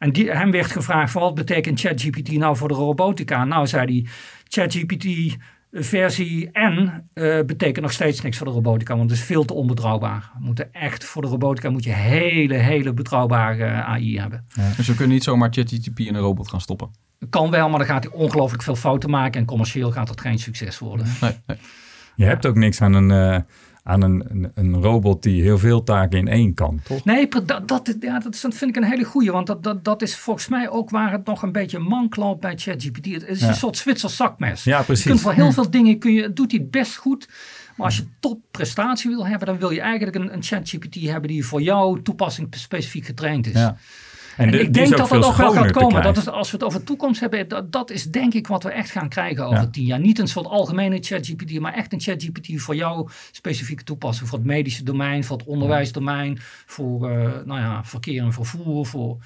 En 0.05 0.11
die, 0.11 0.31
hem 0.31 0.51
werd 0.51 0.71
gevraagd: 0.71 1.11
van 1.11 1.21
wat 1.21 1.35
betekent 1.35 1.79
ChatGPT 1.79 2.31
nou 2.31 2.57
voor 2.57 2.67
de 2.67 2.73
robotica? 2.73 3.43
Nou, 3.43 3.67
zei 3.67 3.85
hij: 3.85 4.05
ChatGPT 4.47 5.37
versie 5.71 6.49
N 6.53 6.89
uh, 7.13 7.43
betekent 7.45 7.81
nog 7.81 7.91
steeds 7.91 8.21
niks 8.21 8.37
voor 8.37 8.47
de 8.47 8.53
robotica, 8.53 8.97
want 8.97 9.09
het 9.09 9.19
is 9.19 9.25
veel 9.25 9.45
te 9.45 9.53
onbetrouwbaar. 9.53 10.31
We 10.37 10.45
moeten 10.45 10.73
echt 10.73 11.03
voor 11.03 11.21
de 11.21 11.27
robotica 11.27 11.69
moet 11.69 11.83
je 11.83 11.91
hele, 11.91 12.55
hele 12.55 12.93
betrouwbare 12.93 13.65
AI 13.65 14.19
hebben. 14.19 14.45
Dus 14.77 14.87
we 14.87 14.95
kunnen 14.95 15.13
niet 15.13 15.23
zomaar 15.23 15.49
ChatGPT 15.51 15.99
in 15.99 16.15
een 16.15 16.21
robot 16.21 16.49
gaan 16.49 16.61
stoppen. 16.61 16.89
Kan 17.29 17.51
wel, 17.51 17.69
maar 17.69 17.79
dan 17.79 17.87
gaat 17.87 18.03
hij 18.03 18.13
ongelooflijk 18.13 18.63
veel 18.63 18.75
fouten 18.75 19.09
maken 19.09 19.39
en 19.39 19.45
commercieel 19.45 19.91
gaat 19.91 20.07
dat 20.07 20.21
geen 20.21 20.39
succes 20.39 20.79
worden. 20.79 21.07
Nee, 21.21 21.31
nee. 21.45 21.57
Je 22.15 22.25
hebt 22.25 22.45
ook 22.45 22.55
niks 22.55 22.81
aan 22.81 22.93
een. 22.93 23.09
Uh 23.09 23.39
aan 23.87 24.01
een, 24.01 24.51
een, 24.55 24.81
robot 24.81 25.23
die 25.23 25.41
heel 25.41 25.57
veel 25.57 25.83
taken 25.83 26.17
in 26.17 26.27
één 26.27 26.53
kan, 26.53 26.79
toch? 26.83 27.03
Nee, 27.03 27.27
dat, 27.45 27.67
dat, 27.67 27.95
ja, 27.99 28.19
dat 28.19 28.37
vind 28.37 28.61
ik 28.61 28.75
een 28.75 28.83
hele 28.83 29.03
goeie. 29.03 29.31
Want 29.31 29.47
dat, 29.47 29.63
dat, 29.63 29.83
dat 29.83 30.01
is 30.01 30.15
volgens 30.15 30.47
mij 30.47 30.69
ook 30.69 30.89
waar 30.89 31.11
het 31.11 31.25
nog 31.25 31.41
een 31.41 31.51
beetje 31.51 31.79
mank 31.79 32.15
loopt 32.15 32.39
bij 32.39 32.57
ChatGPT. 32.57 33.05
Het 33.05 33.27
is 33.27 33.41
een 33.41 33.55
soort 33.55 33.77
Zwitsers 33.77 34.15
zakmes. 34.15 34.63
Ja, 34.63 34.81
precies. 34.81 35.03
Je 35.03 35.09
kunt 35.09 35.21
voor 35.21 35.33
heel 35.33 35.51
veel 35.51 35.69
dingen, 35.69 35.99
kun 35.99 36.13
je, 36.13 36.33
doet 36.33 36.51
hij 36.51 36.59
het 36.59 36.71
best 36.71 36.95
goed. 36.95 37.27
Maar 37.75 37.85
als 37.85 37.97
je 37.97 38.07
topprestatie 38.19 39.09
wil 39.09 39.27
hebben, 39.27 39.47
dan 39.47 39.57
wil 39.57 39.69
je 39.69 39.81
eigenlijk 39.81 40.15
een, 40.15 40.33
een 40.33 40.43
ChatGPT 40.43 40.95
hebben 40.95 41.29
die 41.29 41.45
voor 41.45 41.61
jouw 41.61 42.01
toepassing 42.01 42.47
specifiek 42.49 43.05
getraind 43.05 43.47
is. 43.47 43.53
Ja. 43.53 43.77
En, 44.37 44.59
ik 44.59 44.73
denk 44.73 44.89
dat 44.89 45.09
dat 45.09 45.25
ook 45.25 45.35
wel 45.35 45.51
gaat 45.51 45.71
komen. 45.71 46.03
Dat 46.03 46.17
is, 46.17 46.27
als 46.27 46.51
we 46.51 46.57
het 46.57 46.65
over 46.65 46.83
toekomst 46.83 47.19
hebben, 47.19 47.47
dat, 47.47 47.71
dat 47.71 47.91
is 47.91 48.03
denk 48.03 48.33
ik 48.33 48.47
wat 48.47 48.63
we 48.63 48.69
echt 48.69 48.91
gaan 48.91 49.09
krijgen 49.09 49.45
over 49.45 49.69
tien 49.69 49.85
jaar. 49.85 49.99
Niet 49.99 50.19
een 50.19 50.27
soort 50.27 50.45
algemene 50.45 50.97
ChatGPT, 51.01 51.59
maar 51.59 51.73
echt 51.73 51.93
een 51.93 51.99
ChatGPT 51.99 52.61
voor 52.61 52.75
jouw 52.75 53.07
specifieke 53.31 53.83
toepassing. 53.83 54.29
Voor 54.29 54.37
het 54.37 54.47
medische 54.47 54.83
domein, 54.83 55.23
voor 55.23 55.37
het 55.37 55.47
onderwijsdomein, 55.47 56.37
voor 56.65 57.09
uh, 57.09 57.17
nou 57.45 57.59
ja, 57.59 57.83
verkeer 57.83 58.23
en 58.23 58.33
vervoer, 58.33 58.85
voor 58.85 59.17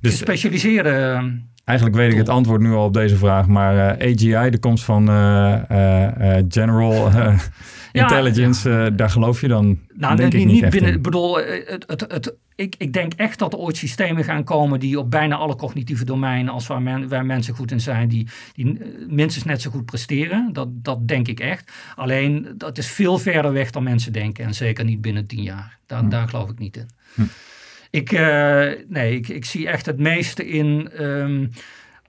dus, 0.00 0.10
gespecialiseerde... 0.10 0.90
Eh, 0.90 1.24
eigenlijk 1.64 1.96
weet 1.96 2.12
ik 2.12 2.18
het 2.18 2.28
antwoord 2.28 2.60
nu 2.60 2.72
al 2.72 2.84
op 2.84 2.94
deze 2.94 3.16
vraag, 3.16 3.46
maar 3.46 3.74
uh, 3.74 4.10
eh, 4.10 4.14
AGI, 4.14 4.50
de 4.50 4.58
komst 4.58 4.84
van 4.84 5.06
General 6.48 7.10
Intelligence, 7.92 8.92
daar 8.94 9.10
geloof 9.10 9.40
je 9.40 9.48
dan 9.48 9.78
nou, 9.94 10.16
denk 10.16 10.32
ik 10.32 10.44
niet, 10.44 10.62
niet 10.62 10.70
binnen. 10.70 10.92
Ik 10.92 11.02
bedoel, 11.02 11.36
het, 11.36 11.84
het, 11.86 12.00
het, 12.00 12.34
ik, 12.54 12.74
ik 12.78 12.92
denk 12.92 13.12
echt 13.12 13.38
dat 13.38 13.52
er 13.52 13.58
ooit 13.58 13.76
systemen 13.76 14.24
gaan 14.24 14.44
komen 14.44 14.80
die 14.80 14.98
op 14.98 15.10
bijna 15.10 15.36
alle 15.36 15.56
cognitieve 15.56 16.04
domeinen, 16.04 16.52
als 16.52 16.66
waar, 16.66 16.82
men, 16.82 17.08
waar 17.08 17.26
mensen 17.26 17.54
goed 17.54 17.70
in 17.70 17.80
zijn, 17.80 18.08
die, 18.08 18.28
die 18.54 18.78
eh, 18.78 18.86
minstens 19.08 19.44
net 19.44 19.62
zo 19.62 19.70
goed 19.70 19.84
presteren. 19.84 20.52
Dat, 20.52 20.68
dat 20.72 21.08
denk 21.08 21.28
ik 21.28 21.40
echt. 21.40 21.72
Alleen, 21.96 22.54
dat 22.56 22.78
is 22.78 22.86
veel 22.88 23.18
verder 23.18 23.52
weg 23.52 23.70
dan 23.70 23.82
mensen 23.82 24.12
denken. 24.12 24.44
En 24.44 24.54
zeker 24.54 24.84
niet 24.84 25.00
binnen 25.00 25.26
tien 25.26 25.42
jaar. 25.42 25.78
Daar, 25.86 26.00
hm. 26.00 26.08
daar 26.08 26.28
geloof 26.28 26.50
ik 26.50 26.58
niet 26.58 26.76
in. 26.76 26.88
Hm. 27.14 27.22
Ik, 27.90 28.12
uh, 28.12 28.70
nee, 28.88 29.16
ik, 29.16 29.28
ik 29.28 29.44
zie 29.44 29.68
echt 29.68 29.86
het 29.86 29.98
meeste 29.98 30.48
in. 30.48 30.90
Um, 31.00 31.50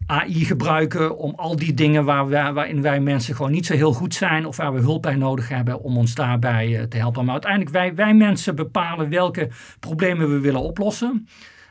AI 0.06 0.46
gebruiken 0.46 1.18
om 1.18 1.34
al 1.36 1.56
die 1.56 1.74
dingen 1.74 2.06
waar 2.06 2.28
wij, 2.28 2.54
waarin 2.54 2.82
wij 2.82 3.00
mensen 3.00 3.36
gewoon 3.36 3.52
niet 3.52 3.66
zo 3.66 3.74
heel 3.74 3.94
goed 3.94 4.14
zijn 4.14 4.46
of 4.46 4.58
waar 4.58 4.74
we 4.74 4.80
hulp 4.80 5.02
bij 5.02 5.16
nodig 5.16 5.50
hebben 5.50 5.82
om 5.82 5.98
ons 5.98 6.16
daarbij 6.16 6.80
eh, 6.80 6.84
te 6.84 6.98
helpen. 6.98 7.24
Maar 7.24 7.34
uiteindelijk 7.34 7.72
wij, 7.72 7.96
wij 7.96 8.14
mensen 8.14 8.56
bepalen 8.56 9.10
welke 9.10 9.50
problemen 9.80 10.30
we 10.30 10.40
willen 10.40 10.62
oplossen. 10.62 11.28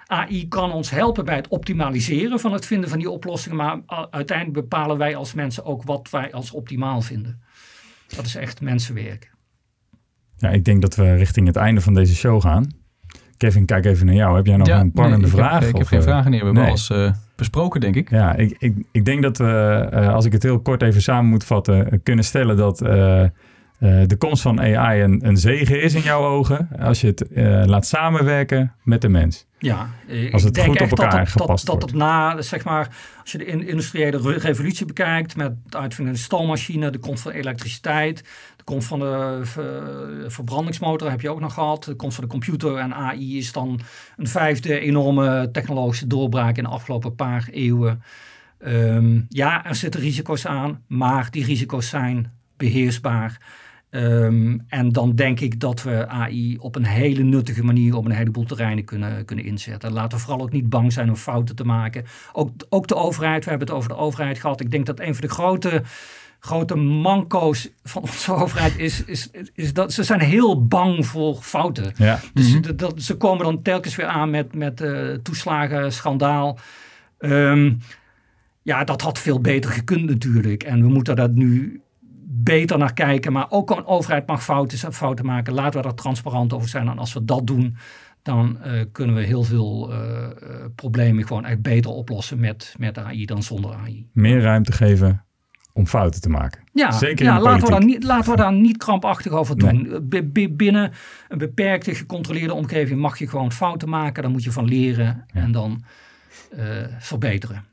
AI 0.06 0.48
kan 0.48 0.72
ons 0.72 0.90
helpen 0.90 1.24
bij 1.24 1.36
het 1.36 1.48
optimaliseren 1.48 2.40
van 2.40 2.52
het 2.52 2.66
vinden 2.66 2.88
van 2.88 2.98
die 2.98 3.10
oplossingen, 3.10 3.56
maar 3.56 3.80
uiteindelijk 4.10 4.60
bepalen 4.60 4.98
wij 4.98 5.16
als 5.16 5.34
mensen 5.34 5.64
ook 5.64 5.82
wat 5.82 6.10
wij 6.10 6.32
als 6.32 6.50
optimaal 6.50 7.00
vinden. 7.00 7.42
Dat 8.16 8.24
is 8.24 8.34
echt 8.34 8.60
mensenwerk. 8.60 9.30
Ja, 10.36 10.48
ik 10.48 10.64
denk 10.64 10.82
dat 10.82 10.94
we 10.94 11.14
richting 11.14 11.46
het 11.46 11.56
einde 11.56 11.80
van 11.80 11.94
deze 11.94 12.14
show 12.14 12.40
gaan. 12.40 12.70
Kevin, 13.36 13.66
kijk 13.66 13.84
even 13.84 14.06
naar 14.06 14.14
jou. 14.14 14.36
Heb 14.36 14.46
jij 14.46 14.56
nog 14.56 14.68
een 14.68 14.92
pannende 14.92 15.28
vraag? 15.28 15.60
Heb, 15.60 15.68
ik 15.68 15.76
heb 15.76 15.86
geen 15.86 16.02
vragen 16.02 16.30
meer. 16.30 16.40
We 16.40 16.46
hebben 16.46 16.64
alles 16.64 16.90
uh, 16.90 17.12
besproken, 17.36 17.80
denk 17.80 17.96
ik. 17.96 18.10
Ja, 18.10 18.34
ik, 18.34 18.56
ik, 18.58 18.74
ik 18.92 19.04
denk 19.04 19.22
dat 19.22 19.38
we, 19.38 19.88
uh, 19.92 20.14
als 20.14 20.24
ik 20.24 20.32
het 20.32 20.42
heel 20.42 20.60
kort 20.60 20.82
even 20.82 21.02
samen 21.02 21.30
moet 21.30 21.44
vatten, 21.44 22.02
kunnen 22.02 22.24
stellen 22.24 22.56
dat 22.56 22.82
uh, 22.82 22.88
de 24.06 24.16
komst 24.18 24.42
van 24.42 24.60
AI 24.60 25.02
een, 25.02 25.26
een 25.26 25.36
zegen 25.36 25.82
is 25.82 25.94
in 25.94 26.02
jouw 26.02 26.24
ogen. 26.24 26.68
Als 26.80 27.00
je 27.00 27.06
het 27.06 27.24
laat 27.68 27.86
samenwerken 27.86 28.72
met 28.82 29.00
de 29.00 29.08
mens. 29.08 29.46
Ja, 29.58 29.88
als 30.32 30.42
het 30.42 30.56
ik 30.56 30.64
denk 30.64 30.78
goed 30.78 30.92
op 30.92 30.98
elkaar 30.98 31.18
dat, 31.18 31.28
gepast 31.28 31.66
dat, 31.66 31.80
dat, 31.80 31.90
dat 31.90 31.98
na, 31.98 32.42
zeg 32.42 32.64
maar, 32.64 32.88
als 33.20 33.32
je 33.32 33.38
de 33.38 33.44
industriële 33.44 34.38
revolutie 34.38 34.86
bekijkt 34.86 35.36
met 35.36 35.52
het 35.64 35.76
uitvinden 35.76 36.14
van 36.14 36.22
de 36.22 36.28
stoommachine, 36.28 36.90
de 36.90 36.98
komst 36.98 37.22
van 37.22 37.32
elektriciteit, 37.32 38.24
de 38.64 38.72
komst 38.72 38.88
van 38.88 38.98
de 38.98 39.40
verbrandingsmotor 40.28 41.10
heb 41.10 41.20
je 41.20 41.30
ook 41.30 41.40
nog 41.40 41.54
gehad. 41.54 41.84
De 41.84 41.94
komst 41.94 42.14
van 42.14 42.24
de 42.24 42.30
computer 42.30 42.76
en 42.76 42.94
AI 42.94 43.38
is 43.38 43.52
dan 43.52 43.80
een 44.16 44.26
vijfde 44.26 44.80
enorme 44.80 45.48
technologische 45.52 46.06
doorbraak 46.06 46.56
in 46.56 46.62
de 46.62 46.70
afgelopen 46.70 47.14
paar 47.14 47.48
eeuwen. 47.50 48.02
Ehm, 48.58 49.20
ja, 49.28 49.64
er 49.64 49.74
zitten 49.74 50.00
risico's 50.00 50.46
aan, 50.46 50.82
maar 50.86 51.30
die 51.30 51.44
risico's 51.44 51.88
zijn 51.88 52.32
beheersbaar. 52.56 53.40
Ehm, 53.90 54.58
en 54.68 54.88
dan 54.92 55.14
denk 55.14 55.40
ik 55.40 55.60
dat 55.60 55.82
we 55.82 56.08
AI 56.08 56.58
op 56.58 56.76
een 56.76 56.86
hele 56.86 57.22
nuttige 57.22 57.64
manier 57.64 57.96
op 57.96 58.04
een 58.04 58.10
heleboel 58.10 58.44
terreinen 58.44 58.84
kunnen, 58.84 59.24
kunnen 59.24 59.44
inzetten. 59.44 59.92
Laten 59.92 60.18
we 60.18 60.24
vooral 60.24 60.42
ook 60.42 60.52
niet 60.52 60.68
bang 60.68 60.92
zijn 60.92 61.08
om 61.08 61.16
fouten 61.16 61.56
te 61.56 61.64
maken. 61.64 62.04
Ook, 62.32 62.50
ook 62.68 62.86
de 62.86 62.94
overheid, 62.94 63.44
we 63.44 63.50
hebben 63.50 63.68
het 63.68 63.76
over 63.76 63.88
de 63.88 63.96
overheid 63.96 64.38
gehad. 64.38 64.60
Ik 64.60 64.70
denk 64.70 64.86
dat 64.86 65.00
een 65.00 65.14
van 65.14 65.26
de 65.26 65.34
grote 65.34 65.82
grote 66.44 66.74
manco's 66.76 67.68
van 67.82 68.02
onze 68.02 68.34
overheid 68.42 68.78
is, 68.78 69.04
is, 69.04 69.30
is 69.54 69.72
dat 69.72 69.92
ze 69.92 70.02
zijn 70.02 70.20
heel 70.20 70.66
bang 70.66 71.06
voor 71.06 71.34
fouten. 71.34 71.92
Ja. 71.96 72.20
Dus 72.34 72.54
mhm. 72.54 72.76
dat, 72.76 73.02
ze 73.02 73.16
komen 73.16 73.44
dan 73.44 73.62
telkens 73.62 73.96
weer 73.96 74.06
aan 74.06 74.30
met, 74.30 74.54
met 74.54 74.80
uh, 74.80 75.14
toeslagen, 75.14 75.92
schandaal. 75.92 76.58
Ehm, 77.18 77.72
ja, 78.62 78.84
dat 78.84 79.02
had 79.02 79.18
veel 79.18 79.40
beter 79.40 79.70
gekund 79.70 80.04
natuurlijk. 80.04 80.62
En 80.62 80.82
we 80.82 80.88
moeten 80.88 81.16
daar 81.16 81.30
nu 81.30 81.80
beter 82.24 82.78
naar 82.78 82.92
kijken. 82.92 83.32
Maar 83.32 83.46
ook 83.48 83.70
een 83.70 83.86
overheid 83.86 84.26
mag 84.26 84.44
fouten, 84.44 84.92
fouten 84.92 85.26
maken. 85.26 85.54
Laten 85.54 85.80
we 85.80 85.86
daar 85.86 85.94
transparant 85.94 86.52
over 86.52 86.68
zijn. 86.68 86.88
En 86.88 86.98
als 86.98 87.12
we 87.12 87.24
dat 87.24 87.46
doen, 87.46 87.76
dan 88.22 88.58
uh, 88.66 88.82
kunnen 88.92 89.14
we 89.14 89.22
heel 89.22 89.42
veel 89.42 89.92
uh, 89.92 90.28
problemen 90.74 91.26
gewoon 91.26 91.44
echt 91.44 91.62
beter 91.62 91.90
oplossen 91.90 92.40
met, 92.40 92.74
met 92.78 92.98
AI 92.98 93.24
dan 93.24 93.42
zonder 93.42 93.74
AI. 93.74 94.08
Meer 94.12 94.40
ruimte 94.40 94.72
geven 94.72 95.24
om 95.72 95.86
fouten 95.86 96.20
te 96.20 96.28
maken. 96.28 96.60
Ja, 96.72 96.90
Zeker 96.90 97.24
ja 97.24 97.40
laten, 97.40 97.64
we 97.64 97.70
daar 97.70 97.84
niet, 97.84 98.02
laten 98.04 98.30
we 98.30 98.36
daar 98.36 98.52
niet 98.52 98.76
krampachtig 98.76 99.32
over 99.32 99.58
doen. 99.58 100.08
binnen 100.50 100.92
een 101.28 101.38
beperkte, 101.38 101.94
gecontroleerde 101.94 102.54
omgeving 102.54 103.00
mag 103.00 103.18
je 103.18 103.28
gewoon 103.28 103.52
fouten 103.52 103.88
maken. 103.88 104.22
Daar 104.22 104.32
moet 104.32 104.44
je 104.44 104.52
van 104.52 104.64
leren 104.64 105.24
en 105.32 105.52
dan 105.52 105.84
uh, 106.56 106.62
verbeteren. 106.98 107.64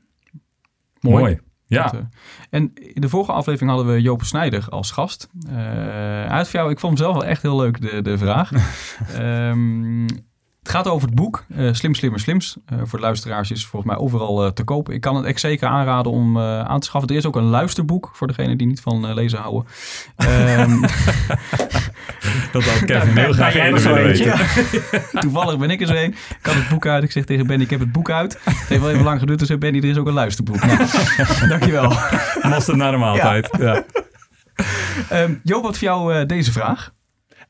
Mooi. 1.00 1.22
Mooi. 1.22 1.38
Ja. 1.66 1.94
Uh, 1.94 2.00
en 2.50 2.72
in 2.74 3.00
de 3.00 3.08
vorige 3.08 3.32
aflevering 3.32 3.70
hadden 3.70 3.94
we 3.94 4.00
Joop 4.00 4.22
Snijder 4.22 4.66
als 4.68 4.90
gast. 4.90 5.28
Uh, 5.50 6.26
uit 6.26 6.48
voor 6.48 6.60
jou, 6.60 6.70
ik 6.70 6.78
vond 6.78 6.98
hem 6.98 7.06
zelf 7.06 7.20
wel 7.20 7.30
echt 7.30 7.42
heel 7.42 7.56
leuk, 7.56 7.80
de, 7.80 8.02
de 8.02 8.18
vraag. 8.18 8.52
um, 9.18 10.06
Het 10.62 10.72
Het 10.72 10.76
gaat 10.76 10.88
over 10.88 11.06
het 11.06 11.16
boek 11.16 11.44
uh, 11.48 11.72
Slim, 11.72 11.94
Slimmer, 11.94 12.20
Slims. 12.20 12.56
Uh, 12.72 12.78
voor 12.84 12.98
de 12.98 13.04
luisteraars 13.04 13.50
is 13.50 13.66
volgens 13.66 13.92
mij 13.92 14.00
overal 14.00 14.44
uh, 14.44 14.50
te 14.50 14.64
koop. 14.64 14.90
Ik 14.90 15.00
kan 15.00 15.16
het 15.16 15.24
echt 15.24 15.40
zeker 15.40 15.68
aanraden 15.68 16.12
om 16.12 16.38
aan 16.38 16.80
te 16.80 16.86
schaffen. 16.86 17.10
Er 17.10 17.16
is 17.16 17.26
ook 17.26 17.36
een 17.36 17.42
luisterboek 17.42 18.10
voor 18.12 18.26
degenen 18.26 18.58
die 18.58 18.66
niet 18.66 18.80
van 18.80 19.14
lezen 19.14 19.38
houden. 19.38 19.66
Um, 20.58 20.80
dat 22.52 22.64
had 22.64 22.84
Kevin 22.84 23.16
heel 23.16 23.32
graag 23.32 23.54
weten. 23.54 24.34
Toevallig 25.20 25.58
ben 25.58 25.70
ik 25.70 25.80
er 25.80 25.86
zo 25.86 25.94
een. 25.94 26.10
Ik 26.10 26.38
had 26.42 26.54
het 26.54 26.68
boek 26.68 26.86
uit. 26.86 27.02
Ik 27.02 27.12
zeg 27.12 27.24
tegen 27.24 27.46
Benny, 27.46 27.64
ik 27.64 27.70
heb 27.70 27.80
het 27.80 27.92
boek 27.92 28.10
uit. 28.10 28.38
Het 28.44 28.68
heeft 28.68 28.80
wel 28.80 28.90
even 28.90 29.04
lang 29.04 29.20
geduurd. 29.20 29.38
Dus 29.38 29.58
Benny, 29.58 29.78
er 29.78 29.84
is 29.84 29.96
ook 29.96 30.06
een 30.06 30.12
luisterboek. 30.12 30.64
Nou, 30.64 30.78
dankjewel. 31.48 31.92
Mosterd 32.42 32.76
naar 32.76 32.92
de 32.92 32.98
maaltijd. 32.98 33.48
Ja. 33.58 33.84
ja. 35.08 35.22
Um, 35.22 35.40
Joop, 35.44 35.62
wat 35.62 35.78
voor 35.78 35.88
jou 35.88 36.26
deze 36.26 36.52
vraag? 36.52 36.92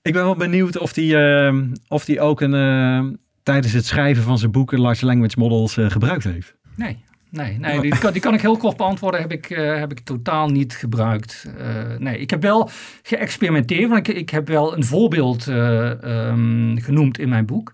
Ik 0.02 0.12
ben 0.12 0.24
wel 0.24 0.36
benieuwd 0.36 0.78
of 0.78 0.92
die, 0.92 1.14
uh, 1.14 1.62
of 1.88 2.04
die 2.04 2.20
ook 2.20 2.40
een, 2.40 2.54
uh, 2.54 3.16
tijdens 3.42 3.72
het 3.72 3.86
schrijven 3.86 4.22
van 4.22 4.38
zijn 4.38 4.50
boeken 4.50 4.80
large 4.80 5.06
language 5.06 5.38
models 5.38 5.76
uh, 5.76 5.90
gebruikt 5.90 6.24
heeft. 6.24 6.54
Nee, 6.76 7.04
nee, 7.30 7.58
nee 7.58 7.80
die, 7.80 7.98
kan, 7.98 8.12
die 8.12 8.20
kan 8.20 8.34
ik 8.34 8.40
heel 8.40 8.56
kort 8.56 8.76
beantwoorden. 8.76 9.20
Heb 9.20 9.32
ik, 9.32 9.46
heb 9.56 9.90
ik 9.90 10.00
totaal 10.00 10.48
niet 10.48 10.74
gebruikt. 10.74 11.50
nee, 11.98 12.18
ik 12.18 12.30
heb 12.30 12.42
wel 12.42 12.70
geëxperimenteerd. 13.02 13.90
Want 13.90 14.08
ik, 14.08 14.16
ik 14.16 14.30
heb 14.30 14.48
wel 14.48 14.76
een 14.76 14.84
voorbeeld 14.84 15.46
um, 15.46 16.78
genoemd 16.80 17.18
in 17.18 17.28
mijn 17.28 17.46
boek. 17.46 17.72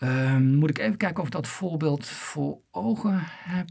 Um, 0.00 0.54
moet 0.54 0.70
ik 0.70 0.78
even 0.78 0.96
kijken 0.96 1.20
of 1.20 1.26
ik 1.26 1.32
dat 1.32 1.46
voorbeeld 1.46 2.06
voor 2.06 2.58
ogen 2.70 3.20
heb. 3.24 3.68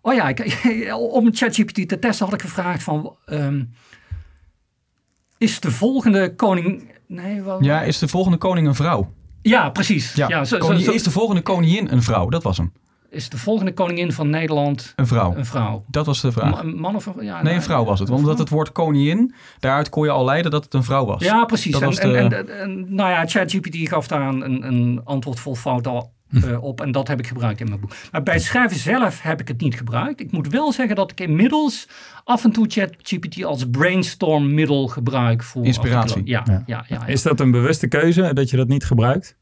Oh 0.00 0.14
ja, 0.14 0.28
ik, 0.28 0.94
om 0.94 1.34
ChatGPT 1.34 1.88
te 1.88 1.98
testen 1.98 2.24
had 2.24 2.34
ik 2.34 2.42
gevraagd 2.42 2.82
van... 2.82 3.16
Um, 3.26 3.72
is 5.42 5.60
de 5.60 5.70
volgende 5.70 6.34
koning. 6.34 6.90
Nee, 7.06 7.42
wel... 7.42 7.62
Ja, 7.62 7.82
is 7.82 7.98
de 7.98 8.08
volgende 8.08 8.38
koning 8.38 8.66
een 8.66 8.74
vrouw? 8.74 9.12
Ja, 9.42 9.70
precies. 9.70 10.12
Ja, 10.14 10.28
ja 10.28 10.44
zo, 10.44 10.60
zo, 10.60 10.72
Is 10.72 11.02
de 11.02 11.10
volgende 11.10 11.42
koningin 11.42 11.88
een 11.90 12.02
vrouw? 12.02 12.28
Dat 12.28 12.42
was 12.42 12.56
hem. 12.56 12.72
Is 13.10 13.28
de 13.28 13.38
volgende 13.38 13.72
koningin 13.74 14.12
van 14.12 14.30
Nederland 14.30 14.92
een 14.96 15.06
vrouw? 15.06 15.34
Een 15.36 15.46
vrouw. 15.46 15.84
Dat 15.86 16.06
was 16.06 16.20
de 16.20 16.32
vraag. 16.32 16.62
Een 16.62 16.80
man 16.80 16.94
of 16.94 17.06
een, 17.06 17.24
ja, 17.24 17.42
Nee, 17.42 17.54
een 17.54 17.62
vrouw 17.62 17.84
was 17.84 17.98
het. 17.98 18.08
Want 18.08 18.20
omdat 18.20 18.38
het 18.38 18.48
woord 18.48 18.72
koningin, 18.72 19.34
daaruit 19.58 19.88
kon 19.88 20.04
je 20.04 20.10
al 20.10 20.24
leiden 20.24 20.50
dat 20.50 20.64
het 20.64 20.74
een 20.74 20.84
vrouw 20.84 21.04
was. 21.04 21.22
Ja, 21.22 21.44
precies. 21.44 21.80
En, 21.80 22.32
en, 22.32 22.58
en, 22.60 22.94
nou 22.94 23.10
ja, 23.10 23.26
ChatGPT 23.26 23.88
gaf 23.88 24.06
daar 24.06 24.28
een, 24.28 24.66
een 24.66 25.00
antwoord 25.04 25.40
vol 25.40 25.54
fout 25.54 25.86
al 25.86 26.12
uh, 26.32 26.62
op. 26.62 26.80
En 26.80 26.92
dat 26.92 27.08
heb 27.08 27.18
ik 27.18 27.26
gebruikt 27.26 27.60
in 27.60 27.68
mijn 27.68 27.80
boek. 27.80 27.92
Maar 28.12 28.22
bij 28.22 28.34
het 28.34 28.42
schrijven 28.42 28.78
zelf 28.78 29.22
heb 29.22 29.40
ik 29.40 29.48
het 29.48 29.60
niet 29.60 29.74
gebruikt. 29.74 30.20
Ik 30.20 30.32
moet 30.32 30.48
wel 30.48 30.72
zeggen 30.72 30.96
dat 30.96 31.10
ik 31.10 31.20
inmiddels 31.20 31.88
af 32.24 32.44
en 32.44 32.52
toe 32.52 32.66
ChatGPT 32.68 33.44
als 33.44 33.70
brainstorm-middel 33.70 34.86
gebruik 34.86 35.42
voor 35.42 35.64
inspiratie. 35.64 36.22
Ja, 36.24 36.42
ja. 36.46 36.62
Ja, 36.66 36.84
ja, 36.88 37.06
Is 37.06 37.22
dat 37.22 37.40
een 37.40 37.50
bewuste 37.50 37.88
keuze 37.88 38.32
dat 38.32 38.50
je 38.50 38.56
dat 38.56 38.68
niet 38.68 38.84
gebruikt? 38.84 39.36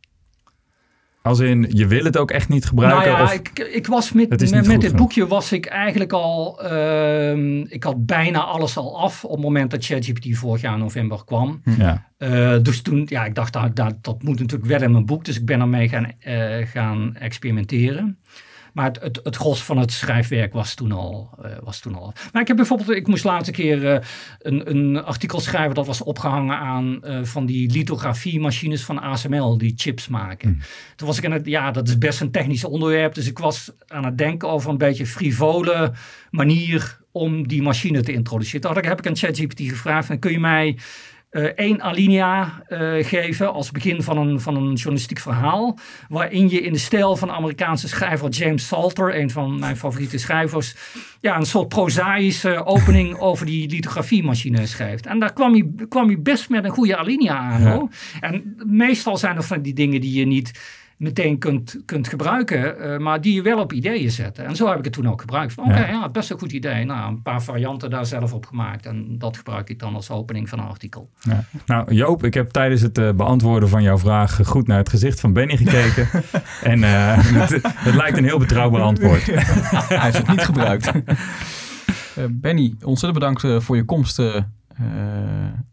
Als 1.23 1.39
in, 1.39 1.66
je 1.68 1.87
wil 1.87 2.05
het 2.05 2.16
ook 2.16 2.31
echt 2.31 2.49
niet 2.49 2.64
gebruiken? 2.64 3.12
Nou 3.12 3.18
ja, 3.18 3.25
of 3.25 3.33
ik, 3.33 3.59
ik 3.59 3.87
was 3.87 4.12
met, 4.12 4.29
met, 4.51 4.66
met 4.66 4.81
dit 4.81 4.97
boekje 4.97 5.27
was 5.27 5.53
ik 5.53 5.66
eigenlijk 5.66 6.12
al... 6.12 6.61
Uh, 6.64 7.73
ik 7.73 7.85
had 7.85 8.07
bijna 8.07 8.45
alles 8.45 8.77
al 8.77 9.01
af 9.01 9.25
op 9.25 9.31
het 9.31 9.41
moment 9.41 9.71
dat 9.71 9.85
ChatGPT 9.85 10.37
vorig 10.37 10.61
jaar 10.61 10.79
november 10.79 11.25
kwam. 11.25 11.61
Hm. 11.64 11.81
Ja. 11.81 12.09
Uh, 12.18 12.57
dus 12.62 12.83
toen, 12.83 13.07
ja, 13.07 13.25
ik 13.25 13.35
dacht, 13.35 13.53
dat, 13.53 13.77
dat, 13.77 13.95
dat 14.01 14.23
moet 14.23 14.39
natuurlijk 14.39 14.71
wel 14.71 14.83
in 14.83 14.93
mijn 14.93 15.07
boek. 15.07 15.25
Dus 15.25 15.37
ik 15.39 15.45
ben 15.45 15.61
ermee 15.61 15.89
gaan, 15.89 16.12
uh, 16.27 16.66
gaan 16.66 17.16
experimenteren. 17.16 18.18
Maar 18.73 18.85
het, 18.85 19.01
het, 19.01 19.21
het 19.23 19.37
gros 19.37 19.62
van 19.62 19.79
het 19.79 19.93
schrijfwerk 19.93 20.53
was 20.53 20.75
toen 20.75 20.93
al. 20.93 21.31
Uh, 21.45 21.51
was 21.62 21.81
toen 21.81 21.95
al. 21.95 22.12
Maar 22.33 22.43
ik 22.43 22.49
heb 22.49 22.57
bijvoorbeeld, 22.57 22.91
ik 22.91 23.07
moest 23.07 23.25
laatste 23.25 23.53
keer 23.53 23.83
uh, 23.83 23.99
een, 24.39 24.71
een 24.71 25.05
artikel 25.05 25.41
schrijven 25.41 25.75
dat 25.75 25.87
was 25.87 26.03
opgehangen 26.03 26.57
aan 26.57 27.01
uh, 27.05 27.25
van 27.25 27.47
die 27.47 27.71
lithografiemachines 27.71 28.85
van 28.85 29.01
ASML 29.01 29.59
die 29.59 29.73
chips 29.77 30.09
maken. 30.09 30.49
Hmm. 30.49 30.61
Toen 30.97 31.07
was 31.07 31.18
ik 31.18 31.25
aan 31.25 31.33
het, 31.33 31.47
ja, 31.47 31.71
dat 31.71 31.89
is 31.89 31.99
best 31.99 32.21
een 32.21 32.31
technisch 32.31 32.64
onderwerp. 32.64 33.14
Dus 33.14 33.27
ik 33.27 33.39
was 33.39 33.73
aan 33.87 34.05
het 34.05 34.18
denken 34.18 34.49
over 34.49 34.71
een 34.71 34.79
beetje 34.79 35.07
frivole 35.07 35.93
manier 36.31 36.99
om 37.12 37.49
die 37.49 37.62
machine 37.62 38.03
te 38.03 38.12
introduceren. 38.12 38.61
Toen 38.61 38.85
heb 38.85 38.99
ik 38.99 39.07
aan 39.07 39.16
ChatGPT 39.16 39.61
gevraagd: 39.61 40.18
kun 40.18 40.33
je 40.33 40.41
mij 40.41 40.79
één 41.31 41.83
alinea 41.83 42.62
uh, 42.68 43.05
geven 43.05 43.53
als 43.53 43.70
begin 43.70 44.03
van 44.03 44.16
een, 44.16 44.41
van 44.41 44.57
een 44.57 44.72
journalistiek 44.72 45.18
verhaal. 45.18 45.78
Waarin 46.09 46.49
je 46.49 46.61
in 46.61 46.72
de 46.72 46.78
stijl 46.78 47.16
van 47.16 47.28
de 47.28 47.35
Amerikaanse 47.35 47.89
schrijver 47.89 48.28
James 48.28 48.66
Salter, 48.66 49.16
een 49.16 49.31
van 49.31 49.59
mijn 49.59 49.76
favoriete 49.76 50.18
schrijvers, 50.18 50.74
ja, 51.20 51.37
een 51.37 51.47
soort 51.47 51.68
prozaïsche 51.68 52.64
opening 52.64 53.18
over 53.28 53.47
die 53.47 53.68
lithografiemachine 53.68 54.66
schrijft. 54.66 55.07
En 55.07 55.18
daar 55.18 55.33
kwam 55.33 55.53
hij, 55.53 55.87
kwam 55.89 56.07
hij 56.07 56.22
best 56.22 56.49
met 56.49 56.64
een 56.64 56.70
goede 56.70 56.97
alinea 56.97 57.39
aan. 57.39 57.66
Hoor. 57.66 57.89
En 58.20 58.57
meestal 58.66 59.16
zijn 59.16 59.37
er 59.37 59.43
van 59.43 59.62
die 59.62 59.74
dingen 59.74 60.01
die 60.01 60.18
je 60.18 60.26
niet 60.26 60.53
meteen 61.01 61.39
kunt, 61.39 61.81
kunt 61.85 62.09
gebruiken, 62.09 62.75
uh, 62.81 62.99
maar 62.99 63.21
die 63.21 63.35
je 63.35 63.43
wel 63.43 63.59
op 63.59 63.73
ideeën 63.73 64.11
zetten. 64.11 64.45
En 64.45 64.57
zo 64.57 64.69
heb 64.69 64.79
ik 64.79 64.85
het 64.85 64.93
toen 64.93 65.09
ook 65.09 65.21
gebruikt. 65.21 65.59
Oké, 65.59 65.69
okay, 65.69 65.81
ja. 65.81 65.89
ja. 65.89 66.09
best 66.09 66.31
een 66.31 66.39
goed 66.39 66.53
idee. 66.53 66.85
Nou, 66.85 67.11
een 67.11 67.23
paar 67.23 67.43
varianten 67.43 67.91
daar 67.91 68.07
zelf 68.07 68.33
op 68.33 68.47
gemaakt 68.47 68.87
en 68.87 69.19
dat 69.19 69.37
gebruik 69.37 69.69
ik 69.71 69.79
dan 69.79 69.95
als 69.95 70.11
opening 70.11 70.49
van 70.49 70.59
een 70.59 70.67
artikel. 70.67 71.11
Ja. 71.21 71.45
Nou, 71.67 71.95
Joop, 71.95 72.25
ik 72.25 72.35
heb 72.35 72.51
tijdens 72.51 72.81
het 72.81 72.99
uh, 72.99 73.13
beantwoorden 73.13 73.69
van 73.69 73.83
jouw 73.83 73.99
vraag 73.99 74.41
goed 74.45 74.67
naar 74.67 74.79
het 74.79 74.89
gezicht 74.89 75.21
van 75.21 75.33
Benny 75.33 75.57
gekeken. 75.57 76.09
en 76.63 76.79
uh, 76.79 77.19
het, 77.19 77.51
het, 77.63 77.95
lijkt 77.95 78.17
een 78.17 78.25
heel 78.25 78.39
betrouwbaar 78.39 78.83
antwoord. 78.83 79.27
Hij 79.89 80.01
heeft 80.01 80.17
het 80.17 80.29
niet 80.29 80.45
gebruikt. 80.45 80.91
Benny, 82.31 82.75
ontzettend 82.85 83.13
bedankt 83.13 83.65
voor 83.65 83.77
je 83.77 83.85
komst 83.85 84.19
uh, 84.19 84.37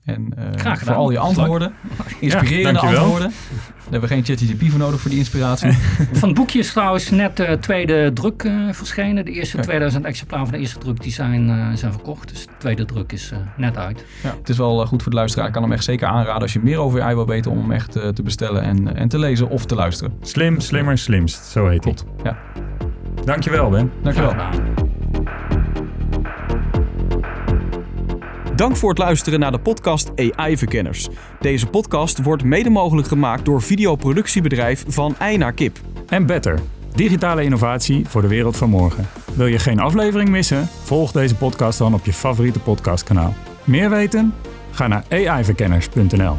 en 0.04 0.34
uh, 0.38 0.76
voor 0.76 0.94
al 0.94 1.12
je 1.12 1.20
antwoorden. 1.20 1.74
Inspirerende 2.20 2.80
ja, 2.80 2.88
antwoorden. 2.88 3.30
Daar 3.30 4.00
hebben 4.00 4.10
we 4.10 4.16
geen 4.16 4.26
ChatGPT 4.26 4.70
voor 4.70 4.80
nodig 4.80 5.00
voor 5.00 5.10
die 5.10 5.20
inspiratie. 5.20 5.72
Van 6.20 6.30
het 6.30 6.38
boekje 6.38 6.60
is 6.60 6.72
trouwens 6.72 7.10
net 7.10 7.38
de 7.38 7.58
tweede 7.60 8.12
druk 8.14 8.44
uh, 8.44 8.72
verschenen. 8.72 9.26
De 9.26 9.32
eerste 9.32 9.58
2000 9.58 10.06
exemplaren 10.06 10.46
van 10.46 10.56
de 10.56 10.62
eerste 10.62 10.80
druk 10.80 11.02
die 11.02 11.12
zijn, 11.12 11.78
zijn 11.78 11.92
verkocht. 11.92 12.30
Dus 12.30 12.46
de 12.46 12.52
tweede 12.58 12.86
druk 12.86 13.12
is 13.12 13.32
net 13.58 13.78
uit. 13.78 14.06
Ja, 14.24 14.36
het 14.40 14.50
is 14.50 14.58
wel 14.58 14.86
goed 14.86 15.02
voor 15.02 15.12
de 15.12 15.18
luisteraar. 15.18 15.48
Ik 15.48 15.54
kan 15.54 15.64
hem 15.64 15.72
echt 15.72 15.84
zeker 15.84 16.08
aanraden 16.08 16.42
als 16.42 16.54
je 16.54 16.60
meer 16.64 16.78
over 16.78 17.02
AI 17.02 17.16
wil 17.16 17.28
weten 17.28 17.52
om 17.52 17.58
hem 17.58 17.72
echt 17.72 17.92
te 17.92 18.22
bestellen 18.24 18.62
en, 18.62 18.96
en 18.96 19.08
te 19.08 19.20
lezen 19.20 19.50
of 19.50 19.66
te 19.66 19.76
luisteren. 19.76 20.14
Slim, 20.22 20.60
slimmer, 20.60 20.98
slimst. 20.98 21.46
Zo 21.46 21.68
heet 21.68 21.86
het. 21.86 22.04
Ja. 22.24 22.38
Dankjewel 23.26 23.70
Ben. 23.70 23.92
Dankjewel. 24.02 24.36
Dank 28.58 28.76
voor 28.76 28.90
het 28.90 28.98
luisteren 28.98 29.40
naar 29.40 29.52
de 29.52 29.60
podcast 29.60 30.12
AI 30.16 30.58
Verkenners. 30.58 31.08
Deze 31.40 31.68
podcast 31.68 32.22
wordt 32.22 32.44
mede 32.44 32.70
mogelijk 32.70 33.08
gemaakt 33.08 33.46
door 33.46 33.62
videoproductiebedrijf 33.62 34.84
Van 34.88 35.16
Ei 35.20 35.38
naar 35.38 35.54
Kip. 35.54 35.80
En 36.08 36.26
Better, 36.26 36.60
digitale 36.94 37.44
innovatie 37.44 38.08
voor 38.08 38.22
de 38.22 38.28
wereld 38.28 38.58
van 38.58 38.70
morgen. 38.70 39.08
Wil 39.34 39.46
je 39.46 39.60
geen 39.60 39.80
aflevering 39.80 40.30
missen? 40.30 40.68
Volg 40.84 41.12
deze 41.12 41.36
podcast 41.36 41.78
dan 41.78 41.94
op 41.94 42.06
je 42.06 42.14
favoriete 42.14 42.60
podcastkanaal. 42.60 43.34
Meer 43.64 43.90
weten? 43.90 44.34
Ga 44.72 44.88
naar 44.88 45.04
aiverkenners.nl. 45.10 46.38